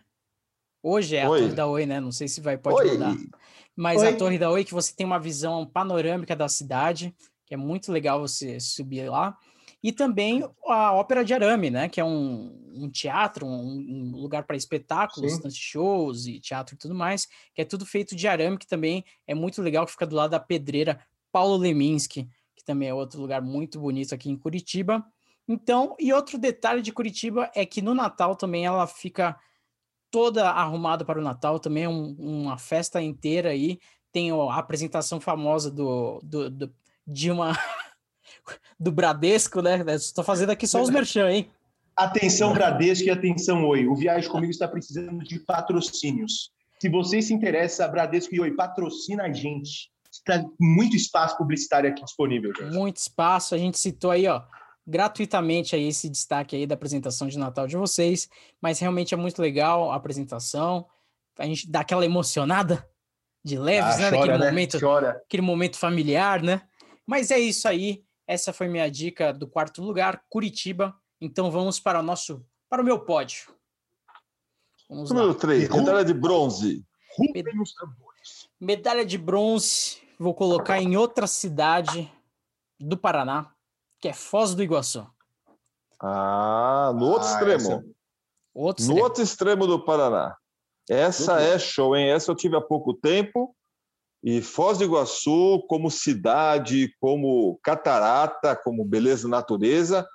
Hoje 0.82 1.16
é 1.16 1.24
a 1.24 1.30
Oi. 1.30 1.40
Torre 1.40 1.54
da 1.54 1.66
Oi, 1.66 1.86
né? 1.86 2.00
Não 2.00 2.12
sei 2.12 2.28
se 2.28 2.40
vai 2.40 2.56
pode 2.56 2.88
Oi. 2.88 2.92
mudar. 2.92 3.16
Mas 3.76 4.02
Oi. 4.02 4.08
a 4.08 4.16
Torre 4.16 4.38
da 4.38 4.50
Oi 4.50 4.64
que 4.64 4.74
você 4.74 4.94
tem 4.94 5.06
uma 5.06 5.18
visão 5.18 5.66
panorâmica 5.66 6.36
da 6.36 6.48
cidade, 6.48 7.14
que 7.46 7.54
é 7.54 7.56
muito 7.56 7.90
legal 7.90 8.20
você 8.20 8.60
subir 8.60 9.08
lá. 9.08 9.36
E 9.82 9.90
também 9.90 10.48
a 10.68 10.92
Ópera 10.92 11.24
de 11.24 11.34
Arame, 11.34 11.70
né? 11.70 11.88
Que 11.88 12.00
é 12.00 12.04
um, 12.04 12.72
um 12.74 12.88
teatro, 12.90 13.46
um, 13.46 14.12
um 14.14 14.16
lugar 14.16 14.44
para 14.44 14.56
espetáculos, 14.56 15.40
shows 15.54 16.26
e 16.26 16.38
teatro 16.38 16.74
e 16.74 16.78
tudo 16.78 16.94
mais, 16.94 17.26
que 17.54 17.62
é 17.62 17.64
tudo 17.64 17.84
feito 17.84 18.14
de 18.14 18.28
arame, 18.28 18.58
que 18.58 18.66
também 18.66 19.04
é 19.26 19.34
muito 19.34 19.60
legal, 19.60 19.84
que 19.84 19.92
fica 19.92 20.06
do 20.06 20.14
lado 20.16 20.30
da 20.30 20.40
pedreira 20.40 21.00
Paulo 21.32 21.56
Leminski, 21.56 22.28
que 22.62 22.66
também 22.66 22.88
é 22.88 22.94
outro 22.94 23.20
lugar 23.20 23.42
muito 23.42 23.80
bonito 23.80 24.14
aqui 24.14 24.30
em 24.30 24.36
Curitiba. 24.36 25.04
Então, 25.48 25.96
e 25.98 26.12
outro 26.12 26.38
detalhe 26.38 26.80
de 26.80 26.92
Curitiba 26.92 27.50
é 27.54 27.66
que 27.66 27.82
no 27.82 27.94
Natal 27.94 28.36
também 28.36 28.64
ela 28.64 28.86
fica 28.86 29.36
toda 30.10 30.48
arrumada 30.48 31.04
para 31.04 31.18
o 31.18 31.22
Natal, 31.22 31.58
também 31.58 31.84
é 31.84 31.88
um, 31.88 32.14
uma 32.18 32.56
festa 32.56 33.02
inteira 33.02 33.50
aí. 33.50 33.78
Tem 34.12 34.30
a 34.30 34.54
apresentação 34.54 35.20
famosa 35.20 35.70
do, 35.70 36.20
do, 36.22 36.50
do 36.50 36.74
de 37.06 37.30
uma 37.30 37.52
do 38.78 38.92
Bradesco, 38.92 39.60
né? 39.60 39.82
Estou 39.94 40.22
fazendo 40.22 40.50
aqui 40.50 40.66
só 40.66 40.80
os 40.80 40.90
merchan, 40.90 41.30
hein? 41.30 41.50
Atenção 41.96 42.52
Bradesco 42.52 43.06
e 43.06 43.10
atenção 43.10 43.66
Oi. 43.66 43.86
O 43.86 43.94
Viagem 43.94 44.30
Comigo 44.30 44.50
está 44.50 44.68
precisando 44.68 45.24
de 45.24 45.40
patrocínios. 45.40 46.52
Se 46.78 46.88
você 46.88 47.20
se 47.20 47.34
interessa, 47.34 47.88
Bradesco 47.88 48.34
e 48.34 48.40
Oi, 48.40 48.52
patrocina 48.52 49.24
a 49.24 49.32
gente. 49.32 49.91
Está 50.26 50.48
muito 50.58 50.96
espaço 50.96 51.36
publicitário 51.36 51.90
aqui 51.90 52.04
disponível, 52.04 52.52
gente. 52.56 52.72
Muito 52.72 52.96
espaço. 52.98 53.54
A 53.54 53.58
gente 53.58 53.78
citou 53.78 54.12
aí, 54.12 54.26
ó, 54.28 54.42
gratuitamente 54.86 55.74
aí 55.74 55.88
esse 55.88 56.08
destaque 56.08 56.56
aí 56.56 56.66
da 56.66 56.74
apresentação 56.74 57.28
de 57.28 57.38
Natal 57.38 57.66
de 57.66 57.76
vocês, 57.76 58.28
mas 58.60 58.78
realmente 58.78 59.14
é 59.14 59.16
muito 59.16 59.40
legal 59.42 59.90
a 59.90 59.96
apresentação. 59.96 60.86
A 61.38 61.46
gente 61.46 61.70
dá 61.70 61.80
aquela 61.80 62.04
emocionada 62.04 62.88
de 63.44 63.58
leves, 63.58 63.96
ah, 63.96 63.98
né? 63.98 64.10
Chora, 64.10 64.18
Naquele 64.18 64.38
né? 64.38 64.50
momento, 64.50 64.80
chora. 64.80 65.10
aquele 65.24 65.42
momento 65.42 65.78
familiar, 65.78 66.42
né? 66.42 66.62
Mas 67.06 67.30
é 67.30 67.38
isso 67.38 67.66
aí. 67.66 68.04
Essa 68.26 68.52
foi 68.52 68.68
minha 68.68 68.88
dica 68.88 69.32
do 69.32 69.48
quarto 69.48 69.82
lugar, 69.82 70.22
Curitiba. 70.28 70.94
Então 71.20 71.50
vamos 71.50 71.80
para 71.80 72.00
o 72.00 72.02
nosso, 72.02 72.44
para 72.68 72.82
o 72.82 72.84
meu 72.84 73.00
pódio. 73.00 73.52
Vamos 74.88 75.10
Número 75.10 75.34
3, 75.34 75.68
medalha 75.68 76.04
de 76.04 76.14
bronze. 76.14 76.84
Medalha 78.60 79.04
de 79.04 79.18
bronze, 79.18 80.01
vou 80.22 80.34
colocar 80.34 80.80
em 80.80 80.96
outra 80.96 81.26
cidade 81.26 82.10
do 82.80 82.96
Paraná, 82.96 83.52
que 84.00 84.08
é 84.08 84.12
Foz 84.12 84.54
do 84.54 84.62
Iguaçu. 84.62 85.06
Ah, 86.00 86.92
no 86.94 87.06
outro 87.06 87.28
ah, 87.28 87.32
extremo. 87.32 87.54
Essa... 87.54 87.84
Outro 88.54 88.84
no 88.84 88.90
extremo. 88.90 89.04
outro 89.04 89.22
extremo 89.22 89.66
do 89.66 89.84
Paraná. 89.84 90.36
Essa 90.88 91.40
é 91.40 91.58
show, 91.58 91.96
hein? 91.96 92.10
Essa 92.10 92.30
eu 92.30 92.36
tive 92.36 92.56
há 92.56 92.60
pouco 92.60 92.94
tempo. 92.94 93.54
E 94.22 94.40
Foz 94.40 94.78
do 94.78 94.84
Iguaçu, 94.84 95.64
como 95.68 95.90
cidade, 95.90 96.94
como 97.00 97.58
catarata, 97.62 98.54
como 98.54 98.84
beleza 98.84 99.26
natureza, 99.26 100.08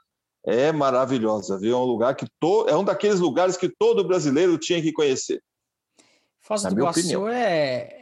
é 0.46 0.72
maravilhosa, 0.72 1.58
viu? 1.60 1.76
É 1.76 1.78
um 1.78 1.84
lugar 1.84 2.15
que 2.15 2.26
to... 2.39 2.67
é 2.70 2.78
um 2.78 2.84
daqueles 2.84 3.20
lugares 3.20 3.58
que 3.58 3.67
todo 3.67 4.08
brasileiro 4.08 4.58
tinha 4.58 4.82
que 4.82 4.93
conhecer. 4.93 5.41
Foz 6.39 6.63
do 6.63 6.80
Iguaçu 6.80 7.28
é... 7.28 7.89
é 7.91 7.97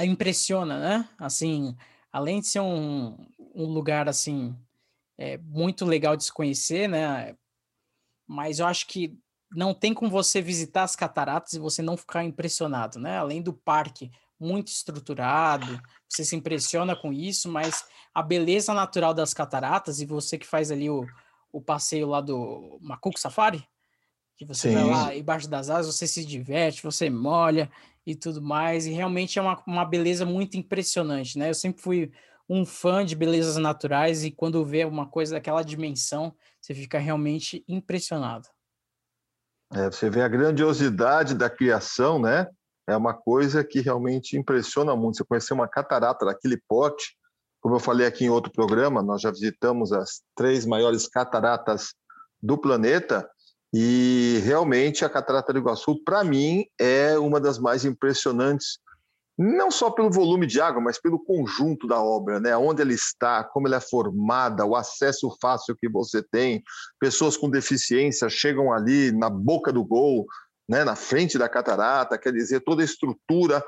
impressiona, 0.00 0.78
né? 0.78 1.08
Assim, 1.18 1.76
além 2.12 2.40
de 2.40 2.46
ser 2.46 2.60
um, 2.60 3.16
um 3.54 3.66
lugar 3.66 4.08
assim 4.08 4.56
é 5.16 5.38
muito 5.38 5.84
legal 5.84 6.16
de 6.16 6.24
se 6.24 6.32
conhecer, 6.32 6.88
né? 6.88 7.36
Mas 8.26 8.58
eu 8.58 8.66
acho 8.66 8.86
que 8.86 9.16
não 9.52 9.72
tem 9.72 9.94
como 9.94 10.10
você 10.10 10.42
visitar 10.42 10.82
as 10.82 10.96
cataratas 10.96 11.52
e 11.52 11.58
você 11.58 11.82
não 11.82 11.96
ficar 11.96 12.24
impressionado, 12.24 12.98
né? 12.98 13.18
Além 13.18 13.40
do 13.40 13.52
parque 13.52 14.10
muito 14.38 14.68
estruturado, 14.68 15.80
você 16.08 16.24
se 16.24 16.34
impressiona 16.34 16.96
com 16.96 17.12
isso, 17.12 17.48
mas 17.48 17.84
a 18.12 18.22
beleza 18.22 18.74
natural 18.74 19.14
das 19.14 19.32
cataratas, 19.32 20.00
e 20.00 20.06
você 20.06 20.36
que 20.36 20.46
faz 20.46 20.70
ali 20.70 20.90
o, 20.90 21.06
o 21.52 21.60
passeio 21.60 22.08
lá 22.08 22.20
do 22.20 22.78
Macuco 22.82 23.18
Safari, 23.18 23.64
que 24.36 24.44
você 24.44 24.68
Sim. 24.68 24.74
vai 24.74 24.84
lá 24.84 25.16
embaixo 25.16 25.48
das 25.48 25.70
asas, 25.70 25.94
você 25.94 26.06
se 26.06 26.24
diverte, 26.24 26.82
você 26.82 27.08
molha 27.08 27.70
e 28.06 28.14
tudo 28.14 28.42
mais, 28.42 28.86
e 28.86 28.90
realmente 28.90 29.38
é 29.38 29.42
uma, 29.42 29.62
uma 29.66 29.84
beleza 29.84 30.26
muito 30.26 30.56
impressionante, 30.56 31.38
né? 31.38 31.50
Eu 31.50 31.54
sempre 31.54 31.80
fui 31.80 32.12
um 32.48 32.66
fã 32.66 33.04
de 33.04 33.16
belezas 33.16 33.56
naturais 33.56 34.24
e 34.24 34.30
quando 34.30 34.64
vê 34.64 34.84
uma 34.84 35.06
coisa 35.06 35.34
daquela 35.34 35.62
dimensão, 35.62 36.34
você 36.60 36.74
fica 36.74 36.98
realmente 36.98 37.64
impressionado. 37.66 38.48
É, 39.72 39.90
você 39.90 40.10
vê 40.10 40.20
a 40.20 40.28
grandiosidade 40.28 41.34
da 41.34 41.48
criação, 41.48 42.20
né? 42.20 42.46
é 42.86 42.96
uma 42.96 43.14
coisa 43.14 43.64
que 43.64 43.80
realmente 43.80 44.36
impressiona 44.36 44.94
muito. 44.94 45.16
Você 45.16 45.24
conhecer 45.24 45.54
uma 45.54 45.68
catarata 45.68 46.26
daquele 46.26 46.60
pote, 46.68 47.16
Como 47.60 47.76
eu 47.76 47.80
falei 47.80 48.06
aqui 48.06 48.26
em 48.26 48.28
outro 48.28 48.52
programa, 48.52 49.02
nós 49.02 49.22
já 49.22 49.30
visitamos 49.30 49.90
as 49.90 50.22
três 50.36 50.66
maiores 50.66 51.08
cataratas 51.08 51.94
do 52.42 52.58
planeta 52.58 53.26
e 53.76 54.40
realmente 54.44 55.04
a 55.04 55.08
Catarata 55.08 55.52
do 55.52 55.58
Iguaçu, 55.58 56.00
para 56.04 56.22
mim, 56.22 56.64
é 56.78 57.18
uma 57.18 57.40
das 57.40 57.58
mais 57.58 57.84
impressionantes, 57.84 58.78
não 59.36 59.68
só 59.68 59.90
pelo 59.90 60.12
volume 60.12 60.46
de 60.46 60.60
água, 60.60 60.80
mas 60.80 60.96
pelo 60.96 61.18
conjunto 61.18 61.88
da 61.88 62.00
obra, 62.00 62.38
né? 62.38 62.56
Onde 62.56 62.82
ela 62.82 62.92
está, 62.92 63.42
como 63.42 63.66
ela 63.66 63.78
é 63.78 63.80
formada, 63.80 64.64
o 64.64 64.76
acesso 64.76 65.28
fácil 65.42 65.74
que 65.74 65.88
você 65.88 66.22
tem, 66.22 66.62
pessoas 67.00 67.36
com 67.36 67.50
deficiência 67.50 68.28
chegam 68.28 68.72
ali 68.72 69.10
na 69.10 69.28
boca 69.28 69.72
do 69.72 69.84
gol, 69.84 70.24
né? 70.68 70.84
Na 70.84 70.94
frente 70.94 71.36
da 71.36 71.48
catarata, 71.48 72.16
quer 72.16 72.32
dizer, 72.32 72.60
toda 72.60 72.80
a 72.80 72.84
estrutura 72.84 73.60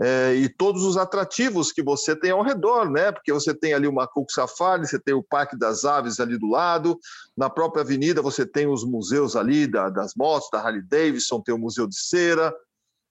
é, 0.00 0.34
e 0.34 0.48
todos 0.48 0.82
os 0.82 0.96
atrativos 0.96 1.70
que 1.70 1.82
você 1.82 2.16
tem 2.16 2.32
ao 2.32 2.42
redor, 2.42 2.90
né? 2.90 3.12
Porque 3.12 3.32
você 3.32 3.54
tem 3.54 3.74
ali 3.74 3.86
o 3.86 3.92
Macuco 3.92 4.32
Safari, 4.32 4.86
você 4.86 4.98
tem 4.98 5.14
o 5.14 5.22
Parque 5.22 5.56
das 5.56 5.84
Aves 5.84 6.18
ali 6.18 6.36
do 6.36 6.48
lado, 6.48 6.98
na 7.36 7.48
própria 7.48 7.82
avenida 7.82 8.20
você 8.20 8.44
tem 8.44 8.66
os 8.66 8.84
museus 8.84 9.36
ali 9.36 9.66
da, 9.66 9.88
das 9.90 10.14
motos, 10.16 10.48
da 10.52 10.60
Harley 10.60 10.82
Davidson, 10.82 11.40
tem 11.40 11.54
o 11.54 11.58
Museu 11.58 11.86
de 11.86 11.96
Cera, 11.96 12.52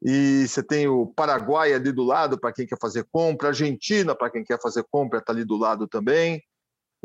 e 0.06 0.46
você 0.46 0.62
tem 0.62 0.86
o 0.88 1.08
Paraguai 1.08 1.74
ali 1.74 1.92
do 1.92 2.04
lado 2.04 2.38
para 2.38 2.52
quem 2.52 2.68
quer 2.68 2.78
fazer 2.80 3.08
compra, 3.10 3.50
Argentina 3.50 4.14
para 4.14 4.30
quem 4.30 4.44
quer 4.44 4.60
fazer 4.62 4.84
compra 4.92 5.20
está 5.20 5.32
ali 5.32 5.46
do 5.46 5.56
lado 5.56 5.88
também. 5.88 6.44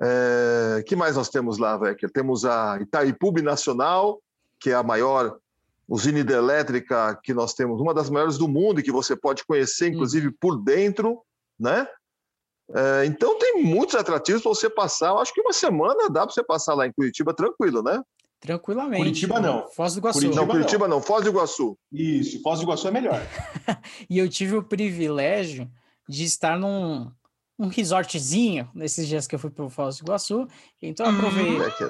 É, 0.01 0.83
que 0.85 0.97
mais 0.97 1.15
nós 1.15 1.29
temos 1.29 1.59
lá, 1.59 1.77
Vecker? 1.77 2.11
Temos 2.11 2.45
a 2.45 2.81
Itaipu 2.81 3.31
Nacional, 3.43 4.21
que 4.61 4.71
é 4.71 4.75
a 4.75 4.83
maior 4.83 5.39
usina 5.89 6.19
hidrelétrica 6.19 7.19
que 7.23 7.33
nós 7.33 7.55
temos, 7.55 7.81
uma 7.81 7.95
das 7.95 8.11
maiores 8.11 8.37
do 8.37 8.47
mundo 8.47 8.79
e 8.79 8.83
que 8.83 8.93
você 8.93 9.17
pode 9.17 9.45
conhecer, 9.47 9.89
inclusive, 9.89 10.31
por 10.39 10.63
dentro, 10.63 11.23
né? 11.59 11.89
É, 12.75 13.07
então 13.07 13.39
tem 13.39 13.63
muitos 13.63 13.95
atrativos 13.95 14.43
para 14.43 14.51
você 14.51 14.69
passar. 14.69 15.09
Eu 15.09 15.19
acho 15.19 15.33
que 15.33 15.41
uma 15.41 15.55
semana 15.55 16.11
dá 16.11 16.27
para 16.27 16.35
você 16.35 16.45
passar 16.45 16.75
lá 16.75 16.87
em 16.87 16.93
Curitiba 16.93 17.33
tranquilo, 17.33 17.83
né? 17.83 18.03
Tranquilamente. 18.41 19.03
Curitiba 19.03 19.41
não. 19.41 19.67
Foz 19.71 19.95
do 19.95 20.01
Iguaçu. 20.01 20.19
Curitiba 20.21 20.41
não, 20.43 20.49
Curitiba 20.49 20.89
não. 20.89 20.97
não, 20.97 21.03
Foz 21.03 21.25
do 21.25 21.31
Iguaçu. 21.31 21.79
Isso, 21.91 22.43
Foz 22.43 22.61
do 22.61 22.65
Iguaçu 22.65 22.89
é 22.89 22.91
melhor. 22.91 23.21
e 24.09 24.19
eu 24.19 24.29
tive 24.29 24.57
o 24.57 24.63
privilégio 24.63 25.69
de 26.09 26.25
estar 26.25 26.59
num 26.59 27.11
um 27.59 27.67
resortzinho 27.67 28.71
nesses 28.73 29.09
dias 29.09 29.27
que 29.27 29.35
eu 29.35 29.39
fui 29.39 29.51
para 29.51 29.65
o 29.65 29.71
Foz 29.71 29.97
do 29.97 30.05
Iguaçu. 30.05 30.47
Então 30.81 31.07
eu 31.07 31.13
aproveitei. 31.13 31.87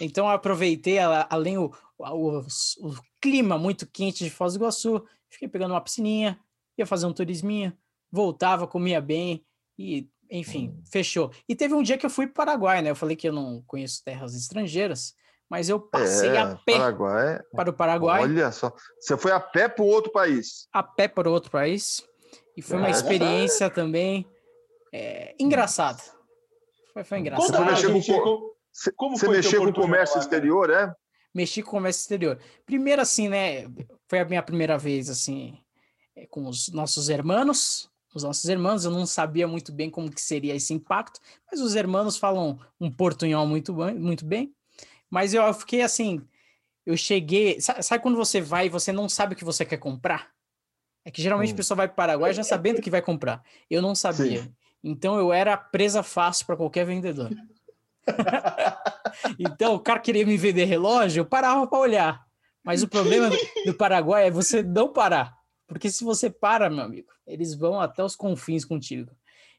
Então 0.00 0.26
eu 0.26 0.32
aproveitei 0.32 0.98
além 0.98 1.58
o, 1.58 1.72
o, 1.98 2.38
o, 2.38 2.94
clima 3.20 3.58
muito 3.58 3.86
quente 3.86 4.24
de 4.24 4.30
Foz 4.30 4.54
do 4.54 4.58
Iguaçu, 4.58 5.04
fiquei 5.28 5.48
pegando 5.48 5.72
uma 5.72 5.80
piscininha, 5.80 6.38
ia 6.76 6.86
fazer 6.86 7.06
um 7.06 7.12
turisminho, 7.12 7.72
voltava, 8.10 8.66
comia 8.66 9.00
bem 9.00 9.44
e, 9.78 10.08
enfim, 10.30 10.68
hum. 10.68 10.82
fechou. 10.90 11.32
E 11.48 11.54
teve 11.54 11.74
um 11.74 11.82
dia 11.82 11.98
que 11.98 12.06
eu 12.06 12.10
fui 12.10 12.26
para 12.26 12.32
o 12.32 12.46
Paraguai, 12.46 12.82
né? 12.82 12.90
Eu 12.90 12.96
falei 12.96 13.16
que 13.16 13.28
eu 13.28 13.32
não 13.32 13.62
conheço 13.66 14.04
terras 14.04 14.34
estrangeiras, 14.34 15.14
mas 15.48 15.68
eu 15.68 15.80
passei 15.80 16.30
é, 16.30 16.38
a 16.38 16.56
pé 16.56 16.78
Paraguai. 16.78 17.40
para 17.54 17.70
o 17.70 17.72
Paraguai. 17.72 18.22
Olha 18.22 18.52
só, 18.52 18.72
você 19.00 19.16
foi 19.16 19.32
a 19.32 19.40
pé 19.40 19.68
para 19.68 19.82
o 19.82 19.88
outro 19.88 20.12
país? 20.12 20.68
A 20.72 20.82
pé 20.82 21.08
para 21.08 21.28
o 21.28 21.32
outro 21.32 21.50
país. 21.50 22.06
E 22.56 22.62
foi 22.62 22.76
uma 22.76 22.88
é, 22.88 22.90
experiência 22.90 23.66
é. 23.66 23.70
também 23.70 24.26
é, 24.92 25.34
engraçada. 25.38 26.02
Foi, 26.92 27.04
foi 27.04 27.18
engraçado. 27.18 27.76
Você 27.76 27.88
mexeu 27.88 28.57
com, 28.84 28.92
como 28.96 29.18
você 29.18 29.28
mexeu 29.28 29.62
com 29.62 29.68
o 29.68 29.74
comércio 29.74 30.18
exterior, 30.18 30.70
é? 30.70 30.92
mexi 31.34 31.62
com 31.62 31.68
o 31.68 31.72
comércio 31.72 32.00
exterior. 32.00 32.38
Primeiro, 32.64 33.02
assim, 33.02 33.28
né? 33.28 33.68
Foi 34.08 34.18
a 34.20 34.24
minha 34.24 34.42
primeira 34.42 34.78
vez, 34.78 35.08
assim, 35.08 35.58
eh, 36.16 36.26
com 36.26 36.46
os 36.46 36.68
nossos 36.68 37.08
irmãos. 37.08 37.90
Os 38.14 38.22
nossos 38.22 38.44
irmãos, 38.46 38.84
eu 38.84 38.90
não 38.90 39.06
sabia 39.06 39.46
muito 39.46 39.70
bem 39.70 39.90
como 39.90 40.10
que 40.10 40.20
seria 40.20 40.54
esse 40.54 40.72
impacto, 40.72 41.20
mas 41.50 41.60
os 41.60 41.74
irmãos 41.74 42.16
falam 42.16 42.58
um 42.80 42.90
portunhol 42.90 43.46
muito, 43.46 43.72
muito 43.74 44.24
bem. 44.24 44.52
Mas 45.10 45.34
eu 45.34 45.52
fiquei 45.52 45.82
assim, 45.82 46.26
eu 46.86 46.96
cheguei. 46.96 47.60
Sabe, 47.60 47.82
sabe, 47.82 48.02
quando 48.02 48.16
você 48.16 48.40
vai 48.40 48.66
e 48.66 48.70
você 48.70 48.92
não 48.92 49.08
sabe 49.08 49.34
o 49.34 49.36
que 49.36 49.44
você 49.44 49.64
quer 49.64 49.76
comprar? 49.76 50.30
É 51.04 51.10
que 51.10 51.22
geralmente 51.22 51.50
hum. 51.50 51.54
a 51.54 51.56
pessoa 51.56 51.76
vai 51.76 51.86
para 51.86 51.92
o 51.92 51.96
Paraguai 51.96 52.32
já 52.32 52.42
sabendo 52.42 52.78
o 52.78 52.82
que 52.82 52.90
vai 52.90 53.02
comprar. 53.02 53.42
Eu 53.70 53.82
não 53.82 53.94
sabia. 53.94 54.42
Sim. 54.42 54.54
Então 54.82 55.18
eu 55.18 55.32
era 55.32 55.56
presa 55.56 56.02
fácil 56.02 56.46
para 56.46 56.56
qualquer 56.56 56.86
vendedor. 56.86 57.30
então, 59.38 59.74
o 59.74 59.80
cara 59.80 60.00
queria 60.00 60.26
me 60.26 60.36
vender 60.36 60.64
relógio, 60.64 61.20
eu 61.20 61.26
parava 61.26 61.66
para 61.66 61.78
olhar. 61.78 62.28
Mas 62.62 62.82
o 62.82 62.88
problema 62.88 63.30
do 63.64 63.74
Paraguai 63.74 64.26
é 64.26 64.30
você 64.30 64.62
não 64.62 64.92
parar. 64.92 65.34
Porque 65.66 65.90
se 65.90 66.04
você 66.04 66.28
para, 66.28 66.68
meu 66.68 66.84
amigo, 66.84 67.08
eles 67.26 67.54
vão 67.54 67.80
até 67.80 68.02
os 68.02 68.16
confins 68.16 68.64
contigo. 68.64 69.10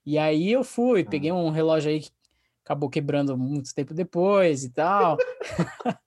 E 0.05 0.17
aí 0.17 0.51
eu 0.51 0.63
fui, 0.63 1.03
peguei 1.03 1.31
um 1.31 1.49
relógio 1.49 1.91
aí 1.91 2.01
que 2.01 2.11
acabou 2.63 2.89
quebrando 2.89 3.37
muito 3.37 3.73
tempo 3.73 3.93
depois 3.93 4.63
e 4.63 4.69
tal. 4.71 5.17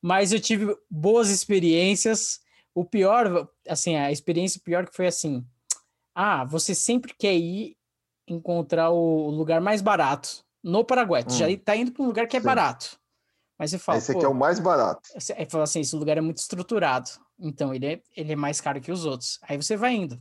Mas 0.00 0.32
eu 0.32 0.40
tive 0.40 0.74
boas 0.90 1.30
experiências. 1.30 2.40
O 2.74 2.84
pior, 2.84 3.48
assim, 3.68 3.96
a 3.96 4.12
experiência 4.12 4.60
pior 4.62 4.86
que 4.86 4.96
foi 4.96 5.06
assim: 5.06 5.44
ah, 6.14 6.44
você 6.44 6.74
sempre 6.74 7.14
quer 7.18 7.34
ir 7.34 7.76
encontrar 8.28 8.90
o 8.90 9.30
lugar 9.30 9.60
mais 9.60 9.80
barato 9.80 10.45
no 10.66 10.84
Paraguai. 10.84 11.22
Tu 11.22 11.32
hum. 11.32 11.36
já 11.36 11.46
tá 11.64 11.76
indo 11.76 11.92
para 11.92 12.02
um 12.02 12.06
lugar 12.06 12.26
que 12.26 12.36
é 12.36 12.40
Sim. 12.40 12.46
barato. 12.46 12.98
Mas 13.56 13.70
você 13.70 13.78
fala. 13.78 13.98
Esse 13.98 14.10
aqui 14.10 14.24
é 14.24 14.28
o 14.28 14.34
mais 14.34 14.58
barato. 14.58 15.08
Aí 15.36 15.46
fala 15.46 15.64
assim: 15.64 15.80
esse 15.80 15.94
lugar 15.94 16.18
é 16.18 16.20
muito 16.20 16.38
estruturado. 16.38 17.08
Então 17.38 17.72
ele 17.72 17.86
é, 17.86 18.02
ele 18.16 18.32
é 18.32 18.36
mais 18.36 18.60
caro 18.60 18.80
que 18.80 18.90
os 18.90 19.04
outros. 19.06 19.38
Aí 19.42 19.56
você 19.56 19.76
vai 19.76 19.94
indo. 19.94 20.20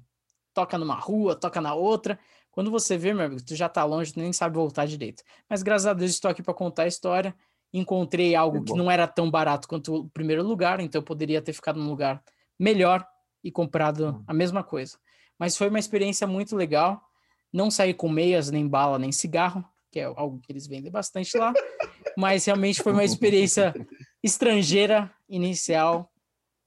Toca 0.53 0.77
numa 0.77 0.95
rua, 0.95 1.35
toca 1.35 1.59
na 1.59 1.73
outra. 1.73 2.17
Quando 2.51 2.71
você 2.71 2.97
vê, 2.97 3.13
meu 3.13 3.25
amigo, 3.25 3.43
tu 3.43 3.55
já 3.55 3.67
tá 3.67 3.83
longe, 3.83 4.13
tu 4.13 4.19
nem 4.19 4.31
sabe 4.31 4.55
voltar 4.55 4.85
direito. 4.85 5.23
Mas 5.49 5.61
graças 5.61 5.87
a 5.87 5.93
Deus 5.93 6.11
estou 6.11 6.31
aqui 6.31 6.41
para 6.41 6.53
contar 6.53 6.83
a 6.83 6.87
história. 6.87 7.35
Encontrei 7.73 8.35
algo 8.35 8.63
que, 8.63 8.71
que 8.71 8.77
não 8.77 8.89
era 8.89 9.05
tão 9.05 9.29
barato 9.29 9.67
quanto 9.67 9.93
o 9.93 10.09
primeiro 10.09 10.41
lugar, 10.41 10.79
então 10.79 11.01
eu 11.01 11.03
poderia 11.03 11.41
ter 11.41 11.51
ficado 11.51 11.77
num 11.77 11.89
lugar 11.89 12.23
melhor 12.57 13.05
e 13.43 13.51
comprado 13.51 14.07
hum. 14.07 14.23
a 14.25 14.33
mesma 14.33 14.63
coisa. 14.63 14.97
Mas 15.37 15.57
foi 15.57 15.67
uma 15.67 15.79
experiência 15.79 16.25
muito 16.25 16.55
legal. 16.55 17.01
Não 17.51 17.69
saí 17.69 17.93
com 17.93 18.07
meias, 18.07 18.49
nem 18.49 18.65
bala, 18.65 18.97
nem 18.97 19.11
cigarro 19.11 19.65
que 19.95 20.01
é 20.01 20.03
algo 20.03 20.41
que 20.41 20.51
eles 20.51 20.67
vendem 20.67 20.91
bastante 20.91 21.37
lá, 21.37 21.53
mas 22.17 22.43
realmente 22.43 22.83
foi 22.83 22.91
uma 22.91 23.05
experiência 23.05 23.73
estrangeira 24.21 25.09
inicial, 25.29 26.11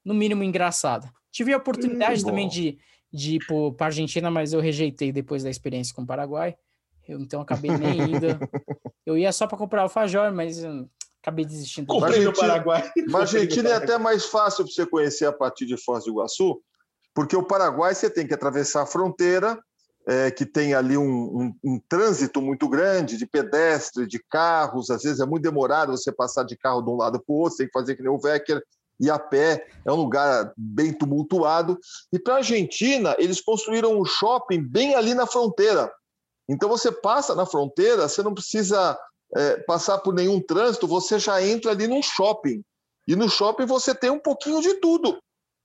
no 0.03 0.15
mínimo 0.15 0.43
engraçada. 0.43 1.13
Tive 1.31 1.53
a 1.53 1.59
oportunidade 1.59 2.23
hum, 2.23 2.25
também 2.25 2.49
de, 2.49 2.79
de 3.13 3.35
ir 3.35 3.47
para 3.77 3.85
a 3.85 3.89
Argentina, 3.89 4.31
mas 4.31 4.55
eu 4.55 4.61
rejeitei 4.61 5.13
depois 5.13 5.43
da 5.43 5.51
experiência 5.51 5.95
com 5.95 6.01
o 6.01 6.07
Paraguai, 6.07 6.57
eu, 7.07 7.21
então 7.21 7.43
acabei 7.43 7.71
nem 7.71 8.01
indo. 8.01 8.27
Eu 9.05 9.19
ia 9.19 9.31
só 9.31 9.47
para 9.47 9.59
comprar 9.59 9.83
alfajor, 9.83 10.33
mas 10.33 10.65
acabei 11.23 11.45
desistindo. 11.45 11.87
Comprei 11.87 12.25
no 12.25 12.33
Paraguai. 12.33 12.91
Mas 13.09 13.35
a 13.35 13.39
Argentina 13.39 13.71
é 13.71 13.75
até 13.75 13.99
mais 13.99 14.25
fácil 14.25 14.65
para 14.65 14.73
você 14.73 14.87
conhecer 14.87 15.27
a 15.27 15.33
partir 15.33 15.67
de 15.67 15.77
Foz 15.77 16.05
do 16.05 16.11
Iguaçu, 16.11 16.63
porque 17.15 17.35
o 17.35 17.43
Paraguai 17.43 17.95
você 17.95 18.09
tem 18.09 18.27
que 18.27 18.35
atravessar 18.35 18.83
a 18.83 18.87
fronteira 18.87 19.59
é, 20.09 20.31
que 20.31 20.47
tem 20.47 20.73
ali 20.73 20.97
um, 20.97 21.05
um, 21.05 21.55
um, 21.63 21.81
trânsito 21.87 22.41
muito 22.41 22.67
grande 22.67 23.19
de 23.19 23.27
pedestre, 23.27 24.07
de 24.07 24.19
carros, 24.19 24.89
às 24.89 25.03
vezes 25.03 25.21
é 25.21 25.27
muito 25.27 25.43
demorado 25.43 25.93
você 25.93 26.11
passar 26.11 26.45
de 26.45 26.57
carro 26.57 26.81
de 26.81 26.89
um 26.89 26.97
lado 26.97 27.21
para 27.21 27.31
o 27.31 27.37
outro, 27.37 27.59
tem 27.59 27.67
que 27.67 27.73
fazer 27.73 27.95
que 27.95 28.03
nem 28.03 28.11
o 28.11 28.19
Wecker 28.19 28.63
e 28.99 29.11
a 29.11 29.19
pé, 29.19 29.69
é 29.85 29.93
um 29.93 29.97
lugar 29.97 30.51
bem 30.57 30.95
tumultuado. 30.95 31.79
E 32.11 32.19
para 32.19 32.35
a 32.35 32.37
Argentina, 32.39 33.15
eles 33.19 33.41
construíram 33.41 34.01
um 34.01 34.05
shopping 34.05 34.63
bem 34.63 34.95
ali 34.95 35.13
na 35.13 35.27
fronteira. 35.27 35.93
Então 36.49 36.71
você 36.71 36.91
passa 36.91 37.35
na 37.35 37.45
fronteira, 37.45 38.09
você 38.09 38.23
não 38.23 38.33
precisa 38.33 38.99
é, 39.37 39.59
passar 39.59 39.99
por 39.99 40.15
nenhum 40.15 40.41
trânsito, 40.41 40.89
você 40.89 41.19
já 41.19 41.45
entra 41.45 41.73
ali 41.73 41.87
num 41.87 42.03
shopping. 42.03 42.65
E 43.07 43.15
no 43.15 43.29
shopping 43.29 43.67
você 43.67 43.95
tem 43.95 44.11
um 44.11 44.19
pouquinho 44.19 44.63
de 44.63 44.75
tudo. 44.81 45.19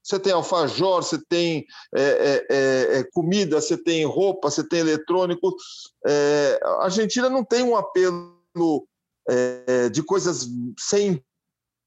Você 0.04 0.20
tem 0.20 0.34
alfajor, 0.34 1.02
você 1.02 1.18
tem 1.18 1.64
é, 1.94 2.02
é, 2.02 2.46
é, 2.50 2.98
é, 2.98 3.04
comida, 3.04 3.58
você 3.58 3.76
tem 3.76 4.04
roupa, 4.04 4.50
você 4.50 4.62
tem 4.62 4.80
eletrônico. 4.80 5.56
É, 6.06 6.60
a 6.62 6.84
Argentina 6.84 7.30
não 7.30 7.42
tem 7.42 7.62
um 7.62 7.74
apelo 7.74 8.86
é, 9.26 9.88
de 9.88 10.02
coisas 10.02 10.46
sem 10.78 11.24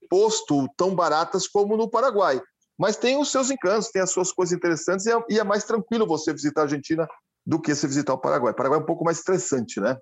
imposto 0.03 0.67
tão 0.75 0.95
baratas 0.95 1.47
como 1.47 1.77
no 1.77 1.87
Paraguai. 1.87 2.41
Mas 2.75 2.97
tem 2.97 3.19
os 3.19 3.31
seus 3.31 3.51
encantos, 3.51 3.89
tem 3.89 4.01
as 4.01 4.11
suas 4.11 4.31
coisas 4.31 4.55
interessantes 4.55 5.05
e 5.05 5.11
é, 5.11 5.23
e 5.29 5.39
é 5.39 5.43
mais 5.43 5.63
tranquilo 5.63 6.07
você 6.07 6.33
visitar 6.33 6.61
a 6.61 6.63
Argentina 6.63 7.07
do 7.45 7.61
que 7.61 7.73
você 7.73 7.87
visitar 7.87 8.13
o 8.13 8.19
Paraguai. 8.19 8.51
O 8.51 8.55
Paraguai 8.55 8.79
é 8.79 8.83
um 8.83 8.85
pouco 8.85 9.05
mais 9.05 9.19
estressante, 9.19 9.79
né? 9.79 9.95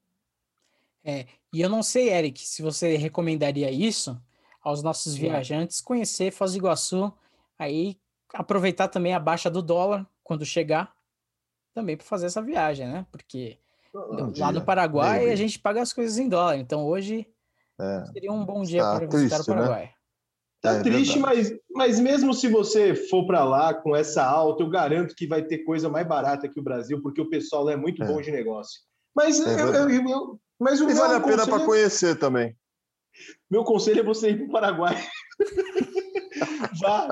É, 1.04 1.28
e 1.54 1.62
eu 1.62 1.70
não 1.70 1.84
sei, 1.84 2.10
Eric, 2.10 2.48
se 2.48 2.62
você 2.62 2.96
recomendaria 2.96 3.70
isso 3.72 4.20
aos 4.62 4.82
nossos 4.82 5.16
viajantes, 5.16 5.80
conhecer 5.80 6.32
Foz 6.32 6.54
do 6.54 6.58
Iguaçu, 6.58 7.14
aí 7.60 7.98
aproveitar 8.36 8.88
também 8.88 9.14
a 9.14 9.20
baixa 9.20 9.50
do 9.50 9.62
dólar 9.62 10.08
quando 10.24 10.46
chegar, 10.46 10.94
também 11.74 11.98
para 11.98 12.06
fazer 12.06 12.28
essa 12.28 12.42
viagem, 12.42 12.88
né? 12.88 13.06
Porque 13.12 13.58
um 13.94 14.34
lá 14.38 14.52
no 14.52 14.64
Paraguai 14.64 15.30
a 15.30 15.36
gente 15.36 15.58
paga 15.58 15.82
as 15.82 15.94
coisas 15.94 16.18
em 16.18 16.28
dólar, 16.28 16.58
então 16.58 16.86
hoje 16.86 17.28
é, 17.80 18.06
seria 18.12 18.32
um 18.32 18.46
bom 18.46 18.64
dia 18.64 18.82
tá 18.82 18.98
para 18.98 19.08
visitar 19.08 19.36
o 19.36 19.40
né? 19.40 19.46
Paraguai. 19.46 19.84
Né? 19.84 19.92
Tá 20.62 20.74
é, 20.74 20.82
triste, 20.82 21.20
mas, 21.20 21.54
mas 21.74 22.00
mesmo 22.00 22.34
se 22.34 22.48
você 22.48 22.96
for 22.96 23.28
para 23.28 23.44
lá 23.44 23.74
com 23.74 23.96
essa 23.96 24.24
alta, 24.26 24.64
eu 24.64 24.70
garanto 24.70 25.16
que 25.16 25.28
vai 25.28 25.44
ter 25.44 25.60
coisa 25.60 25.88
mais 25.90 26.08
barata 26.08 26.50
que 26.50 26.60
o 26.60 26.64
Brasil, 26.64 27.02
porque 27.02 27.22
o 27.22 27.30
pessoal 27.30 27.70
é 27.70 27.76
muito 27.76 28.02
é. 28.04 28.08
bom 28.08 28.20
de 28.20 28.32
negócio. 28.32 28.82
Mas, 29.16 29.40
é 29.46 29.62
eu, 29.62 29.74
eu, 29.74 30.10
eu, 30.10 30.40
mas 30.60 30.82
o 30.82 30.90
e 30.90 30.94
vale 30.94 31.14
a 31.14 31.20
pena 31.22 31.46
para 31.46 31.64
conhecer 31.64 32.18
também. 32.18 32.56
Meu 33.50 33.64
conselho 33.64 34.00
é 34.00 34.04
você 34.04 34.32
ir 34.32 34.38
para 34.38 34.46
o 34.46 34.52
Paraguai. 34.52 34.96
vá 36.80 37.08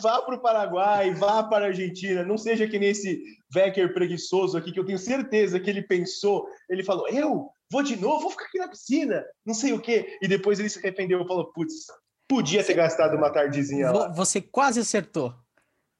vá 0.00 0.22
para 0.22 0.34
o 0.34 0.40
Paraguai, 0.40 1.14
vá 1.14 1.42
para 1.42 1.66
a 1.66 1.68
Argentina. 1.68 2.24
Não 2.24 2.38
seja 2.38 2.66
que 2.66 2.78
nesse 2.78 3.22
Becker 3.52 3.92
preguiçoso 3.92 4.56
aqui, 4.56 4.72
que 4.72 4.80
eu 4.80 4.84
tenho 4.84 4.98
certeza 4.98 5.60
que 5.60 5.68
ele 5.68 5.82
pensou. 5.82 6.46
Ele 6.68 6.82
falou: 6.82 7.08
Eu 7.08 7.48
vou 7.70 7.82
de 7.82 7.96
novo, 7.96 8.22
vou 8.22 8.30
ficar 8.30 8.44
aqui 8.44 8.58
na 8.58 8.68
piscina, 8.68 9.24
não 9.44 9.54
sei 9.54 9.72
o 9.72 9.80
quê. 9.80 10.18
E 10.22 10.28
depois 10.28 10.58
ele 10.58 10.68
se 10.68 10.78
arrependeu 10.78 11.22
e 11.22 11.26
falou: 11.26 11.52
Putz, 11.52 11.86
podia 12.28 12.62
ter 12.64 12.74
gastado 12.74 13.16
uma 13.16 13.30
tardezinha 13.30 13.90
lá. 13.90 14.08
Você 14.08 14.40
quase 14.40 14.80
acertou. 14.80 15.34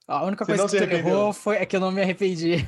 A 0.07 0.25
única 0.25 0.45
você 0.45 0.57
coisa 0.57 0.87
que 0.87 0.87
você 0.87 0.95
errou 0.95 1.33
foi 1.33 1.57
é 1.57 1.67
que 1.67 1.77
eu 1.77 1.81
não 1.81 1.93
me 1.93 2.01
arrependi. 2.01 2.67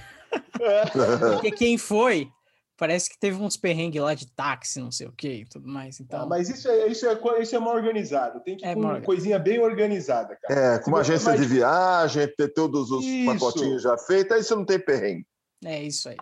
É. 0.60 0.84
Porque 1.32 1.50
quem 1.50 1.78
foi 1.78 2.30
parece 2.80 3.10
que 3.10 3.18
teve 3.18 3.36
uns 3.36 3.58
perrengues 3.58 4.00
lá 4.00 4.14
de 4.14 4.26
táxi, 4.26 4.80
não 4.80 4.90
sei 4.90 5.06
o 5.06 5.12
que 5.12 5.28
e 5.28 5.44
tudo 5.44 5.68
mais. 5.68 6.00
Então... 6.00 6.22
Ah, 6.22 6.26
mas 6.26 6.48
isso 6.48 6.66
é, 6.66 6.86
isso, 6.88 7.06
é, 7.06 7.42
isso 7.42 7.54
é 7.54 7.58
mal 7.58 7.74
organizado. 7.74 8.40
Tem 8.40 8.56
que 8.56 8.64
é 8.64 8.74
uma 8.74 9.02
coisinha 9.02 9.38
bem 9.38 9.60
organizada, 9.60 10.34
cara. 10.40 10.76
É, 10.76 10.78
com 10.78 10.90
uma 10.90 11.00
agência 11.00 11.36
de 11.36 11.44
viagem, 11.44 12.26
ter 12.34 12.48
todos 12.54 12.90
os 12.90 13.04
isso. 13.04 13.30
pacotinhos 13.30 13.82
já 13.82 13.98
feitos, 13.98 14.34
aí 14.34 14.42
você 14.42 14.54
não 14.54 14.64
tem 14.64 14.80
perrengue. 14.80 15.26
É 15.62 15.82
isso 15.82 16.08
aí. 16.08 16.16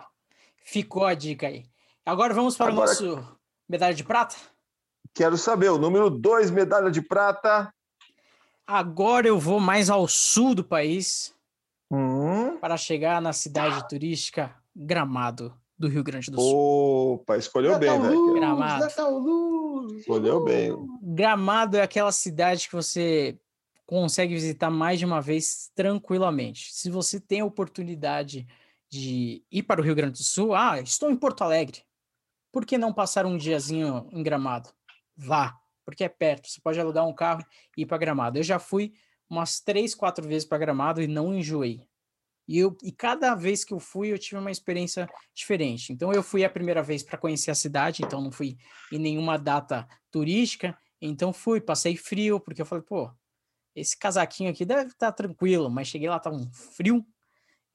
Ficou 0.65 1.05
a 1.05 1.13
dica 1.13 1.47
aí. 1.47 1.63
Agora 2.05 2.33
vamos 2.33 2.57
para 2.57 2.73
Agora... 2.73 2.87
o 2.87 2.89
nosso 2.89 3.37
medalha 3.67 3.93
de 3.93 4.03
prata? 4.03 4.35
Quero 5.13 5.37
saber, 5.37 5.69
o 5.69 5.77
número 5.77 6.09
2, 6.09 6.51
medalha 6.51 6.91
de 6.91 7.01
prata. 7.01 7.73
Agora 8.67 9.25
eu 9.25 9.39
vou 9.39 9.61
mais 9.61 9.89
ao 9.89 10.09
sul 10.09 10.53
do 10.53 10.63
país 10.63 11.33
hum. 11.89 12.57
para 12.57 12.75
chegar 12.75 13.21
na 13.21 13.31
cidade 13.31 13.87
turística 13.87 14.53
Gramado 14.75 15.57
do 15.79 15.87
Rio 15.87 16.03
Grande 16.03 16.29
do 16.29 16.39
Sul. 16.39 17.13
Opa, 17.13 17.37
escolheu 17.37 17.71
Natal 17.71 17.99
bem, 17.99 18.09
velho. 18.09 18.33
Gramado. 18.33 18.83
Natal 18.83 19.17
Luz. 19.17 20.01
Escolheu 20.01 20.43
bem. 20.43 20.75
Gramado 21.01 21.77
é 21.77 21.81
aquela 21.81 22.11
cidade 22.11 22.67
que 22.67 22.75
você 22.75 23.39
consegue 23.85 24.33
visitar 24.33 24.69
mais 24.69 24.99
de 24.99 25.05
uma 25.05 25.21
vez 25.21 25.71
tranquilamente. 25.73 26.73
Se 26.73 26.89
você 26.91 27.19
tem 27.19 27.39
a 27.39 27.45
oportunidade 27.45 28.45
de 28.91 29.43
ir 29.49 29.63
para 29.63 29.79
o 29.79 29.83
Rio 29.83 29.95
Grande 29.95 30.19
do 30.19 30.23
Sul, 30.23 30.53
ah, 30.53 30.79
estou 30.81 31.09
em 31.09 31.15
Porto 31.15 31.43
Alegre. 31.43 31.81
Por 32.51 32.65
que 32.65 32.77
não 32.77 32.93
passar 32.93 33.25
um 33.25 33.37
diazinho 33.37 34.07
em 34.11 34.21
Gramado? 34.21 34.69
Vá, 35.15 35.57
porque 35.85 36.03
é 36.03 36.09
perto. 36.09 36.49
Você 36.49 36.59
pode 36.59 36.79
alugar 36.79 37.07
um 37.07 37.13
carro 37.13 37.45
e 37.77 37.83
ir 37.83 37.85
para 37.85 37.97
Gramado. 37.97 38.37
Eu 38.37 38.43
já 38.43 38.59
fui 38.59 38.93
umas 39.29 39.61
três, 39.61 39.95
quatro 39.95 40.27
vezes 40.27 40.47
para 40.47 40.57
Gramado 40.57 41.01
e 41.01 41.07
não 41.07 41.33
enjoei. 41.33 41.87
E, 42.49 42.57
eu, 42.57 42.75
e 42.81 42.91
cada 42.91 43.35
vez 43.35 43.63
que 43.63 43.71
eu 43.71 43.79
fui, 43.79 44.11
eu 44.11 44.17
tive 44.17 44.37
uma 44.37 44.49
experiência 44.49 45.07
diferente. 45.35 45.93
Então, 45.93 46.11
eu 46.11 46.23
fui 46.23 46.43
a 46.43 46.49
primeira 46.49 46.81
vez 46.81 47.03
para 47.03 47.15
conhecer 47.15 47.51
a 47.51 47.55
cidade, 47.55 48.01
então 48.03 48.19
não 48.19 48.31
fui 48.31 48.57
em 48.91 48.97
nenhuma 48.97 49.37
data 49.37 49.87
turística. 50.09 50.75
Então, 50.99 51.31
fui, 51.31 51.61
passei 51.61 51.95
frio, 51.95 52.39
porque 52.39 52.59
eu 52.59 52.65
falei, 52.65 52.83
pô, 52.83 53.11
esse 53.75 53.95
casaquinho 53.95 54.49
aqui 54.49 54.65
deve 54.65 54.87
estar 54.87 55.11
tá 55.11 55.11
tranquilo, 55.11 55.69
mas 55.69 55.89
cheguei 55.89 56.09
lá, 56.09 56.19
tá 56.19 56.31
um 56.31 56.51
frio. 56.51 57.05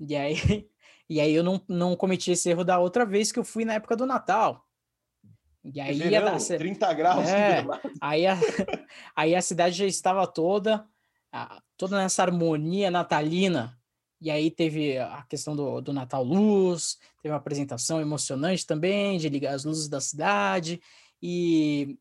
E 0.00 0.16
aí, 0.16 0.34
e 1.08 1.20
aí 1.20 1.32
eu 1.32 1.44
não, 1.44 1.62
não 1.68 1.94
cometi 1.94 2.32
esse 2.32 2.50
erro 2.50 2.64
da 2.64 2.80
outra 2.80 3.06
vez 3.06 3.30
que 3.30 3.38
eu 3.38 3.44
fui 3.44 3.64
na 3.64 3.74
época 3.74 3.94
do 3.94 4.04
Natal. 4.04 4.66
E 5.62 5.80
aí 5.80 5.96
Verão, 5.96 6.36
dar, 6.36 6.58
30 6.58 6.92
graus. 6.94 7.28
É, 7.28 7.64
aí, 8.02 8.26
a, 8.26 8.34
aí 9.14 9.36
a 9.36 9.40
cidade 9.40 9.76
já 9.76 9.86
estava 9.86 10.26
toda, 10.26 10.84
toda 11.76 11.96
nessa 11.96 12.24
harmonia 12.24 12.90
natalina. 12.90 13.78
E 14.24 14.30
aí 14.30 14.50
teve 14.50 14.96
a 14.96 15.22
questão 15.28 15.54
do, 15.54 15.82
do 15.82 15.92
Natal 15.92 16.24
Luz, 16.24 16.98
teve 17.20 17.30
uma 17.30 17.36
apresentação 17.36 18.00
emocionante 18.00 18.66
também, 18.66 19.18
de 19.18 19.28
ligar 19.28 19.52
as 19.52 19.66
luzes 19.66 19.86
da 19.86 20.00
cidade. 20.00 20.80
E 21.20 21.98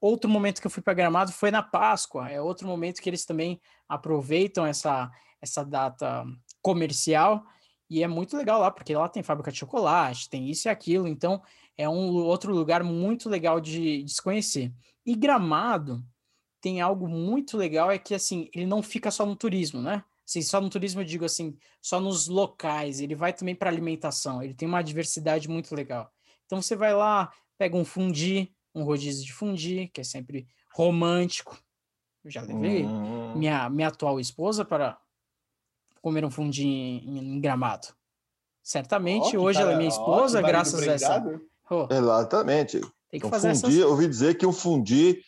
outro 0.00 0.28
momento 0.28 0.60
que 0.60 0.66
eu 0.66 0.70
fui 0.72 0.82
para 0.82 0.92
Gramado 0.92 1.30
foi 1.30 1.52
na 1.52 1.62
Páscoa. 1.62 2.28
É 2.28 2.42
outro 2.42 2.66
momento 2.66 3.00
que 3.00 3.08
eles 3.08 3.24
também 3.24 3.60
aproveitam 3.88 4.66
essa, 4.66 5.08
essa 5.40 5.64
data 5.64 6.24
comercial. 6.60 7.44
E 7.88 8.02
é 8.02 8.08
muito 8.08 8.36
legal 8.36 8.58
lá, 8.58 8.68
porque 8.68 8.96
lá 8.96 9.08
tem 9.08 9.22
fábrica 9.22 9.52
de 9.52 9.58
chocolate, 9.58 10.28
tem 10.28 10.50
isso 10.50 10.66
e 10.66 10.68
aquilo. 10.68 11.06
Então 11.06 11.40
é 11.78 11.88
um 11.88 12.12
outro 12.24 12.52
lugar 12.52 12.82
muito 12.82 13.28
legal 13.28 13.60
de, 13.60 14.02
de 14.02 14.12
se 14.12 14.20
conhecer. 14.20 14.72
E 15.06 15.14
Gramado 15.14 16.04
tem 16.60 16.80
algo 16.80 17.06
muito 17.06 17.56
legal, 17.56 17.88
é 17.88 17.98
que 17.98 18.16
assim, 18.16 18.50
ele 18.52 18.66
não 18.66 18.82
fica 18.82 19.12
só 19.12 19.24
no 19.24 19.36
turismo, 19.36 19.80
né? 19.80 20.02
Assim, 20.26 20.42
só 20.42 20.60
no 20.60 20.70
turismo 20.70 21.00
eu 21.00 21.04
digo 21.04 21.24
assim, 21.24 21.56
só 21.80 22.00
nos 22.00 22.28
locais, 22.28 23.00
ele 23.00 23.14
vai 23.14 23.32
também 23.32 23.54
para 23.54 23.68
alimentação, 23.68 24.42
ele 24.42 24.54
tem 24.54 24.68
uma 24.68 24.82
diversidade 24.82 25.48
muito 25.48 25.74
legal. 25.74 26.10
Então 26.46 26.62
você 26.62 26.76
vai 26.76 26.94
lá, 26.94 27.32
pega 27.58 27.76
um 27.76 27.84
fundi, 27.84 28.52
um 28.74 28.84
rodízio 28.84 29.24
de 29.24 29.32
fundi, 29.32 29.90
que 29.92 30.00
é 30.00 30.04
sempre 30.04 30.46
romântico. 30.74 31.58
Eu 32.24 32.30
já 32.30 32.40
levei 32.40 32.84
uhum. 32.84 33.36
minha, 33.36 33.68
minha 33.68 33.88
atual 33.88 34.20
esposa 34.20 34.64
para 34.64 34.98
comer 36.00 36.24
um 36.24 36.30
fundi 36.30 36.66
em, 36.66 37.18
em 37.18 37.40
Gramado. 37.40 37.88
Certamente, 38.62 39.36
oh, 39.36 39.42
hoje 39.42 39.58
cara, 39.58 39.70
ela 39.70 39.74
é 39.74 39.78
minha 39.78 39.88
esposa, 39.88 40.38
oh, 40.38 40.42
graças 40.42 40.86
a 40.86 40.92
essa. 40.92 41.40
Oh, 41.68 41.88
Exatamente. 41.90 42.80
Tem 43.10 43.20
que 43.20 43.26
um 43.26 43.30
fazer 43.30 43.54
fundi, 43.54 43.78
essas... 43.78 43.90
ouvi 43.90 44.08
dizer 44.08 44.36
que 44.36 44.46
um 44.46 44.52
fundi 44.52 45.22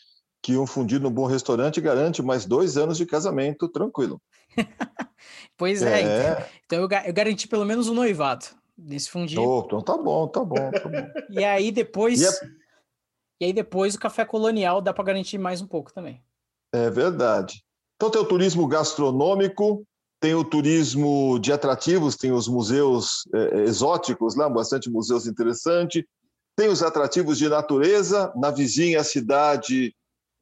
que 0.44 0.59
um 0.59 0.66
fundi 0.66 0.98
no 0.98 1.09
bom 1.09 1.24
restaurante 1.24 1.80
garante 1.80 2.22
mais 2.22 2.44
dois 2.44 2.76
anos 2.76 2.98
de 2.98 3.07
casamento 3.07 3.66
tranquilo. 3.66 4.20
pois 5.57 5.83
é, 5.83 6.02
é. 6.02 6.50
então 6.66 6.80
eu, 6.80 6.88
eu, 7.07 7.14
garanti 7.14 7.48
pelo 7.48 7.64
menos 7.64 7.88
um 7.88 7.94
noivado 7.94 8.44
nesse 8.76 9.09
fundinho. 9.09 9.40
Oh, 9.40 9.62
então 9.64 9.80
tá 9.80 9.96
bom, 9.96 10.28
tá 10.28 10.44
bom, 10.44 10.70
tá 10.70 10.87
bom. 10.87 11.30
e 11.30 11.42
aí 11.42 11.72
depois. 11.72 12.20
E, 12.20 12.26
é... 12.26 12.30
e, 13.40 13.44
aí 13.46 13.52
depois 13.54 13.94
o 13.94 13.98
café 13.98 14.22
colonial 14.26 14.83
dá 14.83 14.92
para 14.92 15.04
garantir 15.04 15.38
mais 15.38 15.62
um 15.62 15.66
pouco 15.66 15.90
também. 15.94 16.22
É 16.74 16.90
verdade. 16.90 17.64
Então 17.96 18.11
tem 18.11 18.20
o 18.20 18.26
turismo 18.26 18.68
gastronômico, 18.68 19.83
tem 20.20 20.35
o 20.35 20.44
turismo 20.44 21.38
de 21.38 21.54
atrativos, 21.54 22.16
tem 22.16 22.33
os 22.33 22.46
museus 22.48 23.26
é, 23.35 23.62
exóticos 23.62 24.37
lá, 24.37 24.46
bastante 24.50 24.90
museus 24.90 25.26
interessantes. 25.26 26.04
Tem 26.54 26.68
os 26.68 26.83
atrativos 26.83 27.38
de 27.38 27.48
natureza, 27.48 28.30
na 28.37 28.50
vizinha 28.50 29.02
cidade 29.02 29.94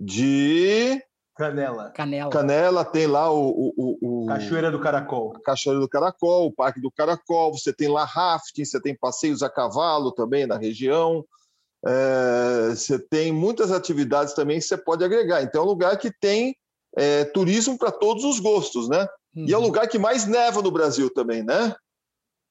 de 0.04 1.00
Canela. 1.36 1.90
Canela. 1.90 2.30
Canela 2.30 2.84
tem 2.84 3.06
lá 3.06 3.32
o, 3.32 3.72
o, 3.76 4.24
o, 4.24 4.26
Cachoeira 4.26 4.70
do 4.70 4.80
Caracol. 4.80 5.32
Cachoeira 5.44 5.80
do 5.80 5.88
Caracol, 5.88 6.46
o 6.46 6.52
Parque 6.52 6.80
do 6.80 6.90
Caracol. 6.90 7.52
Você 7.56 7.72
tem 7.72 7.88
lá 7.88 8.04
rafting, 8.04 8.64
você 8.64 8.80
tem 8.80 8.96
passeios 8.96 9.42
a 9.42 9.48
cavalo 9.48 10.12
também 10.12 10.46
na 10.46 10.58
região. 10.58 11.24
É, 11.84 12.70
você 12.70 12.98
tem 12.98 13.32
muitas 13.32 13.72
atividades 13.72 14.34
também 14.34 14.58
que 14.58 14.64
você 14.64 14.76
pode 14.76 15.04
agregar. 15.04 15.42
Então 15.42 15.62
é 15.62 15.64
um 15.64 15.68
lugar 15.68 15.96
que 15.96 16.12
tem 16.20 16.54
é, 16.96 17.24
turismo 17.24 17.78
para 17.78 17.90
todos 17.90 18.24
os 18.24 18.38
gostos, 18.38 18.88
né? 18.88 19.06
Uhum. 19.34 19.46
E 19.48 19.52
é 19.52 19.56
o 19.56 19.60
uhum. 19.60 19.66
lugar 19.66 19.88
que 19.88 19.98
mais 19.98 20.26
neva 20.26 20.60
no 20.60 20.70
Brasil 20.70 21.12
também, 21.12 21.42
né? 21.42 21.74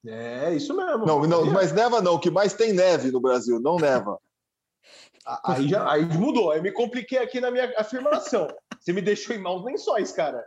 É, 0.04 0.52
isso 0.54 0.74
mesmo. 0.74 1.06
Não, 1.06 1.22
não, 1.22 1.46
mas 1.46 1.72
neva 1.72 2.00
não, 2.00 2.14
o 2.14 2.18
que 2.18 2.30
mais 2.30 2.52
tem 2.52 2.72
neve 2.72 3.12
no 3.12 3.20
Brasil, 3.20 3.60
não 3.60 3.76
neva. 3.76 4.18
Aí, 5.44 5.68
já, 5.68 5.90
aí 5.90 6.04
mudou, 6.04 6.50
aí 6.50 6.60
me 6.60 6.72
compliquei 6.72 7.18
aqui 7.18 7.40
na 7.40 7.50
minha 7.50 7.72
afirmação. 7.78 8.48
Você 8.80 8.92
me 8.92 9.00
deixou 9.00 9.36
em 9.36 9.38
maus 9.38 9.64
lençóis, 9.64 10.12
cara. 10.12 10.44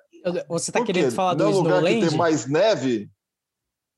Você 0.50 0.72
tá 0.72 0.84
querendo 0.84 1.12
falar 1.12 1.34
do 1.36 1.44
Não 1.44 1.52
é 1.52 1.54
lugar 1.54 1.84
que 1.84 2.08
tem 2.08 2.18
mais 2.18 2.46
neve? 2.46 3.10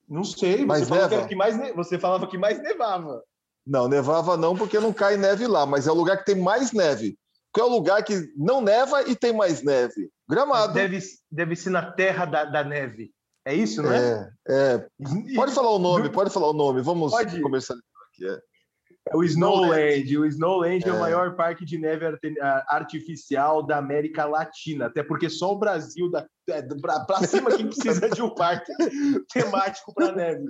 Não 0.07 0.23
sei, 0.23 0.65
mais 0.65 0.87
você, 0.87 0.93
neva? 0.93 1.09
Falava 1.09 1.27
que 1.27 1.35
mais 1.35 1.57
ne... 1.57 1.73
você 1.73 1.99
falava 1.99 2.27
que 2.27 2.37
mais 2.37 2.61
nevava. 2.61 3.23
Não, 3.65 3.87
nevava 3.87 4.37
não, 4.37 4.55
porque 4.55 4.79
não 4.79 4.93
cai 4.93 5.17
neve 5.17 5.47
lá, 5.47 5.65
mas 5.65 5.87
é 5.87 5.91
o 5.91 5.95
lugar 5.95 6.17
que 6.17 6.25
tem 6.25 6.41
mais 6.41 6.71
neve. 6.71 7.17
Qual 7.51 7.67
é 7.67 7.69
o 7.69 7.73
lugar 7.73 8.03
que 8.03 8.31
não 8.37 8.61
neva 8.61 9.01
e 9.03 9.15
tem 9.15 9.33
mais 9.33 9.63
neve? 9.63 10.09
Gramado. 10.29 10.73
Deve, 10.73 10.99
deve 11.29 11.55
ser 11.55 11.71
na 11.71 11.91
terra 11.91 12.25
da, 12.25 12.45
da 12.45 12.63
neve. 12.63 13.11
É 13.43 13.53
isso, 13.53 13.81
não 13.81 13.91
é? 13.91 14.29
É. 14.47 14.73
é. 14.73 14.87
Pode 15.35 15.53
falar 15.53 15.71
o 15.71 15.79
nome, 15.79 16.09
pode 16.09 16.29
falar 16.29 16.49
o 16.49 16.53
nome. 16.53 16.81
Vamos 16.81 17.11
pode. 17.11 17.41
começar 17.41 17.73
aqui. 17.73 18.27
É. 18.27 18.41
É 19.11 19.15
o 19.15 19.23
Snowland. 19.23 20.17
O 20.17 20.25
Snowland 20.25 20.85
é. 20.85 20.89
é. 20.89 20.93
o 20.93 20.99
maior 20.99 21.35
parque 21.35 21.65
de 21.65 21.77
neve 21.77 22.05
artificial 22.67 23.65
da 23.65 23.77
América 23.77 24.25
Latina, 24.25 24.87
até 24.87 25.03
porque 25.03 25.29
só 25.29 25.53
o 25.53 25.59
Brasil 25.59 26.09
da 26.09 26.25
é, 26.49 26.61
para 26.61 27.27
cima 27.27 27.51
que 27.51 27.65
precisa 27.65 28.09
de 28.09 28.21
um 28.21 28.33
parque 28.33 28.71
temático 29.33 29.93
para 29.93 30.13
neve. 30.13 30.45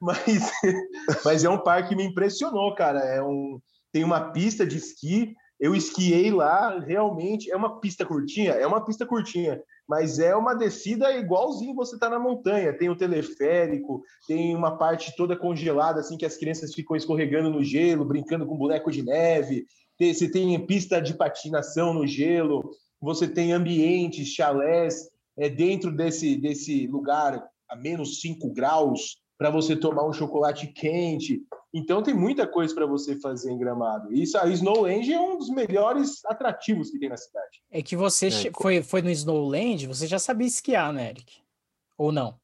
Mas, 0.00 0.50
mas 1.24 1.44
é 1.44 1.50
um 1.50 1.62
parque 1.62 1.90
que 1.90 1.96
me 1.96 2.04
impressionou, 2.04 2.74
cara. 2.74 3.00
É 3.00 3.22
um 3.22 3.60
tem 3.92 4.02
uma 4.02 4.32
pista 4.32 4.66
de 4.66 4.76
esqui. 4.76 5.34
Eu 5.60 5.74
esquiei 5.74 6.32
lá, 6.32 6.80
realmente 6.80 7.50
é 7.50 7.56
uma 7.56 7.78
pista 7.78 8.04
curtinha, 8.04 8.52
é 8.52 8.66
uma 8.66 8.84
pista 8.84 9.06
curtinha, 9.06 9.62
mas 9.88 10.18
é 10.18 10.34
uma 10.34 10.54
descida 10.54 11.12
igualzinho 11.16 11.74
você 11.74 11.98
tá 11.98 12.08
na 12.08 12.18
montanha. 12.18 12.76
Tem 12.76 12.88
o 12.88 12.96
teleférico, 12.96 14.02
tem 14.26 14.54
uma 14.54 14.78
parte 14.78 15.14
toda 15.16 15.36
congelada, 15.36 16.00
assim, 16.00 16.16
que 16.16 16.26
as 16.26 16.36
crianças 16.36 16.74
ficam 16.74 16.96
escorregando 16.96 17.50
no 17.50 17.62
gelo, 17.62 18.04
brincando 18.04 18.46
com 18.46 18.56
boneco 18.56 18.90
de 18.90 19.02
neve. 19.02 19.66
Você 20.00 20.30
tem 20.30 20.58
pista 20.66 21.00
de 21.00 21.14
patinação 21.14 21.92
no 21.92 22.06
gelo, 22.06 22.70
você 23.00 23.28
tem 23.28 23.52
ambientes, 23.52 24.28
chalés 24.28 25.08
é, 25.36 25.48
dentro 25.48 25.94
desse, 25.94 26.36
desse 26.36 26.86
lugar 26.86 27.44
a 27.68 27.76
menos 27.76 28.20
5 28.20 28.52
graus 28.52 29.18
para 29.38 29.50
você 29.50 29.76
tomar 29.76 30.06
um 30.06 30.12
chocolate 30.12 30.68
quente. 30.68 31.42
Então 31.74 32.04
tem 32.04 32.14
muita 32.14 32.46
coisa 32.46 32.72
para 32.72 32.86
você 32.86 33.16
fazer 33.16 33.50
em 33.50 33.58
Gramado. 33.58 34.14
Isso, 34.14 34.38
a 34.38 34.48
Snowland 34.48 35.12
é 35.12 35.20
um 35.20 35.36
dos 35.36 35.50
melhores 35.50 36.24
atrativos 36.24 36.88
que 36.88 37.00
tem 37.00 37.08
na 37.08 37.16
cidade. 37.16 37.60
É 37.68 37.82
que 37.82 37.96
você 37.96 38.28
é, 38.28 38.52
foi, 38.56 38.80
foi 38.80 39.02
no 39.02 39.10
Snowland, 39.10 39.88
você 39.88 40.06
já 40.06 40.20
sabia 40.20 40.46
esquiar, 40.46 40.92
né, 40.92 41.10
Eric? 41.10 41.38
Ou 41.98 42.12
não? 42.12 42.38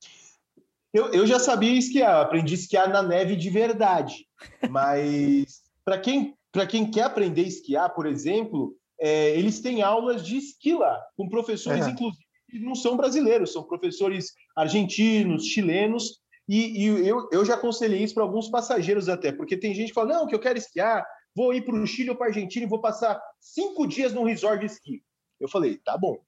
Eu, 0.92 1.12
eu 1.12 1.24
já 1.28 1.38
sabia 1.38 1.78
esquiar, 1.78 2.20
aprendi 2.20 2.54
a 2.54 2.58
esquiar 2.58 2.88
na 2.88 3.04
neve 3.04 3.36
de 3.36 3.48
verdade. 3.48 4.26
Mas 4.68 5.62
para 5.84 5.96
quem, 5.96 6.34
quem 6.68 6.90
quer 6.90 7.04
aprender 7.04 7.44
a 7.44 7.48
esquiar, 7.48 7.94
por 7.94 8.06
exemplo, 8.06 8.76
é, 9.00 9.30
eles 9.38 9.60
têm 9.60 9.80
aulas 9.80 10.26
de 10.26 10.38
esqui 10.38 10.74
lá, 10.74 11.00
com 11.16 11.28
professores, 11.28 11.86
é. 11.86 11.90
inclusive, 11.90 12.24
que 12.50 12.58
não 12.58 12.74
são 12.74 12.96
brasileiros, 12.96 13.52
são 13.52 13.62
professores 13.62 14.32
argentinos, 14.56 15.46
chilenos, 15.46 16.18
e, 16.50 16.84
e 16.84 17.08
eu, 17.08 17.28
eu 17.30 17.44
já 17.44 17.54
aconselhei 17.54 18.02
isso 18.02 18.14
para 18.14 18.24
alguns 18.24 18.48
passageiros 18.48 19.08
até, 19.08 19.30
porque 19.30 19.56
tem 19.56 19.72
gente 19.72 19.88
que 19.88 19.94
fala, 19.94 20.14
não, 20.14 20.26
que 20.26 20.34
eu 20.34 20.40
quero 20.40 20.58
esquiar, 20.58 21.06
vou 21.34 21.54
ir 21.54 21.64
para 21.64 21.76
o 21.76 21.86
Chile 21.86 22.10
ou 22.10 22.16
para 22.16 22.26
a 22.26 22.30
Argentina 22.30 22.66
e 22.66 22.68
vou 22.68 22.80
passar 22.80 23.20
cinco 23.38 23.86
dias 23.86 24.12
num 24.12 24.24
resort 24.24 24.60
de 24.60 24.66
esqui. 24.66 25.02
Eu 25.38 25.48
falei, 25.48 25.78
tá 25.78 25.96
bom, 25.96 26.18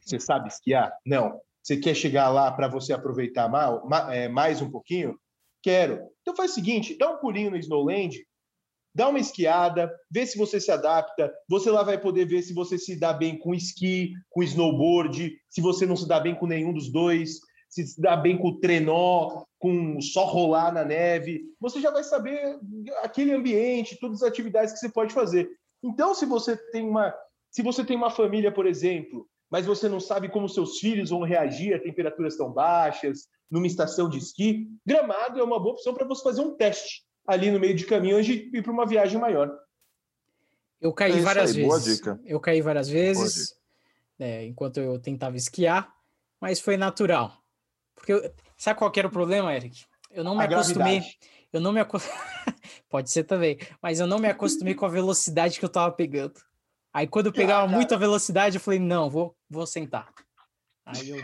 você 0.00 0.20
sabe 0.20 0.48
esquiar? 0.48 0.92
Não. 1.04 1.40
Você 1.62 1.76
quer 1.76 1.94
chegar 1.94 2.28
lá 2.28 2.50
para 2.50 2.68
você 2.68 2.92
aproveitar 2.92 3.50
é, 4.10 4.28
mais 4.28 4.60
um 4.60 4.70
pouquinho? 4.70 5.16
Quero. 5.62 6.00
Então 6.20 6.34
faz 6.34 6.52
o 6.52 6.54
seguinte, 6.54 6.96
dá 6.98 7.10
um 7.10 7.18
pulinho 7.18 7.50
no 7.50 7.56
Snowland, 7.56 8.24
dá 8.94 9.08
uma 9.08 9.18
esquiada, 9.18 9.92
vê 10.10 10.26
se 10.26 10.36
você 10.36 10.60
se 10.60 10.72
adapta. 10.72 11.32
Você 11.48 11.70
lá 11.70 11.82
vai 11.82 11.98
poder 12.00 12.24
ver 12.24 12.42
se 12.42 12.52
você 12.52 12.76
se 12.76 12.98
dá 12.98 13.12
bem 13.12 13.38
com 13.38 13.54
esqui, 13.54 14.12
com 14.30 14.42
snowboard, 14.42 15.32
se 15.48 15.60
você 15.60 15.86
não 15.86 15.96
se 15.96 16.06
dá 16.06 16.18
bem 16.18 16.34
com 16.34 16.46
nenhum 16.46 16.72
dos 16.72 16.90
dois, 16.90 17.40
se 17.72 17.98
dá 17.98 18.14
bem 18.14 18.36
com 18.36 18.48
o 18.48 18.60
trenó, 18.60 19.44
com 19.58 19.98
só 20.00 20.26
rolar 20.26 20.72
na 20.72 20.84
neve. 20.84 21.42
Você 21.58 21.80
já 21.80 21.90
vai 21.90 22.04
saber 22.04 22.58
aquele 23.02 23.32
ambiente, 23.32 23.98
todas 23.98 24.22
as 24.22 24.28
atividades 24.28 24.74
que 24.74 24.78
você 24.78 24.90
pode 24.90 25.14
fazer. 25.14 25.48
Então, 25.82 26.14
se 26.14 26.26
você 26.26 26.54
tem 26.70 26.86
uma, 26.86 27.14
se 27.50 27.62
você 27.62 27.82
tem 27.82 27.96
uma 27.96 28.10
família, 28.10 28.52
por 28.52 28.66
exemplo, 28.66 29.26
mas 29.50 29.64
você 29.64 29.88
não 29.88 30.00
sabe 30.00 30.28
como 30.28 30.48
seus 30.48 30.78
filhos 30.78 31.10
vão 31.10 31.22
reagir 31.22 31.74
a 31.74 31.80
temperaturas 31.80 32.36
tão 32.36 32.52
baixas, 32.52 33.26
numa 33.50 33.66
estação 33.66 34.08
de 34.08 34.18
esqui, 34.18 34.68
Gramado 34.86 35.40
é 35.40 35.42
uma 35.42 35.58
boa 35.58 35.74
opção 35.74 35.94
para 35.94 36.06
você 36.06 36.22
fazer 36.22 36.42
um 36.42 36.54
teste 36.54 37.04
ali 37.26 37.50
no 37.50 37.58
meio 37.58 37.74
de 37.74 37.86
caminho 37.86 38.16
antes 38.16 38.26
de 38.26 38.56
ir 38.56 38.62
para 38.62 38.72
uma 38.72 38.86
viagem 38.86 39.18
maior. 39.18 39.50
Eu 40.80 40.92
caí 40.92 41.18
é 41.18 41.20
várias 41.20 41.54
aí, 41.54 41.62
vezes. 41.62 42.00
Eu 42.24 42.40
caí 42.40 42.60
várias 42.60 42.88
vezes 42.88 43.54
é, 44.18 44.44
enquanto 44.44 44.78
eu 44.78 44.98
tentava 44.98 45.36
esquiar, 45.36 45.92
mas 46.40 46.60
foi 46.60 46.76
natural. 46.76 47.41
Porque 48.02 48.12
eu, 48.12 48.34
sabe 48.58 48.76
qual 48.76 48.92
era 48.96 49.06
o 49.06 49.12
problema, 49.12 49.54
Eric? 49.54 49.84
Eu 50.10 50.24
não 50.24 50.34
me 50.34 50.42
a 50.42 50.44
acostumei. 50.46 50.98
Gravidade. 50.98 51.18
Eu 51.52 51.60
não 51.60 51.72
me 51.72 51.80
acostumei. 51.80 52.18
Pode 52.90 53.10
ser 53.10 53.22
também, 53.22 53.56
mas 53.80 54.00
eu 54.00 54.08
não 54.08 54.18
me 54.18 54.28
acostumei 54.28 54.74
com 54.74 54.84
a 54.84 54.88
velocidade 54.88 55.58
que 55.58 55.64
eu 55.64 55.68
tava 55.68 55.92
pegando. 55.92 56.34
Aí 56.92 57.06
quando 57.06 57.26
eu 57.26 57.32
pegava 57.32 57.64
ah, 57.64 57.68
muita 57.68 57.96
velocidade, 57.96 58.56
eu 58.56 58.60
falei, 58.60 58.80
não, 58.80 59.08
vou, 59.08 59.36
vou 59.48 59.66
sentar. 59.66 60.12
Aí 60.84 61.10
eu. 61.10 61.22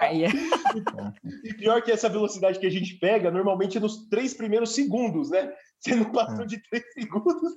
Aí 0.00 0.24
é... 0.24 0.28
e 1.44 1.54
pior 1.54 1.82
que 1.82 1.90
essa 1.90 2.08
velocidade 2.08 2.60
que 2.60 2.66
a 2.66 2.70
gente 2.70 2.94
pega, 2.94 3.30
normalmente 3.30 3.76
é 3.76 3.80
nos 3.80 4.06
três 4.08 4.32
primeiros 4.32 4.72
segundos, 4.72 5.30
né? 5.30 5.52
Você 5.80 5.96
não 5.96 6.12
passou 6.12 6.44
é. 6.44 6.46
de 6.46 6.62
três 6.70 6.84
segundos. 6.94 7.56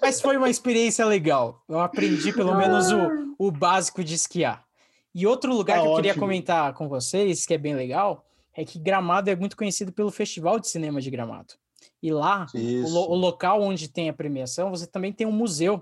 Mas 0.00 0.22
foi 0.22 0.38
uma 0.38 0.48
experiência 0.48 1.04
legal. 1.04 1.62
Eu 1.68 1.80
aprendi 1.80 2.32
pelo 2.32 2.56
menos 2.56 2.90
o, 2.90 3.36
o 3.38 3.50
básico 3.52 4.02
de 4.02 4.14
esquiar. 4.14 4.64
E 5.14 5.26
outro 5.26 5.54
lugar 5.54 5.76
tá 5.76 5.82
que 5.82 5.86
eu 5.86 5.92
ótimo. 5.92 6.04
queria 6.04 6.20
comentar 6.20 6.74
com 6.74 6.88
vocês, 6.88 7.44
que 7.44 7.54
é 7.54 7.58
bem 7.58 7.74
legal, 7.74 8.24
é 8.54 8.64
que 8.64 8.78
Gramado 8.78 9.30
é 9.30 9.36
muito 9.36 9.56
conhecido 9.56 9.92
pelo 9.92 10.10
Festival 10.10 10.58
de 10.58 10.68
Cinema 10.68 11.00
de 11.00 11.10
Gramado. 11.10 11.54
E 12.02 12.10
lá, 12.10 12.46
o, 12.54 13.12
o, 13.12 13.14
local 13.14 13.62
onde 13.62 13.88
tem 13.88 14.08
a 14.08 14.12
premiação, 14.12 14.70
você 14.70 14.86
também 14.86 15.12
tem 15.12 15.26
um 15.26 15.32
museu 15.32 15.80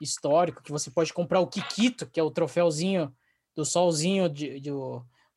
histórico 0.00 0.62
que 0.62 0.72
você 0.72 0.90
pode 0.90 1.12
comprar 1.12 1.40
o 1.40 1.46
Kikito, 1.46 2.06
que 2.06 2.18
é 2.18 2.22
o 2.22 2.30
troféuzinho 2.30 3.14
do 3.54 3.64
solzinho 3.64 4.28
de, 4.28 4.58
de, 4.58 4.70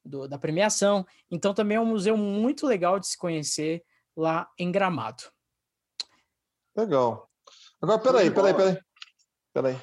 do, 0.03 0.27
da 0.27 0.37
premiação. 0.37 1.05
Então 1.29 1.53
também 1.53 1.77
é 1.77 1.81
um 1.81 1.85
museu 1.85 2.15
muito 2.15 2.65
legal 2.65 2.99
de 2.99 3.07
se 3.07 3.17
conhecer 3.17 3.83
lá 4.15 4.49
em 4.57 4.71
Gramado. 4.71 5.23
Legal. 6.75 7.29
Agora, 7.81 7.99
peraí, 7.99 8.31
peraí, 8.31 8.53
peraí. 8.53 8.79
Peraí. 9.53 9.77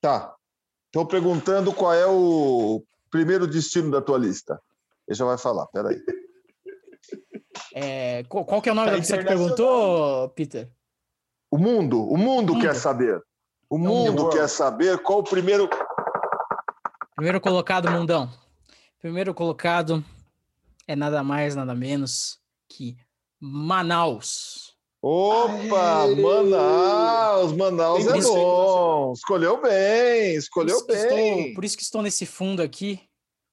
Tá. 0.00 0.34
Estou 0.92 1.06
perguntando 1.06 1.72
qual 1.72 1.94
é 1.94 2.06
o 2.06 2.84
primeiro 3.10 3.46
destino 3.46 3.90
da 3.90 4.02
tua 4.02 4.18
lista. 4.18 4.60
Ele 5.08 5.16
já 5.16 5.24
vai 5.24 5.38
falar, 5.38 5.66
peraí. 5.68 5.98
É, 7.74 8.24
qual, 8.24 8.44
qual 8.44 8.60
que 8.60 8.68
é 8.68 8.72
o 8.72 8.74
nome 8.74 8.88
tá 8.88 8.92
da 8.92 9.00
pessoa 9.00 9.18
que 9.20 9.24
perguntou, 9.24 10.28
Peter? 10.36 10.70
O 11.50 11.56
mundo. 11.56 12.06
O 12.06 12.18
mundo, 12.18 12.52
mundo. 12.52 12.60
quer 12.60 12.74
saber. 12.74 13.22
O 13.70 13.78
mundo 13.78 14.28
quer 14.28 14.46
saber 14.50 14.98
qual 14.98 15.20
o 15.20 15.24
primeiro. 15.24 15.66
Primeiro 17.16 17.40
colocado, 17.40 17.90
mundão. 17.90 18.30
Primeiro 19.00 19.32
colocado 19.32 20.04
é 20.86 20.94
nada 20.94 21.22
mais, 21.22 21.56
nada 21.56 21.74
menos 21.74 22.38
que 22.68 22.98
Manaus. 23.40 24.76
Opa, 25.00 26.02
Aê! 26.02 26.14
Manaus, 26.16 26.52
Manaus 27.56 28.06
é 28.06 28.20
bom. 28.20 29.12
Escolheu 29.12 29.60
bem, 29.60 30.34
escolheu 30.34 30.84
por 30.84 30.94
bem. 30.94 31.38
Estou, 31.40 31.54
por 31.54 31.64
isso 31.64 31.76
que 31.76 31.82
estou 31.82 32.02
nesse 32.02 32.26
fundo 32.26 32.62
aqui 32.62 33.00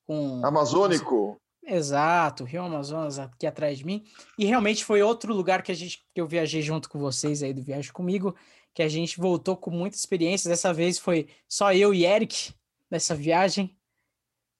com 0.05 0.41
Amazônico. 0.43 1.37
Exato, 1.65 2.43
Rio 2.43 2.63
Amazonas 2.63 3.19
aqui 3.19 3.45
atrás 3.45 3.77
de 3.77 3.85
mim. 3.85 4.03
E 4.37 4.45
realmente 4.45 4.83
foi 4.83 5.01
outro 5.03 5.33
lugar 5.33 5.61
que 5.61 5.71
a 5.71 5.75
gente 5.75 6.03
que 6.13 6.19
eu 6.19 6.27
viajei 6.27 6.61
junto 6.61 6.89
com 6.89 6.97
vocês 6.99 7.43
aí 7.43 7.53
do 7.53 7.61
Viagem 7.61 7.93
Comigo 7.93 8.35
que 8.73 8.83
a 8.83 8.87
gente 8.87 9.19
voltou 9.19 9.57
com 9.57 9.71
muita 9.71 9.97
experiência. 9.97 10.49
Dessa 10.49 10.73
vez 10.73 10.97
foi 10.97 11.27
só 11.47 11.73
eu 11.73 11.93
e 11.93 12.05
Eric 12.05 12.53
nessa 12.89 13.13
viagem. 13.15 13.75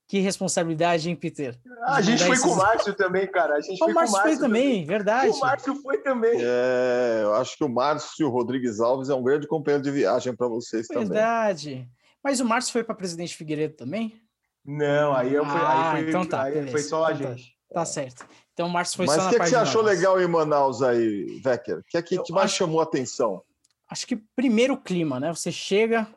Que 0.10 0.20
responsabilidade, 0.20 1.08
hein, 1.08 1.16
Peter? 1.16 1.56
Ah, 1.84 1.98
a 1.98 2.02
gente 2.02 2.24
foi 2.24 2.34
esses... 2.34 2.44
com 2.44 2.52
o 2.52 2.58
Márcio 2.58 2.96
também, 2.96 3.28
cara. 3.28 3.58
A 3.58 3.62
gente 3.62 3.76
o 3.76 3.86
foi 3.86 3.94
Márcio, 3.94 4.16
com 4.16 4.20
o 4.20 4.24
Márcio 4.24 4.40
foi 4.40 4.48
também, 4.48 4.70
também, 4.72 4.86
verdade. 4.86 5.30
O 5.30 5.40
Márcio 5.40 5.76
foi 5.76 5.98
também. 6.00 6.40
É, 6.42 7.20
eu 7.22 7.36
acho 7.36 7.56
que 7.56 7.64
o 7.64 7.70
Márcio 7.70 8.28
Rodrigues 8.28 8.80
Alves 8.80 9.10
é 9.10 9.14
um 9.14 9.22
grande 9.22 9.46
companheiro 9.46 9.84
de 9.84 9.92
viagem 9.92 10.36
para 10.36 10.48
vocês 10.48 10.88
verdade. 10.88 11.10
também. 11.10 11.24
Verdade. 11.24 11.90
Mas 12.24 12.40
o 12.40 12.46
Márcio 12.46 12.74
foi 12.74 12.84
para 12.84 12.96
Presidente 12.96 13.38
Figueiredo 13.38 13.76
também? 13.76 14.20
Não, 14.66 15.14
aí 15.14 15.32
eu 15.32 15.46
fui, 15.46 15.62
ah, 15.62 15.94
aí 15.94 16.02
foi, 16.02 16.10
então 16.10 16.26
tá, 16.26 16.44
aí 16.44 16.68
foi 16.72 16.82
só 16.82 17.06
a 17.06 17.14
então 17.14 17.28
tá. 17.28 17.36
gente. 17.36 17.56
Tá, 17.70 17.76
tá 17.76 17.86
certo. 17.86 18.26
Então 18.54 18.66
o 18.66 18.70
Márcio 18.72 18.98
foi 18.98 19.06
Mas 19.06 19.16
só 19.16 19.24
na 19.26 19.30
que 19.30 19.38
parte 19.38 19.52
Mas 19.52 19.62
o 19.62 19.64
que 19.64 19.72
você 19.72 19.78
achou 19.78 19.82
legal 19.84 20.20
em 20.20 20.28
Manaus 20.28 20.82
aí, 20.82 21.40
Vecker? 21.44 21.78
O 21.78 21.84
que 21.88 21.98
é 21.98 22.02
que 22.02 22.16
eu 22.16 22.24
mais 22.32 22.46
acho... 22.46 22.56
chamou 22.56 22.80
a 22.80 22.84
atenção? 22.84 23.44
acho 23.88 24.08
que 24.08 24.16
primeiro 24.36 24.74
o 24.74 24.82
clima, 24.82 25.20
né? 25.20 25.34
Você 25.34 25.52
chega, 25.52 26.08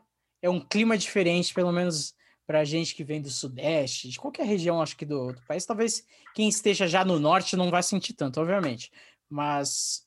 é 0.40 0.48
um 0.48 0.60
clima 0.60 0.96
diferente, 0.96 1.52
pelo 1.52 1.72
menos 1.72 2.14
para 2.46 2.64
gente 2.64 2.94
que 2.94 3.04
vem 3.04 3.20
do 3.20 3.30
Sudeste, 3.30 4.08
de 4.08 4.18
qualquer 4.18 4.46
região, 4.46 4.82
acho 4.82 4.96
que 4.96 5.06
do, 5.06 5.32
do, 5.32 5.42
país. 5.42 5.64
Talvez 5.64 6.04
quem 6.34 6.48
esteja 6.48 6.86
já 6.86 7.04
no 7.04 7.18
Norte 7.18 7.56
não 7.56 7.70
vai 7.70 7.82
sentir 7.82 8.12
tanto, 8.14 8.40
obviamente. 8.40 8.90
Mas 9.30 10.06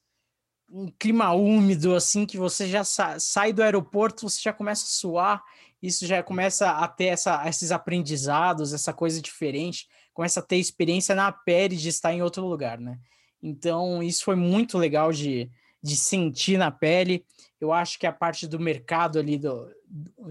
um 0.70 0.92
clima 1.00 1.32
úmido, 1.34 1.96
assim, 1.96 2.26
que 2.26 2.38
você 2.38 2.68
já 2.68 2.84
sa 2.84 3.20
sai 3.20 3.54
do 3.54 3.64
aeroporto, 3.64 4.30
você 4.30 4.42
já 4.42 4.54
começa 4.54 4.84
a 4.84 4.88
suar, 4.88 5.44
isso 5.82 6.06
já 6.06 6.22
começa 6.24 6.72
a 6.72 6.88
ter 6.88 7.06
essa, 7.06 7.48
esses 7.48 7.72
aprendizados, 7.72 8.74
essa 8.74 8.94
coisa 8.94 9.22
diferente, 9.22 9.88
começa 10.14 10.40
a 10.40 10.44
ter 10.44 10.58
experiência 10.58 11.14
na 11.14 11.32
pele 11.32 11.76
de 11.76 11.90
estar 11.90 12.14
em 12.14 12.22
outro 12.22 12.46
lugar, 12.46 12.80
né? 12.80 13.00
Então, 13.42 14.02
isso 14.02 14.24
foi 14.24 14.36
muito 14.36 14.78
legal 14.78 15.12
de, 15.12 15.50
de 15.82 15.96
sentir 15.96 16.58
na 16.58 16.72
pele. 16.72 17.24
Eu 17.62 17.72
acho 17.72 18.00
que 18.00 18.08
a 18.08 18.12
parte 18.12 18.48
do 18.48 18.60
mercado 18.60 19.20
ali 19.20 19.38
do, 19.38 19.70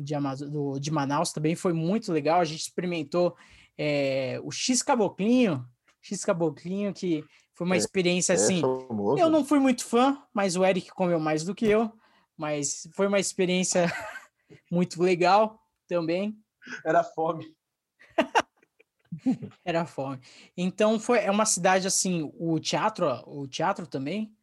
de, 0.02 0.14
do, 0.50 0.78
de 0.78 0.90
Manaus 0.90 1.32
também 1.32 1.54
foi 1.54 1.72
muito 1.72 2.12
legal. 2.12 2.40
A 2.40 2.44
gente 2.44 2.60
experimentou 2.60 3.36
é, 3.78 4.40
o 4.42 4.50
X 4.50 4.82
Caboclinho, 4.82 5.66
X 6.02 6.24
Caboclinho, 6.24 6.92
que 6.92 7.24
foi 7.54 7.66
uma 7.66 7.76
é, 7.76 7.78
experiência 7.78 8.32
é, 8.32 8.36
assim. 8.36 8.60
É 8.60 9.22
eu 9.22 9.30
não 9.30 9.44
fui 9.44 9.58
muito 9.58 9.84
fã, 9.84 10.20
mas 10.32 10.56
o 10.56 10.64
Eric 10.64 10.90
comeu 10.90 11.18
mais 11.18 11.44
do 11.44 11.54
que 11.54 11.66
eu. 11.66 11.92
Mas 12.36 12.88
foi 12.92 13.06
uma 13.06 13.20
experiência 13.20 13.86
muito 14.70 15.02
legal 15.02 15.60
também. 15.88 16.36
Era 16.84 17.04
fome. 17.04 17.54
Era 19.64 19.86
fome. 19.86 20.20
Então 20.56 20.98
foi 20.98 21.18
é 21.20 21.30
uma 21.30 21.46
cidade 21.46 21.86
assim, 21.86 22.30
o 22.38 22.58
teatro, 22.58 23.06
o 23.26 23.46
teatro 23.46 23.86
também 23.86 24.34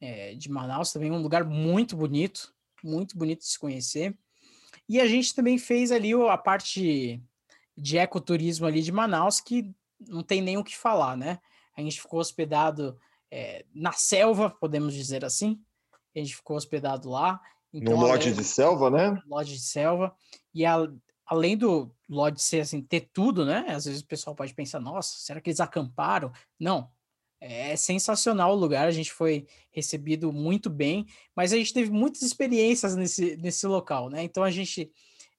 é, 0.00 0.34
de 0.34 0.50
Manaus, 0.50 0.92
também 0.92 1.10
um 1.10 1.20
lugar 1.20 1.44
muito 1.44 1.96
bonito, 1.96 2.54
muito 2.82 3.18
bonito 3.18 3.40
de 3.40 3.48
se 3.48 3.58
conhecer. 3.58 4.16
E 4.90 5.00
a 5.00 5.06
gente 5.06 5.32
também 5.36 5.56
fez 5.56 5.92
ali 5.92 6.12
a 6.12 6.36
parte 6.36 7.22
de 7.76 7.96
ecoturismo 7.96 8.66
ali 8.66 8.82
de 8.82 8.90
Manaus, 8.90 9.40
que 9.40 9.72
não 10.00 10.20
tem 10.20 10.42
nem 10.42 10.58
o 10.58 10.64
que 10.64 10.76
falar, 10.76 11.16
né? 11.16 11.38
A 11.76 11.80
gente 11.80 12.00
ficou 12.00 12.18
hospedado 12.18 12.98
é, 13.30 13.64
na 13.72 13.92
selva, 13.92 14.50
podemos 14.50 14.92
dizer 14.92 15.24
assim. 15.24 15.60
A 16.12 16.18
gente 16.18 16.34
ficou 16.34 16.56
hospedado 16.56 17.08
lá. 17.08 17.40
Então, 17.72 17.96
no 17.96 18.04
lote 18.04 18.32
de 18.32 18.42
selva, 18.42 18.90
né? 18.90 19.22
Lote 19.28 19.52
de 19.52 19.60
selva. 19.60 20.12
E 20.52 20.66
a, 20.66 20.76
além 21.24 21.56
do 21.56 21.94
lote 22.08 22.42
ser 22.42 22.62
assim, 22.62 22.82
ter 22.82 23.10
tudo, 23.12 23.46
né? 23.46 23.66
Às 23.68 23.84
vezes 23.84 24.00
o 24.00 24.06
pessoal 24.08 24.34
pode 24.34 24.52
pensar, 24.54 24.80
nossa, 24.80 25.20
será 25.20 25.40
que 25.40 25.50
eles 25.50 25.60
acamparam? 25.60 26.32
Não, 26.58 26.90
É 27.40 27.74
sensacional 27.74 28.52
o 28.52 28.58
lugar, 28.58 28.86
a 28.86 28.90
gente 28.90 29.10
foi 29.10 29.46
recebido 29.70 30.30
muito 30.30 30.68
bem, 30.68 31.06
mas 31.34 31.52
a 31.52 31.56
gente 31.56 31.72
teve 31.72 31.90
muitas 31.90 32.20
experiências 32.20 32.94
nesse, 32.94 33.36
nesse 33.36 33.66
local, 33.66 34.10
né? 34.10 34.22
Então 34.22 34.44
a 34.44 34.50
gente, 34.50 34.92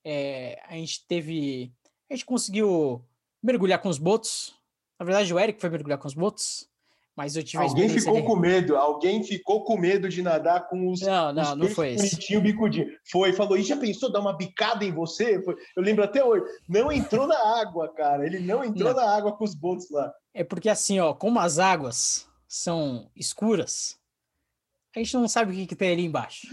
é, 0.04 0.60
a 0.68 0.74
gente 0.74 1.06
teve, 1.08 1.72
a 2.10 2.16
gente 2.16 2.26
conseguiu 2.26 3.06
mergulhar 3.42 3.80
com 3.80 3.90
os 3.90 4.00
botos. 4.00 4.56
Na 5.00 5.06
verdade, 5.06 5.32
o 5.32 5.40
Eric 5.40 5.62
foi 5.62 5.70
mergulhar 5.70 6.00
com 6.00 6.08
os 6.08 6.16
botos, 6.16 6.68
mas 7.16 7.36
eu 7.36 7.44
tive 7.44 7.62
Alguém 7.62 7.90
ficou 7.90 8.16
de... 8.16 8.24
com 8.24 8.36
medo, 8.36 8.78
alguém 8.78 9.24
ficou 9.24 9.64
com 9.64 9.78
medo 9.78 10.08
de 10.08 10.22
nadar 10.22 10.68
com 10.68 10.90
os. 10.90 11.02
Não, 11.02 11.34
não, 11.34 11.52
os 11.52 11.58
não 11.58 11.68
foi 11.68 11.92
isso. 11.92 12.06
Bonitinho, 12.06 12.42
bicudinho. 12.42 12.88
Foi, 13.12 13.34
falou, 13.34 13.58
e 13.58 13.64
já 13.64 13.76
pensou 13.76 14.12
dar 14.12 14.22
uma 14.22 14.36
bicada 14.36 14.86
em 14.86 14.92
você? 14.92 15.42
Foi, 15.44 15.56
eu 15.76 15.84
lembro 15.84 16.04
até 16.04 16.24
hoje. 16.24 16.46
Não 16.70 16.92
entrou 16.92 17.28
na 17.28 17.60
água, 17.60 17.94
cara. 17.94 18.26
Ele 18.26 18.40
não 18.40 18.64
entrou 18.64 18.94
não. 18.94 19.02
na 19.02 19.16
água 19.16 19.36
com 19.36 19.44
os 19.44 19.54
botos 19.54 19.90
lá. 19.90 20.12
É 20.34 20.44
porque 20.44 20.70
assim, 20.70 21.00
ó, 21.00 21.14
como 21.14 21.40
as 21.40 21.60
águas 21.60 22.28
são 22.48 23.10
escuras, 23.16 24.00
a 24.96 25.00
gente 25.00 25.14
não 25.14 25.28
sabe 25.28 25.52
o 25.52 25.56
que, 25.56 25.68
que 25.68 25.76
tem 25.76 25.92
ali 25.92 26.06
embaixo. 26.06 26.48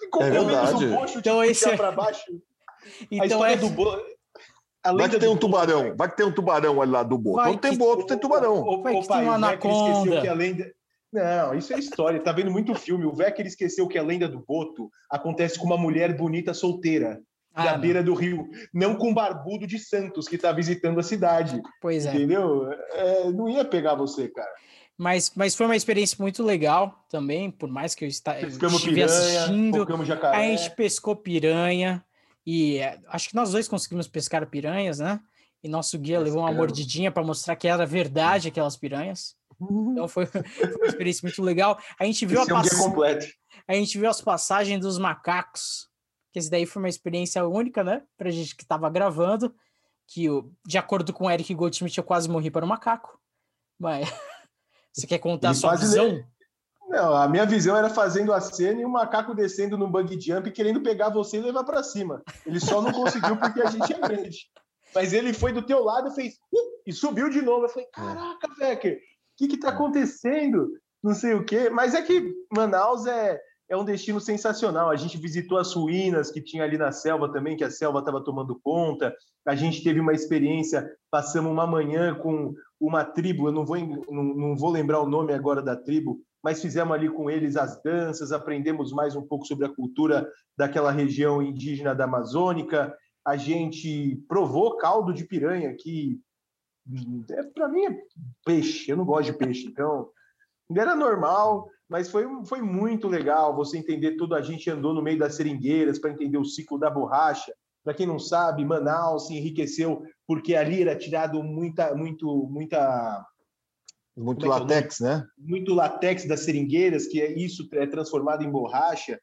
Ficou 0.00 0.22
é 0.22 0.30
verdade. 0.30 0.86
Bocho, 0.86 1.18
então 1.18 1.42
esse 1.44 1.68
é... 1.68 1.76
para 1.76 1.92
baixo. 1.92 2.22
Então 3.10 3.44
é... 3.44 3.58
do 3.58 3.68
bo... 4.84 4.96
Vai 4.98 5.08
que 5.08 5.18
tem 5.18 5.28
um 5.28 5.36
tubarão, 5.36 5.94
vai 5.96 6.08
que 6.08 6.16
tem 6.16 6.26
um 6.26 6.32
tubarão 6.32 6.80
ali 6.80 6.90
lá 6.90 7.02
do 7.02 7.18
boto. 7.18 7.48
Não 7.48 7.56
tem 7.56 7.76
boto, 7.76 8.06
tem 8.06 8.18
tubarão. 8.18 8.62
O, 8.62 8.78
o, 8.78 8.82
vai 8.82 8.98
que 9.00 9.08
tem 9.08 9.22
uma 9.22 9.34
anaconda. 9.34 10.20
Que 10.20 10.28
a 10.28 10.34
lenda... 10.34 10.72
Não, 11.12 11.54
isso 11.54 11.72
é 11.74 11.78
história. 11.78 12.20
Tá 12.20 12.32
vendo 12.32 12.50
muito 12.50 12.74
filme. 12.74 13.04
O 13.04 13.12
Vec 13.12 13.40
esqueceu 13.40 13.88
que 13.88 13.98
a 13.98 14.02
lenda 14.02 14.28
do 14.28 14.44
boto 14.46 14.90
acontece 15.10 15.58
com 15.58 15.66
uma 15.66 15.76
mulher 15.76 16.16
bonita 16.16 16.54
solteira 16.54 17.20
ah, 17.54 17.64
da 17.64 17.72
não. 17.72 17.80
beira 17.80 18.02
do 18.02 18.14
rio, 18.14 18.48
não 18.72 18.94
com 18.94 19.12
barbudo 19.12 19.66
de 19.66 19.78
Santos 19.78 20.28
que 20.28 20.36
está 20.36 20.52
visitando 20.52 21.00
a 21.00 21.02
cidade. 21.02 21.60
Pois 21.80 22.06
é. 22.06 22.14
Entendeu? 22.14 22.70
É, 22.92 23.30
não 23.30 23.48
ia 23.48 23.64
pegar 23.64 23.94
você, 23.94 24.28
cara. 24.28 24.50
Mas, 24.96 25.32
mas 25.34 25.54
foi 25.54 25.66
uma 25.66 25.76
experiência 25.76 26.16
muito 26.20 26.42
legal 26.42 27.04
também, 27.08 27.50
por 27.50 27.70
mais 27.70 27.94
que 27.94 28.04
eu, 28.04 28.08
está, 28.08 28.38
eu 28.38 28.48
estive 28.48 28.78
piranha, 28.78 29.06
assistindo. 29.06 29.86
A 30.24 30.42
gente 30.42 30.70
pescou 30.76 31.16
piranha 31.16 32.04
e 32.50 32.78
é, 32.78 32.98
acho 33.06 33.28
que 33.28 33.36
nós 33.36 33.52
dois 33.52 33.68
conseguimos 33.68 34.08
pescar 34.08 34.44
piranhas, 34.48 34.98
né? 34.98 35.20
E 35.62 35.68
nosso 35.68 35.96
guia 35.96 36.18
levou 36.18 36.40
uma 36.40 36.52
mordidinha 36.52 37.12
para 37.12 37.22
mostrar 37.22 37.54
que 37.54 37.68
era 37.68 37.86
verdade 37.86 38.48
aquelas 38.48 38.76
piranhas. 38.76 39.36
Então 39.60 40.08
foi, 40.08 40.26
foi, 40.26 40.42
uma 40.76 40.86
experiência 40.86 41.20
muito 41.22 41.40
legal. 41.42 41.78
A 41.96 42.04
gente 42.04 42.26
viu 42.26 42.42
esse 42.42 42.50
a, 42.50 42.54
pass... 42.54 42.72
é 42.72 42.82
um 42.82 42.92
a 43.68 43.74
gente 43.74 43.96
viu 43.96 44.10
as 44.10 44.20
passagens 44.20 44.80
dos 44.80 44.98
macacos 44.98 45.88
que 46.32 46.38
esse 46.40 46.50
daí 46.50 46.66
foi 46.66 46.82
uma 46.82 46.88
experiência 46.88 47.46
única, 47.46 47.84
né? 47.84 48.02
Pra 48.16 48.30
gente 48.30 48.56
que 48.56 48.62
estava 48.62 48.88
gravando, 48.90 49.54
que 50.08 50.26
de 50.66 50.78
acordo 50.78 51.12
com 51.12 51.26
o 51.26 51.30
Eric 51.30 51.54
Goldschmidt, 51.54 51.96
eu 51.98 52.04
quase 52.04 52.28
morri 52.28 52.50
para 52.50 52.64
o 52.64 52.68
macaco. 52.68 53.20
Mas 53.78 54.08
você 54.92 55.06
quer 55.06 55.18
contar 55.18 55.48
Ele 55.48 55.56
a 55.56 55.60
sua 55.60 55.76
visão? 55.76 56.24
Não, 56.90 57.14
a 57.14 57.28
minha 57.28 57.46
visão 57.46 57.76
era 57.76 57.88
fazendo 57.88 58.32
a 58.32 58.40
cena 58.40 58.80
e 58.80 58.84
o 58.84 58.88
macaco 58.90 59.32
descendo 59.32 59.78
no 59.78 59.88
bug 59.88 60.20
jump 60.20 60.50
querendo 60.50 60.82
pegar 60.82 61.08
você 61.08 61.36
e 61.36 61.40
levar 61.40 61.62
para 61.62 61.84
cima. 61.84 62.20
Ele 62.44 62.58
só 62.58 62.82
não 62.82 62.90
conseguiu 62.90 63.36
porque 63.36 63.62
a 63.62 63.70
gente 63.70 63.92
é 63.92 63.98
grande. 64.00 64.50
Mas 64.92 65.12
ele 65.12 65.32
foi 65.32 65.52
do 65.52 65.62
teu 65.62 65.84
lado 65.84 66.08
e 66.08 66.14
fez 66.16 66.34
uh, 66.52 66.82
e 66.84 66.92
subiu 66.92 67.30
de 67.30 67.42
novo. 67.42 67.64
Eu 67.64 67.68
falei, 67.68 67.86
caraca, 67.92 68.48
Becker, 68.58 68.96
o 68.96 68.98
que 69.36 69.46
que 69.46 69.60
tá 69.60 69.68
acontecendo? 69.68 70.68
Não 71.00 71.14
sei 71.14 71.34
o 71.34 71.44
quê. 71.44 71.70
Mas 71.70 71.94
é 71.94 72.02
que 72.02 72.34
Manaus 72.52 73.06
é, 73.06 73.40
é 73.68 73.76
um 73.76 73.84
destino 73.84 74.20
sensacional. 74.20 74.90
A 74.90 74.96
gente 74.96 75.16
visitou 75.16 75.58
as 75.58 75.72
ruínas 75.72 76.32
que 76.32 76.42
tinha 76.42 76.64
ali 76.64 76.76
na 76.76 76.90
selva 76.90 77.32
também, 77.32 77.56
que 77.56 77.62
a 77.62 77.70
selva 77.70 78.00
estava 78.00 78.20
tomando 78.20 78.58
conta. 78.64 79.14
A 79.46 79.54
gente 79.54 79.84
teve 79.84 80.00
uma 80.00 80.12
experiência, 80.12 80.90
passamos 81.08 81.52
uma 81.52 81.68
manhã 81.68 82.16
com 82.16 82.52
uma 82.80 83.04
tribo, 83.04 83.46
eu 83.46 83.52
não 83.52 83.64
vou, 83.64 83.78
não, 83.78 84.24
não 84.24 84.56
vou 84.56 84.70
lembrar 84.70 85.00
o 85.00 85.08
nome 85.08 85.32
agora 85.32 85.62
da 85.62 85.76
tribo, 85.76 86.20
mas 86.42 86.60
fizemos 86.60 86.94
ali 86.94 87.08
com 87.08 87.30
eles 87.30 87.56
as 87.56 87.82
danças, 87.82 88.32
aprendemos 88.32 88.92
mais 88.92 89.14
um 89.14 89.22
pouco 89.22 89.46
sobre 89.46 89.66
a 89.66 89.74
cultura 89.74 90.30
daquela 90.56 90.90
região 90.90 91.42
indígena 91.42 91.94
da 91.94 92.04
Amazônica. 92.04 92.96
A 93.26 93.36
gente 93.36 94.16
provou 94.28 94.76
caldo 94.76 95.12
de 95.12 95.24
piranha, 95.24 95.74
que 95.78 96.18
é, 97.30 97.42
para 97.42 97.68
mim 97.68 97.84
é 97.84 97.98
peixe, 98.44 98.90
eu 98.90 98.96
não 98.96 99.04
gosto 99.04 99.32
de 99.32 99.38
peixe, 99.38 99.66
então 99.66 100.08
era 100.74 100.96
normal 100.96 101.68
mas 101.90 102.08
foi, 102.08 102.24
foi 102.44 102.62
muito 102.62 103.08
legal 103.08 103.54
você 103.54 103.76
entender 103.76 104.12
tudo. 104.12 104.36
A 104.36 104.40
gente 104.40 104.70
andou 104.70 104.94
no 104.94 105.02
meio 105.02 105.18
das 105.18 105.34
seringueiras 105.34 105.98
para 105.98 106.12
entender 106.12 106.38
o 106.38 106.44
ciclo 106.44 106.78
da 106.78 106.88
borracha. 106.88 107.52
Para 107.82 107.94
quem 107.94 108.06
não 108.06 108.18
sabe, 108.18 108.64
Manaus 108.64 109.26
se 109.26 109.34
enriqueceu 109.34 110.04
porque 110.24 110.54
ali 110.54 110.82
era 110.82 110.96
tirado 110.96 111.42
muita, 111.42 111.92
muito, 111.96 112.46
muita 112.48 113.26
muito 114.22 114.44
é, 114.44 114.48
é 114.48 114.50
latex, 114.50 115.00
né? 115.00 115.26
Muito 115.38 115.74
latex 115.74 116.26
das 116.26 116.40
seringueiras, 116.40 117.06
que 117.06 117.20
é 117.20 117.32
isso 117.38 117.68
é 117.72 117.86
transformado 117.86 118.44
em 118.44 118.50
borracha. 118.50 119.18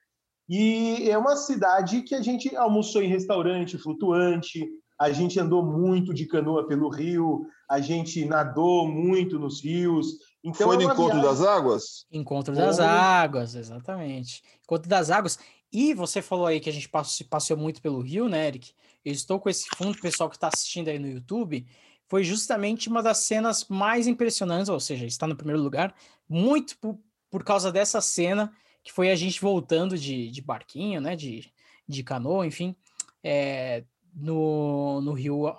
E 0.50 1.10
é 1.10 1.18
uma 1.18 1.36
cidade 1.36 2.02
que 2.02 2.16
a 2.16 2.22
gente 2.22 2.56
almoçou 2.56 3.02
em 3.02 3.10
restaurante 3.10 3.78
flutuante, 3.78 4.66
a 5.00 5.12
gente 5.12 5.40
andou 5.40 5.64
muito 5.64 6.14
de 6.14 6.26
canoa 6.26 6.68
pelo 6.68 6.90
rio, 6.90 7.46
a 7.70 7.80
gente 7.80 8.26
nadou 8.26 8.88
muito 8.88 9.38
nos 9.38 9.64
rios, 9.64 10.18
então, 10.48 10.68
Foi 10.68 10.76
é 10.76 10.80
no 10.80 10.86
Encontro 10.86 11.20
viagem... 11.20 11.22
das 11.24 11.42
Águas? 11.42 12.06
Encontro 12.10 12.56
das 12.56 12.80
Águas, 12.80 13.54
exatamente. 13.54 14.42
Encontro 14.64 14.88
das 14.88 15.12
Águas. 15.12 15.38
E 15.72 15.94
você 15.94 16.22
falou 16.22 16.46
aí 16.46 16.62
que 16.62 16.70
a 16.70 16.74
gente 16.74 16.88
passeou, 16.88 17.30
passeou 17.30 17.60
muito 17.60 17.82
pelo 17.82 18.00
Rio, 18.00 18.30
né, 18.30 18.48
Eric? 18.48 18.72
Eu 19.04 19.12
estou 19.12 19.42
com 19.42 19.50
esse 19.50 19.68
fundo, 19.76 20.00
pessoal 20.00 20.30
que 20.30 20.38
está 20.38 20.48
assistindo 20.48 20.88
aí 20.88 20.98
no 20.98 21.08
YouTube, 21.10 21.68
foi 22.08 22.24
justamente 22.24 22.90
uma 22.90 23.04
das 23.04 23.20
cenas 23.20 23.66
mais 23.68 24.08
impressionantes, 24.08 24.70
ou 24.70 24.80
seja, 24.80 25.06
está 25.06 25.28
no 25.28 25.36
primeiro 25.36 25.62
lugar, 25.62 25.94
muito 26.28 26.78
por, 26.78 26.98
por 27.30 27.44
causa 27.44 27.72
dessa 27.72 28.02
cena, 28.02 28.52
que 28.84 28.92
foi 28.92 29.12
a 29.12 29.16
gente 29.16 29.42
voltando 29.42 29.98
de, 29.98 30.32
de 30.32 30.42
barquinho, 30.42 31.02
né, 31.02 31.16
de, 31.16 31.52
de 31.88 32.04
canoa, 32.04 32.48
enfim, 32.48 32.76
é, 33.24 33.84
no, 34.14 35.02
no 35.02 35.14
Rio 35.14 35.54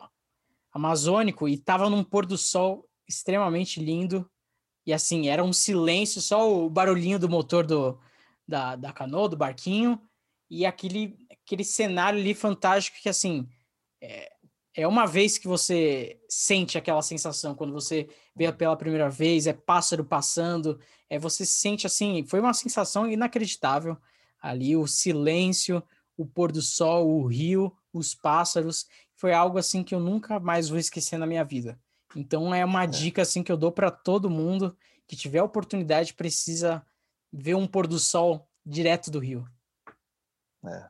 Amazônico, 0.73 1.49
e 1.49 1.55
estava 1.55 1.91
num 1.91 2.03
pôr 2.03 2.25
do 2.25 2.39
sol 2.39 2.89
extremamente 3.07 3.81
lindo, 3.81 4.29
e 4.87 4.93
assim, 4.93 5.29
era 5.29 5.45
um 5.45 5.53
silêncio, 5.53 6.21
só 6.23 6.51
o 6.51 6.71
barulhinho 6.71 7.19
do 7.19 7.29
motor 7.29 7.67
do, 7.67 8.01
da, 8.47 8.75
da 8.75 8.91
canoa, 8.91 9.29
do 9.29 9.37
barquinho, 9.37 10.01
e 10.51 10.65
aquele, 10.65 11.15
aquele 11.31 11.63
cenário 11.63 12.19
ali 12.19 12.33
fantástico 12.33 12.97
que, 13.03 13.09
assim, 13.11 13.47
é, 14.01 14.33
é 14.75 14.87
uma 14.87 15.07
vez 15.07 15.39
que 15.39 15.49
você 15.49 16.21
sente 16.29 16.79
aquela 16.79 17.03
sensação, 17.03 17.55
quando 17.55 17.73
você 17.73 18.09
vê 18.35 18.53
pela 18.53 18.77
primeira 18.77 19.09
vez, 19.11 19.47
é 19.47 19.53
pássaro 19.53 20.05
passando, 20.05 20.79
é 21.11 21.19
você 21.19 21.45
sente, 21.45 21.87
assim, 21.87 22.25
foi 22.25 22.41
uma 22.41 22.55
sensação 22.55 23.11
inacreditável 23.11 23.97
ali, 24.41 24.77
o 24.77 24.87
silêncio, 24.87 25.83
o 26.17 26.25
pôr 26.25 26.53
do 26.53 26.63
sol, 26.63 27.09
o 27.09 27.27
rio, 27.27 27.73
os 27.93 28.15
pássaros, 28.15 28.87
foi 29.15 29.33
algo, 29.33 29.59
assim, 29.59 29.83
que 29.83 29.95
eu 29.95 30.01
nunca 30.01 30.39
mais 30.39 30.69
vou 30.69 30.79
esquecer 30.79 31.19
na 31.19 31.27
minha 31.27 31.45
vida. 31.45 31.79
Então 32.15 32.55
é 32.55 32.65
uma 32.65 32.85
é. 32.85 32.87
dica 32.87 33.23
assim 33.23 33.43
que 33.43 33.53
eu 33.53 33.57
dou 33.57 33.73
para 33.73 33.91
todo 33.91 34.31
mundo 34.31 34.77
que 35.07 35.17
tiver 35.17 35.43
oportunidade 35.43 36.15
precisa 36.15 36.85
ver 37.33 37.55
um 37.55 37.67
pôr 37.67 37.87
do 37.87 37.99
sol 37.99 38.49
direto 38.65 39.11
do 39.11 39.19
Rio. 39.19 39.47
É. 40.65 40.89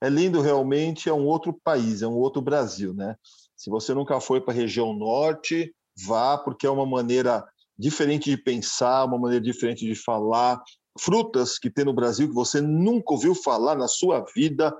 é 0.00 0.08
lindo 0.08 0.40
realmente, 0.40 1.08
é 1.08 1.12
um 1.12 1.26
outro 1.26 1.52
país, 1.62 2.02
é 2.02 2.06
um 2.06 2.16
outro 2.16 2.40
Brasil, 2.40 2.94
né? 2.94 3.16
Se 3.56 3.68
você 3.68 3.92
nunca 3.92 4.20
foi 4.20 4.40
para 4.40 4.54
a 4.54 4.56
região 4.56 4.94
norte, 4.94 5.74
vá 6.06 6.38
porque 6.38 6.66
é 6.66 6.70
uma 6.70 6.86
maneira 6.86 7.46
diferente 7.78 8.30
de 8.30 8.36
pensar, 8.36 9.04
uma 9.04 9.18
maneira 9.18 9.44
diferente 9.44 9.84
de 9.84 9.94
falar. 9.94 10.60
Frutas 10.98 11.58
que 11.58 11.70
tem 11.70 11.84
no 11.84 11.92
Brasil 11.92 12.28
que 12.28 12.34
você 12.34 12.60
nunca 12.60 13.12
ouviu 13.12 13.34
falar 13.34 13.74
na 13.74 13.88
sua 13.88 14.24
vida, 14.34 14.74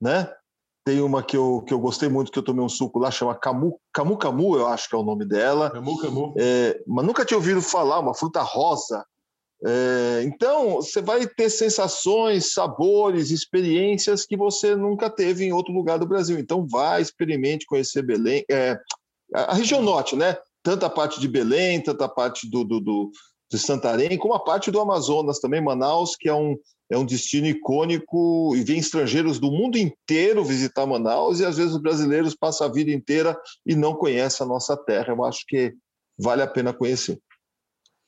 né? 0.00 0.30
Tem 0.84 1.00
uma 1.00 1.22
que 1.22 1.36
eu, 1.36 1.64
que 1.66 1.74
eu 1.74 1.80
gostei 1.80 2.08
muito, 2.08 2.30
que 2.30 2.38
eu 2.38 2.44
tomei 2.44 2.64
um 2.64 2.68
suco 2.68 2.98
lá, 2.98 3.10
chama 3.10 3.34
Camu 3.34 3.80
Camu, 3.92 4.16
Camu 4.16 4.56
eu 4.56 4.66
acho 4.68 4.88
que 4.88 4.94
é 4.94 4.98
o 4.98 5.02
nome 5.02 5.24
dela. 5.24 5.70
Camu 5.70 5.98
Camu. 5.98 6.34
É, 6.38 6.80
mas 6.86 7.04
nunca 7.04 7.24
tinha 7.24 7.36
ouvido 7.36 7.60
falar, 7.60 7.98
uma 7.98 8.14
fruta 8.14 8.40
rosa. 8.40 9.04
É, 9.64 10.22
então, 10.24 10.76
você 10.76 11.00
vai 11.00 11.26
ter 11.26 11.48
sensações, 11.48 12.52
sabores, 12.52 13.30
experiências 13.30 14.26
que 14.26 14.36
você 14.36 14.76
nunca 14.76 15.08
teve 15.08 15.44
em 15.44 15.52
outro 15.52 15.72
lugar 15.72 15.98
do 15.98 16.06
Brasil. 16.06 16.38
Então, 16.38 16.66
vá, 16.68 17.00
experimente 17.00 17.66
conhecer 17.66 18.02
Belém, 18.02 18.44
é, 18.50 18.78
a 19.34 19.54
região 19.54 19.82
norte, 19.82 20.14
né? 20.14 20.36
Tanto 20.62 20.84
a 20.84 20.90
parte 20.90 21.20
de 21.20 21.28
Belém, 21.28 21.82
tanto 21.82 22.04
a 22.04 22.08
parte 22.08 22.48
do, 22.50 22.64
do, 22.64 22.80
do 22.80 23.10
de 23.50 23.58
Santarém, 23.58 24.18
como 24.18 24.34
a 24.34 24.42
parte 24.42 24.70
do 24.70 24.80
Amazonas 24.80 25.38
também, 25.38 25.60
Manaus, 25.60 26.16
que 26.16 26.28
é 26.28 26.34
um, 26.34 26.56
é 26.90 26.98
um 26.98 27.06
destino 27.06 27.46
icônico 27.46 28.54
e 28.56 28.62
vem 28.62 28.78
estrangeiros 28.78 29.38
do 29.38 29.50
mundo 29.50 29.78
inteiro 29.78 30.44
visitar 30.44 30.84
Manaus 30.84 31.38
e 31.38 31.44
às 31.44 31.56
vezes 31.56 31.72
os 31.74 31.80
brasileiros 31.80 32.34
passam 32.34 32.66
a 32.66 32.72
vida 32.72 32.90
inteira 32.90 33.38
e 33.64 33.76
não 33.76 33.94
conhecem 33.94 34.44
a 34.44 34.48
nossa 34.48 34.76
terra. 34.76 35.12
Eu 35.12 35.24
acho 35.24 35.44
que 35.46 35.72
vale 36.18 36.42
a 36.42 36.46
pena 36.46 36.72
conhecer. 36.72 37.20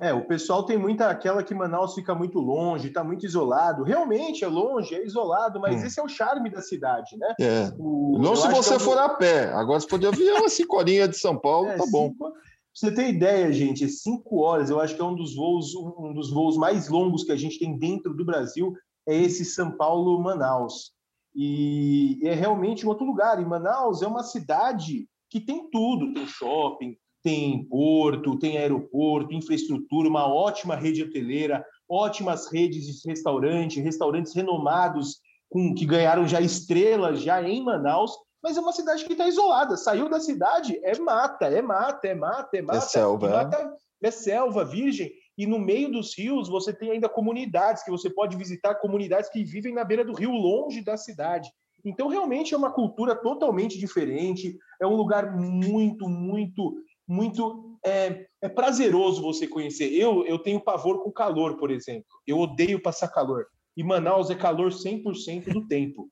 É, 0.00 0.14
o 0.14 0.24
pessoal 0.24 0.64
tem 0.64 0.78
muita 0.78 1.10
aquela 1.10 1.42
que 1.42 1.52
Manaus 1.52 1.94
fica 1.94 2.14
muito 2.14 2.38
longe, 2.38 2.86
está 2.86 3.02
muito 3.02 3.26
isolado. 3.26 3.82
Realmente 3.82 4.44
é 4.44 4.48
longe, 4.48 4.94
é 4.94 5.04
isolado, 5.04 5.58
mas 5.58 5.82
hum. 5.82 5.86
esse 5.86 5.98
é 5.98 6.02
o 6.02 6.08
charme 6.08 6.48
da 6.50 6.60
cidade, 6.60 7.16
né? 7.16 7.34
É. 7.40 7.72
O, 7.76 8.16
não 8.20 8.36
se 8.36 8.48
você 8.48 8.74
é 8.74 8.78
for 8.78 8.96
a 8.96 9.08
pé. 9.08 9.52
Agora, 9.52 9.80
se 9.80 9.88
for 9.88 9.98
de 9.98 10.06
avião, 10.06 10.44
a 10.44 10.48
cinco 10.48 10.76
horinhas 10.76 11.10
de 11.10 11.18
São 11.18 11.36
Paulo, 11.36 11.68
é, 11.68 11.76
tá 11.76 11.84
bom. 11.90 12.10
Cinco... 12.10 12.32
você 12.72 12.92
ter 12.92 13.08
ideia, 13.08 13.52
gente, 13.52 13.88
cinco 13.88 14.38
horas. 14.38 14.70
Eu 14.70 14.80
acho 14.80 14.94
que 14.94 15.00
é 15.00 15.04
um 15.04 15.16
dos 15.16 15.34
voos, 15.34 15.74
um 15.74 16.14
dos 16.14 16.30
voos 16.30 16.56
mais 16.56 16.88
longos 16.88 17.24
que 17.24 17.32
a 17.32 17.36
gente 17.36 17.58
tem 17.58 17.76
dentro 17.76 18.14
do 18.14 18.24
Brasil 18.24 18.72
é 19.08 19.16
esse 19.16 19.44
São 19.44 19.72
Paulo 19.72 20.22
Manaus. 20.22 20.92
E 21.34 22.20
é 22.22 22.34
realmente 22.34 22.86
um 22.86 22.88
outro 22.88 23.04
lugar. 23.04 23.42
E 23.42 23.44
Manaus 23.44 24.00
é 24.00 24.06
uma 24.06 24.22
cidade 24.22 25.08
que 25.28 25.40
tem 25.40 25.68
tudo, 25.70 26.12
tem 26.14 26.26
shopping, 26.26 26.96
tem 27.22 27.64
porto, 27.64 28.38
tem 28.38 28.58
aeroporto, 28.58 29.34
infraestrutura, 29.34 30.08
uma 30.08 30.26
ótima 30.26 30.76
rede 30.76 31.02
hoteleira, 31.02 31.64
ótimas 31.88 32.50
redes 32.52 32.86
de 32.86 33.08
restaurante, 33.08 33.80
restaurantes 33.80 34.34
renomados 34.34 35.20
com 35.48 35.74
que 35.74 35.86
ganharam 35.86 36.28
já 36.28 36.40
estrelas 36.40 37.22
já 37.22 37.42
em 37.42 37.62
Manaus, 37.62 38.12
mas 38.42 38.56
é 38.56 38.60
uma 38.60 38.72
cidade 38.72 39.04
que 39.04 39.12
está 39.12 39.26
isolada. 39.26 39.76
Saiu 39.76 40.08
da 40.08 40.20
cidade, 40.20 40.78
é 40.82 40.96
mata, 40.98 41.46
é 41.46 41.62
mata, 41.62 42.06
é 42.06 42.14
mata, 42.14 42.56
é 42.56 42.62
mata. 42.62 42.78
É 42.78 42.80
selva. 42.80 43.26
É? 43.28 43.30
Mata, 43.30 43.76
é 44.02 44.10
selva, 44.10 44.64
virgem. 44.64 45.10
E 45.36 45.46
no 45.46 45.58
meio 45.58 45.90
dos 45.90 46.16
rios 46.16 46.48
você 46.48 46.72
tem 46.72 46.90
ainda 46.90 47.08
comunidades 47.08 47.82
que 47.82 47.90
você 47.90 48.10
pode 48.10 48.36
visitar, 48.36 48.76
comunidades 48.76 49.30
que 49.30 49.44
vivem 49.44 49.72
na 49.72 49.84
beira 49.84 50.04
do 50.04 50.12
rio, 50.12 50.32
longe 50.32 50.82
da 50.84 50.96
cidade. 50.96 51.50
Então, 51.84 52.08
realmente 52.08 52.54
é 52.54 52.56
uma 52.56 52.72
cultura 52.72 53.14
totalmente 53.14 53.78
diferente, 53.78 54.58
é 54.80 54.86
um 54.86 54.96
lugar 54.96 55.36
muito, 55.36 56.08
muito, 56.08 56.76
muito 57.08 57.78
é, 57.84 58.26
é 58.42 58.48
prazeroso 58.48 59.22
você 59.22 59.48
conhecer. 59.48 59.92
Eu, 59.92 60.26
eu 60.26 60.38
tenho 60.38 60.60
pavor 60.60 61.02
com 61.02 61.10
calor, 61.10 61.56
por 61.56 61.70
exemplo. 61.70 62.06
Eu 62.26 62.38
odeio 62.38 62.82
passar 62.82 63.08
calor. 63.08 63.46
E 63.74 63.82
Manaus 63.82 64.30
é 64.30 64.34
calor 64.34 64.70
100% 64.70 65.52
do 65.52 65.66
tempo. 65.66 66.10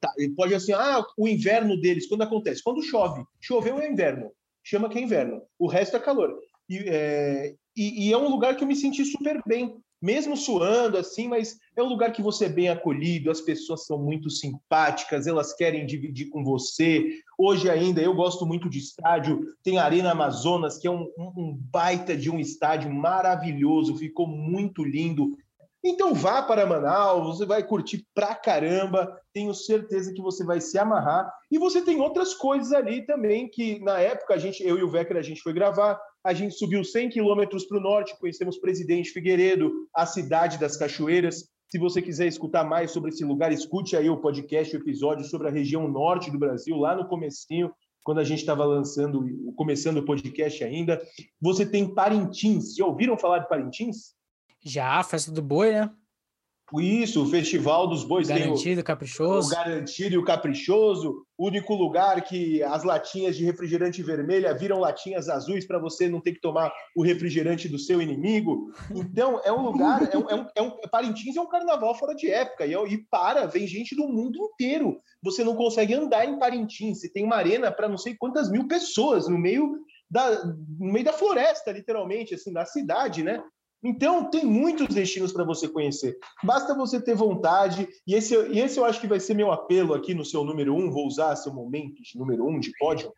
Tá, 0.00 0.10
pode 0.36 0.54
assim, 0.54 0.72
ah, 0.72 1.04
o 1.18 1.26
inverno 1.26 1.78
deles, 1.80 2.06
quando 2.06 2.22
acontece? 2.22 2.62
Quando 2.62 2.82
chove. 2.82 3.24
Choveu 3.40 3.78
é 3.80 3.90
inverno. 3.90 4.30
Chama 4.62 4.88
que 4.88 4.98
é 4.98 5.02
inverno. 5.02 5.42
O 5.58 5.66
resto 5.66 5.96
é 5.96 6.00
calor. 6.00 6.38
E 6.68 6.78
é, 6.86 7.54
e, 7.76 8.08
e 8.08 8.12
é 8.12 8.16
um 8.16 8.28
lugar 8.28 8.56
que 8.56 8.62
eu 8.62 8.68
me 8.68 8.76
senti 8.76 9.04
super 9.04 9.42
bem 9.46 9.76
mesmo 10.00 10.36
suando 10.36 10.96
assim, 10.96 11.28
mas 11.28 11.58
é 11.76 11.82
um 11.82 11.88
lugar 11.88 12.12
que 12.12 12.22
você 12.22 12.46
é 12.46 12.48
bem 12.48 12.68
acolhido, 12.68 13.30
as 13.30 13.40
pessoas 13.40 13.84
são 13.84 13.98
muito 13.98 14.30
simpáticas, 14.30 15.26
elas 15.26 15.52
querem 15.52 15.84
dividir 15.84 16.30
com 16.30 16.42
você. 16.42 17.06
Hoje 17.36 17.68
ainda 17.68 18.00
eu 18.00 18.14
gosto 18.14 18.46
muito 18.46 18.68
de 18.68 18.78
estádio, 18.78 19.46
tem 19.62 19.78
a 19.78 19.84
Arena 19.84 20.12
Amazonas, 20.12 20.78
que 20.78 20.86
é 20.86 20.90
um, 20.90 21.10
um, 21.18 21.58
baita 21.70 22.16
de 22.16 22.30
um 22.30 22.38
estádio 22.38 22.90
maravilhoso, 22.90 23.96
ficou 23.96 24.26
muito 24.26 24.82
lindo. 24.82 25.36
Então 25.82 26.14
vá 26.14 26.42
para 26.42 26.66
Manaus, 26.66 27.38
você 27.38 27.46
vai 27.46 27.62
curtir 27.62 28.06
pra 28.14 28.34
caramba, 28.34 29.18
tenho 29.32 29.54
certeza 29.54 30.12
que 30.12 30.20
você 30.20 30.44
vai 30.44 30.60
se 30.60 30.78
amarrar. 30.78 31.30
E 31.50 31.58
você 31.58 31.80
tem 31.82 32.00
outras 32.00 32.34
coisas 32.34 32.72
ali 32.72 33.04
também 33.06 33.48
que 33.48 33.78
na 33.80 33.98
época 33.98 34.34
a 34.34 34.38
gente, 34.38 34.62
eu 34.62 34.78
e 34.78 34.82
o 34.82 34.90
Vecker 34.90 35.16
a 35.16 35.22
gente 35.22 35.42
foi 35.42 35.54
gravar, 35.54 35.98
a 36.24 36.34
gente 36.34 36.54
subiu 36.54 36.84
100 36.84 37.10
quilômetros 37.10 37.64
para 37.64 37.78
o 37.78 37.80
norte, 37.80 38.18
conhecemos 38.18 38.58
Presidente 38.58 39.10
Figueiredo, 39.10 39.88
a 39.94 40.04
cidade 40.04 40.58
das 40.58 40.76
cachoeiras. 40.76 41.48
Se 41.68 41.78
você 41.78 42.02
quiser 42.02 42.26
escutar 42.26 42.64
mais 42.64 42.90
sobre 42.90 43.10
esse 43.10 43.24
lugar, 43.24 43.52
escute 43.52 43.96
aí 43.96 44.10
o 44.10 44.20
podcast, 44.20 44.76
o 44.76 44.80
episódio 44.80 45.24
sobre 45.24 45.48
a 45.48 45.52
região 45.52 45.88
norte 45.88 46.30
do 46.30 46.38
Brasil, 46.38 46.76
lá 46.76 46.94
no 46.94 47.08
comecinho, 47.08 47.70
quando 48.02 48.18
a 48.18 48.24
gente 48.24 48.40
estava 48.40 48.64
lançando, 48.64 49.24
começando 49.56 49.98
o 49.98 50.04
podcast 50.04 50.62
ainda. 50.64 51.00
Você 51.40 51.64
tem 51.64 51.94
Parintins. 51.94 52.74
Já 52.74 52.84
ouviram 52.84 53.16
falar 53.16 53.38
de 53.38 53.48
Parintins? 53.48 54.14
Já, 54.62 55.02
festa 55.02 55.30
do 55.30 55.42
boi, 55.42 55.72
né? 55.72 55.90
Isso, 56.78 57.22
o 57.22 57.26
Festival 57.26 57.88
dos 57.88 58.04
Bois. 58.04 58.28
Garantido, 58.28 58.80
o, 58.80 58.84
caprichoso. 58.84 59.48
O 59.48 59.50
garantido 59.50 60.14
e 60.14 60.18
o 60.18 60.24
caprichoso. 60.24 61.24
Único 61.38 61.74
lugar 61.74 62.22
que 62.22 62.62
as 62.62 62.84
latinhas 62.84 63.36
de 63.36 63.44
refrigerante 63.44 64.02
vermelha 64.02 64.54
viram 64.54 64.78
latinhas 64.78 65.28
azuis 65.28 65.66
para 65.66 65.78
você 65.78 66.08
não 66.08 66.20
ter 66.20 66.32
que 66.32 66.40
tomar 66.40 66.70
o 66.94 67.02
refrigerante 67.02 67.68
do 67.68 67.78
seu 67.78 68.00
inimigo. 68.00 68.70
Então, 68.94 69.40
é 69.42 69.50
um 69.50 69.62
lugar, 69.62 70.02
é 70.12 70.18
um, 70.18 70.28
é 70.28 70.34
um, 70.34 70.46
é 70.56 70.62
um 70.62 70.70
Parintins 70.90 71.36
é 71.36 71.40
um 71.40 71.48
carnaval 71.48 71.94
fora 71.94 72.14
de 72.14 72.30
época. 72.30 72.66
E, 72.66 72.72
e 72.72 72.98
para, 73.10 73.46
vem 73.46 73.66
gente 73.66 73.96
do 73.96 74.06
mundo 74.06 74.38
inteiro. 74.52 75.00
Você 75.22 75.42
não 75.42 75.56
consegue 75.56 75.94
andar 75.94 76.26
em 76.26 76.38
Parintins. 76.38 77.00
Você 77.00 77.08
tem 77.08 77.24
uma 77.24 77.36
arena 77.36 77.72
para 77.72 77.88
não 77.88 77.96
sei 77.96 78.14
quantas 78.14 78.50
mil 78.50 78.68
pessoas 78.68 79.26
no 79.26 79.38
meio 79.38 79.80
da, 80.10 80.44
no 80.44 80.92
meio 80.92 81.04
da 81.04 81.12
floresta, 81.12 81.70
literalmente, 81.70 82.34
assim, 82.34 82.52
da 82.52 82.64
cidade, 82.66 83.22
né? 83.22 83.42
Então, 83.82 84.28
tem 84.30 84.44
muitos 84.44 84.88
destinos 84.88 85.32
para 85.32 85.44
você 85.44 85.66
conhecer. 85.66 86.18
Basta 86.44 86.74
você 86.74 87.00
ter 87.00 87.14
vontade, 87.14 87.88
e 88.06 88.14
esse, 88.14 88.36
e 88.48 88.60
esse 88.60 88.78
eu 88.78 88.84
acho 88.84 89.00
que 89.00 89.06
vai 89.06 89.18
ser 89.18 89.34
meu 89.34 89.50
apelo 89.50 89.94
aqui 89.94 90.12
no 90.12 90.24
seu 90.24 90.44
número 90.44 90.74
um, 90.74 90.90
vou 90.90 91.06
usar 91.06 91.34
seu 91.36 91.52
momento 91.52 92.02
de 92.02 92.18
número 92.18 92.46
um 92.46 92.60
de 92.60 92.70
pódio, 92.78 93.10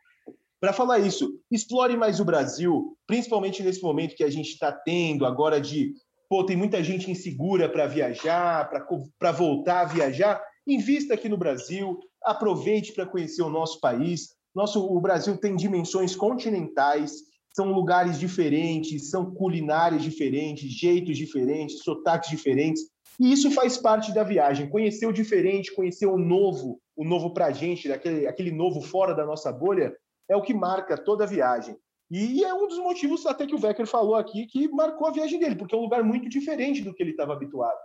para 0.60 0.72
falar 0.72 1.00
isso. 1.00 1.40
Explore 1.50 1.96
mais 1.96 2.20
o 2.20 2.24
Brasil, 2.24 2.96
principalmente 3.08 3.64
nesse 3.64 3.82
momento 3.82 4.14
que 4.14 4.22
a 4.22 4.30
gente 4.30 4.50
está 4.50 4.70
tendo 4.70 5.26
agora 5.26 5.60
de, 5.60 5.92
pô, 6.28 6.46
tem 6.46 6.56
muita 6.56 6.82
gente 6.84 7.10
insegura 7.10 7.68
para 7.68 7.88
viajar, 7.88 8.70
para 9.18 9.32
voltar 9.32 9.80
a 9.80 9.86
viajar. 9.86 10.40
Invista 10.64 11.14
aqui 11.14 11.28
no 11.28 11.36
Brasil, 11.36 11.98
aproveite 12.22 12.92
para 12.92 13.04
conhecer 13.04 13.42
o 13.42 13.50
nosso 13.50 13.80
país. 13.80 14.28
Nosso, 14.54 14.86
o 14.86 15.00
Brasil 15.00 15.36
tem 15.36 15.56
dimensões 15.56 16.14
continentais, 16.14 17.31
são 17.52 17.72
lugares 17.72 18.18
diferentes, 18.18 19.10
são 19.10 19.32
culinárias 19.34 20.02
diferentes, 20.02 20.70
jeitos 20.70 21.16
diferentes, 21.16 21.82
sotaques 21.82 22.30
diferentes. 22.30 22.82
E 23.20 23.32
isso 23.32 23.50
faz 23.50 23.76
parte 23.76 24.12
da 24.12 24.22
viagem. 24.22 24.68
Conhecer 24.68 25.06
o 25.06 25.12
diferente, 25.12 25.74
conhecer 25.74 26.06
o 26.06 26.16
novo, 26.16 26.80
o 26.96 27.04
novo 27.04 27.32
para 27.34 27.46
a 27.46 27.52
gente, 27.52 27.92
aquele, 27.92 28.26
aquele 28.26 28.50
novo 28.50 28.80
fora 28.80 29.14
da 29.14 29.26
nossa 29.26 29.52
bolha, 29.52 29.94
é 30.28 30.36
o 30.36 30.42
que 30.42 30.54
marca 30.54 30.96
toda 30.96 31.24
a 31.24 31.26
viagem. 31.26 31.76
E 32.10 32.44
é 32.44 32.52
um 32.52 32.66
dos 32.66 32.78
motivos, 32.78 33.24
até 33.24 33.46
que 33.46 33.54
o 33.54 33.60
Wecker 33.62 33.86
falou 33.86 34.14
aqui, 34.14 34.46
que 34.46 34.68
marcou 34.68 35.08
a 35.08 35.12
viagem 35.12 35.38
dele, 35.38 35.56
porque 35.56 35.74
é 35.74 35.78
um 35.78 35.82
lugar 35.82 36.02
muito 36.02 36.28
diferente 36.28 36.82
do 36.82 36.92
que 36.92 37.02
ele 37.02 37.12
estava 37.12 37.32
habituado. 37.32 37.78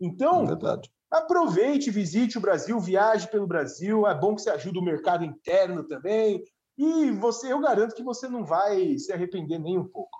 Então, 0.00 0.44
é 0.44 0.80
aproveite, 1.10 1.90
visite 1.90 2.38
o 2.38 2.40
Brasil, 2.40 2.78
viaje 2.80 3.28
pelo 3.28 3.46
Brasil. 3.46 4.06
É 4.06 4.14
bom 4.14 4.34
que 4.34 4.42
você 4.42 4.50
ajude 4.50 4.78
o 4.78 4.84
mercado 4.84 5.24
interno 5.24 5.84
também. 5.84 6.42
E 6.76 7.10
você, 7.12 7.52
eu 7.52 7.60
garanto 7.60 7.94
que 7.94 8.02
você 8.02 8.28
não 8.28 8.44
vai 8.44 8.98
se 8.98 9.12
arrepender 9.12 9.58
nem 9.58 9.78
um 9.78 9.86
pouco. 9.86 10.18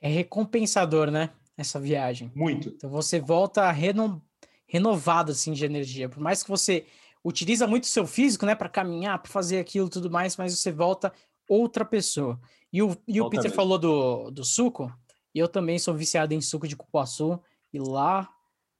É 0.00 0.08
recompensador, 0.08 1.10
né? 1.10 1.30
Essa 1.56 1.80
viagem. 1.80 2.30
Muito. 2.34 2.68
Então 2.70 2.90
você 2.90 3.20
volta 3.20 3.70
reno... 3.70 4.22
renovado 4.66 5.32
assim 5.32 5.52
de 5.52 5.64
energia. 5.64 6.08
Por 6.08 6.20
mais 6.20 6.42
que 6.42 6.48
você 6.48 6.86
utiliza 7.24 7.66
muito 7.66 7.84
o 7.84 7.88
seu 7.88 8.06
físico, 8.06 8.46
né, 8.46 8.54
para 8.54 8.68
caminhar, 8.68 9.20
para 9.20 9.32
fazer 9.32 9.58
aquilo 9.58 9.88
tudo 9.88 10.10
mais, 10.10 10.36
mas 10.36 10.56
você 10.56 10.70
volta 10.70 11.12
outra 11.48 11.84
pessoa. 11.84 12.40
E 12.72 12.82
o, 12.82 12.96
e 13.06 13.20
o 13.20 13.28
Peter 13.28 13.44
mesmo. 13.44 13.56
falou 13.56 13.78
do, 13.78 14.30
do 14.30 14.44
suco, 14.44 14.92
e 15.34 15.38
eu 15.38 15.48
também 15.48 15.78
sou 15.78 15.94
viciado 15.94 16.34
em 16.34 16.40
suco 16.40 16.68
de 16.68 16.76
cupuaçu, 16.76 17.40
e 17.72 17.78
lá 17.78 18.28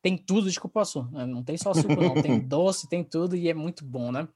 tem 0.00 0.16
tudo 0.16 0.50
de 0.50 0.60
cupuaçu. 0.60 1.02
Não 1.10 1.42
tem 1.42 1.56
só 1.56 1.74
suco, 1.74 1.96
não. 1.96 2.22
Tem 2.22 2.38
doce, 2.46 2.88
tem 2.88 3.02
tudo, 3.02 3.34
e 3.34 3.48
é 3.48 3.54
muito 3.54 3.84
bom, 3.84 4.12
né? 4.12 4.28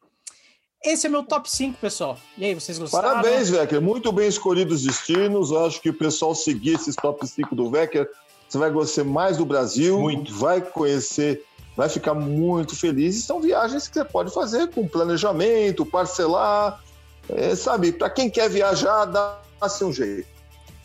Esse 0.82 1.06
é 1.06 1.10
meu 1.10 1.22
top 1.22 1.50
5, 1.50 1.78
pessoal. 1.78 2.18
E 2.38 2.44
aí, 2.44 2.54
vocês 2.54 2.78
gostaram? 2.78 3.10
Parabéns, 3.10 3.50
Vecker. 3.50 3.82
Muito 3.82 4.10
bem 4.10 4.26
escolhidos 4.26 4.82
destinos. 4.82 5.50
Eu 5.50 5.66
acho 5.66 5.80
que 5.80 5.90
o 5.90 5.94
pessoal 5.94 6.34
seguir 6.34 6.74
esses 6.74 6.96
top 6.96 7.26
5 7.26 7.54
do 7.54 7.70
Vecker, 7.70 8.08
você 8.48 8.56
vai 8.56 8.70
gostar 8.70 9.04
mais 9.04 9.36
do 9.36 9.44
Brasil, 9.44 10.00
muito. 10.00 10.34
vai 10.34 10.62
conhecer, 10.62 11.44
vai 11.76 11.90
ficar 11.90 12.14
muito 12.14 12.74
feliz. 12.74 13.14
E 13.16 13.20
são 13.20 13.42
viagens 13.42 13.88
que 13.88 13.94
você 13.94 14.04
pode 14.06 14.32
fazer 14.32 14.68
com 14.70 14.88
planejamento, 14.88 15.84
parcelar. 15.84 16.82
É, 17.28 17.54
sabe, 17.54 17.92
para 17.92 18.08
quem 18.08 18.30
quer 18.30 18.48
viajar, 18.48 19.04
dá-se 19.04 19.84
um 19.84 19.92
jeito. 19.92 20.28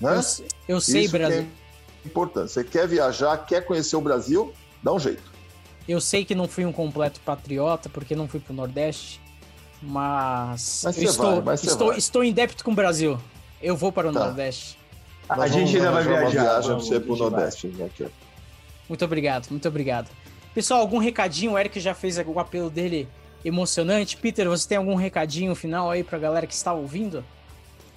Né? 0.01 0.19
Eu, 0.67 0.75
eu 0.75 0.81
sei, 0.81 1.03
Isso 1.03 1.11
Brasil. 1.13 1.39
É 1.39 2.07
importante. 2.07 2.51
Você 2.51 2.65
quer 2.65 2.85
viajar, 2.85 3.37
quer 3.45 3.65
conhecer 3.65 3.95
o 3.95 4.01
Brasil, 4.01 4.53
dá 4.83 4.91
um 4.91 4.99
jeito. 4.99 5.23
Eu 5.87 6.01
sei 6.01 6.25
que 6.25 6.35
não 6.35 6.49
fui 6.49 6.65
um 6.65 6.71
completo 6.73 7.21
patriota, 7.21 7.87
porque 7.87 8.13
não 8.13 8.27
fui 8.27 8.41
para 8.41 8.51
o 8.51 8.55
Nordeste 8.55 9.23
mas, 9.85 10.81
mas 10.83 10.97
estou, 10.97 11.41
vai, 11.41 11.55
estou, 11.55 11.93
estou 11.93 12.23
em 12.23 12.33
débito 12.33 12.63
com 12.63 12.71
o 12.71 12.75
Brasil. 12.75 13.19
Eu 13.61 13.75
vou 13.75 13.91
para 13.91 14.09
o 14.09 14.13
tá. 14.13 14.25
Nordeste. 14.25 14.77
A, 15.29 15.41
a 15.43 15.47
gente 15.47 15.75
ainda 15.77 15.91
vai 15.91 16.03
viajar. 16.03 16.29
Viagem 16.29 16.69
vamos, 16.69 16.87
você 16.87 16.99
para 16.99 17.13
o 17.13 17.15
Nordeste. 17.15 17.67
Né, 17.67 17.89
muito 18.87 19.05
obrigado, 19.05 19.47
muito 19.49 19.67
obrigado. 19.67 20.09
Pessoal, 20.53 20.79
algum 20.79 20.97
recadinho? 20.97 21.53
O 21.53 21.57
Eric 21.57 21.79
já 21.79 21.93
fez 21.93 22.17
o 22.17 22.39
apelo 22.39 22.69
dele 22.69 23.07
emocionante. 23.43 24.17
Peter, 24.17 24.47
você 24.47 24.67
tem 24.67 24.77
algum 24.77 24.95
recadinho 24.95 25.53
final 25.55 25.91
aí 25.91 26.03
para 26.03 26.17
a 26.17 26.21
galera 26.21 26.47
que 26.47 26.53
está 26.53 26.73
ouvindo? 26.73 27.23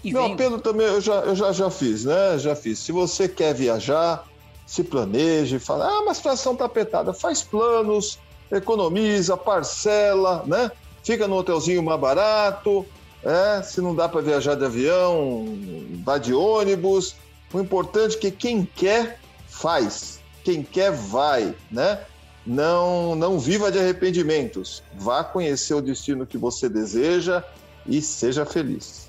E 0.03 0.13
Meu 0.13 0.23
vendo? 0.23 0.35
apelo 0.35 0.61
também 0.61 0.87
eu 0.87 1.01
já, 1.01 1.15
eu 1.21 1.35
já, 1.35 1.53
já 1.53 1.71
fiz, 1.71 2.05
né? 2.05 2.39
Já 2.39 2.55
fiz. 2.55 2.79
Se 2.79 2.93
você 2.93 3.29
quer 3.29 3.55
viajar, 3.55 4.25
se 4.67 4.85
planeje, 4.85 5.59
fala, 5.59 5.87
ah, 5.87 6.01
mas 6.01 6.11
a 6.11 6.15
situação 6.15 6.53
está 6.53 6.65
apertada. 6.65 7.13
Faz 7.13 7.43
planos, 7.43 8.19
economiza, 8.51 9.37
parcela, 9.37 10.45
né? 10.47 10.71
Fica 11.09 11.27
no 11.27 11.37
hotelzinho 11.37 11.83
mais 11.83 11.99
barato, 11.99 12.85
é, 13.25 13.63
se 13.63 13.81
não 13.81 13.95
dá 13.95 14.07
para 14.07 14.21
viajar 14.21 14.55
de 14.55 14.65
avião, 14.67 15.59
vá 16.05 16.19
de 16.19 16.35
ônibus. 16.35 17.17
O 17.51 17.59
importante 17.59 18.17
é 18.17 18.21
que 18.21 18.31
quem 18.31 18.69
quer, 18.77 19.19
faz. 19.47 20.21
Quem 20.45 20.63
quer, 20.63 20.93
vai, 20.93 21.55
né? 21.71 22.01
Não, 22.47 23.15
não 23.15 23.39
viva 23.39 23.73
de 23.73 23.79
arrependimentos. 23.79 24.83
Vá 24.99 25.25
conhecer 25.25 25.73
o 25.73 25.81
destino 25.81 26.27
que 26.27 26.37
você 26.37 26.69
deseja 26.69 27.43
e 27.87 28.03
seja 28.03 28.45
feliz. 28.45 29.09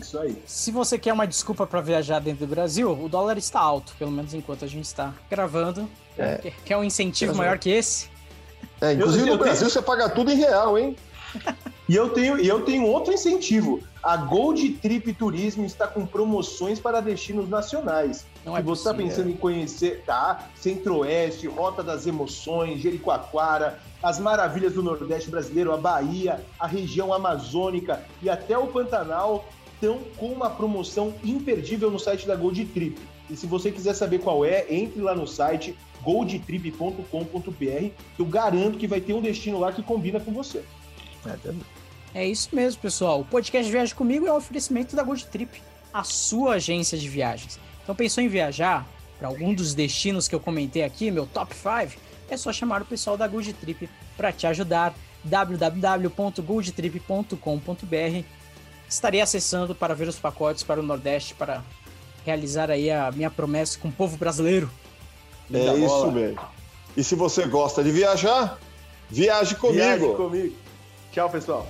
Isso 0.00 0.18
aí. 0.18 0.36
Se 0.46 0.72
você 0.72 0.98
quer 0.98 1.12
uma 1.12 1.28
desculpa 1.28 1.64
para 1.64 1.80
viajar 1.80 2.18
dentro 2.18 2.44
do 2.44 2.50
Brasil, 2.50 2.90
o 2.90 3.08
dólar 3.08 3.38
está 3.38 3.60
alto, 3.60 3.94
pelo 3.96 4.10
menos 4.10 4.34
enquanto 4.34 4.64
a 4.64 4.68
gente 4.68 4.84
está 4.84 5.14
gravando. 5.30 5.88
É. 6.18 6.52
Quer 6.64 6.76
um 6.76 6.82
incentivo 6.82 7.36
maior 7.36 7.56
que 7.56 7.70
esse? 7.70 8.08
É, 8.80 8.94
inclusive 8.94 9.30
no 9.30 9.38
Brasil 9.38 9.70
você 9.70 9.80
paga 9.80 10.08
tudo 10.08 10.32
em 10.32 10.36
real, 10.36 10.76
hein? 10.76 10.96
E 11.88 11.94
eu 11.94 12.10
tenho, 12.10 12.38
e 12.40 12.46
eu 12.46 12.62
tenho 12.62 12.86
outro 12.86 13.12
incentivo. 13.12 13.80
A 14.02 14.16
Gold 14.16 14.70
Trip 14.74 15.12
Turismo 15.12 15.64
está 15.64 15.86
com 15.86 16.06
promoções 16.06 16.80
para 16.80 17.00
destinos 17.00 17.48
nacionais. 17.48 18.26
Não 18.44 18.54
Se 18.54 18.60
é 18.60 18.62
você 18.62 18.80
está 18.80 18.94
pensando 18.94 19.30
em 19.30 19.36
conhecer, 19.36 20.02
tá? 20.06 20.48
Centro-Oeste, 20.54 21.46
Rota 21.46 21.82
das 21.82 22.06
Emoções, 22.06 22.80
Jericoacoara, 22.80 23.78
as 24.02 24.18
maravilhas 24.18 24.72
do 24.72 24.82
Nordeste 24.82 25.30
brasileiro, 25.30 25.72
a 25.72 25.76
Bahia, 25.76 26.40
a 26.58 26.66
região 26.66 27.12
amazônica 27.12 28.02
e 28.22 28.30
até 28.30 28.56
o 28.56 28.68
Pantanal 28.68 29.44
estão 29.74 29.98
com 30.16 30.26
uma 30.26 30.48
promoção 30.48 31.14
imperdível 31.22 31.90
no 31.90 31.98
site 31.98 32.26
da 32.26 32.34
Gold 32.34 32.64
Trip. 32.66 32.98
E 33.28 33.36
se 33.36 33.46
você 33.46 33.70
quiser 33.70 33.94
saber 33.94 34.20
qual 34.20 34.44
é, 34.44 34.66
entre 34.70 35.00
lá 35.00 35.14
no 35.14 35.26
site 35.26 35.76
goldtrip.com.br. 36.02 37.90
Eu 38.18 38.24
garanto 38.24 38.78
que 38.78 38.86
vai 38.86 39.00
ter 39.00 39.12
um 39.12 39.20
destino 39.20 39.58
lá 39.58 39.72
que 39.72 39.82
combina 39.82 40.20
com 40.20 40.32
você. 40.32 40.64
É, 41.26 42.22
é 42.22 42.26
isso 42.26 42.48
mesmo, 42.52 42.80
pessoal. 42.80 43.20
O 43.20 43.24
podcast 43.24 43.70
Viagem 43.70 43.94
Comigo 43.94 44.26
é 44.26 44.32
um 44.32 44.36
oferecimento 44.36 44.96
da 44.96 45.02
Gold 45.02 45.26
Trip, 45.26 45.62
a 45.92 46.02
sua 46.04 46.54
agência 46.54 46.96
de 46.98 47.06
viagens. 47.08 47.58
Então 47.82 47.94
pensou 47.94 48.22
em 48.22 48.28
viajar 48.28 48.86
para 49.18 49.28
algum 49.28 49.54
dos 49.54 49.74
destinos 49.74 50.26
que 50.26 50.34
eu 50.34 50.40
comentei 50.40 50.82
aqui, 50.82 51.10
meu 51.10 51.26
top 51.26 51.54
5? 51.54 52.00
É 52.28 52.36
só 52.36 52.52
chamar 52.52 52.82
o 52.82 52.84
pessoal 52.84 53.16
da 53.16 53.28
Gold 53.28 53.52
Trip 53.54 53.88
para 54.16 54.32
te 54.32 54.46
ajudar. 54.46 54.94
www.goldtrip.com.br 55.24 58.24
Estarei 58.88 59.20
acessando 59.20 59.74
para 59.74 59.94
ver 59.94 60.08
os 60.08 60.18
pacotes 60.18 60.64
para 60.64 60.80
o 60.80 60.82
Nordeste 60.82 61.34
para 61.34 61.62
realizar 62.24 62.70
aí 62.70 62.90
a 62.90 63.12
minha 63.12 63.30
promessa 63.30 63.78
com 63.78 63.88
o 63.88 63.92
povo 63.92 64.16
brasileiro. 64.16 64.70
É 65.52 65.76
isso 65.76 66.10
mesmo. 66.10 66.40
E 66.96 67.04
se 67.04 67.14
você 67.14 67.46
gosta 67.46 67.84
de 67.84 67.90
viajar, 67.90 68.58
viaje 69.08 69.54
comigo. 69.54 69.78
Viaje 69.78 70.14
comigo. 70.14 70.56
Tchau, 71.12 71.28
pessoal. 71.28 71.66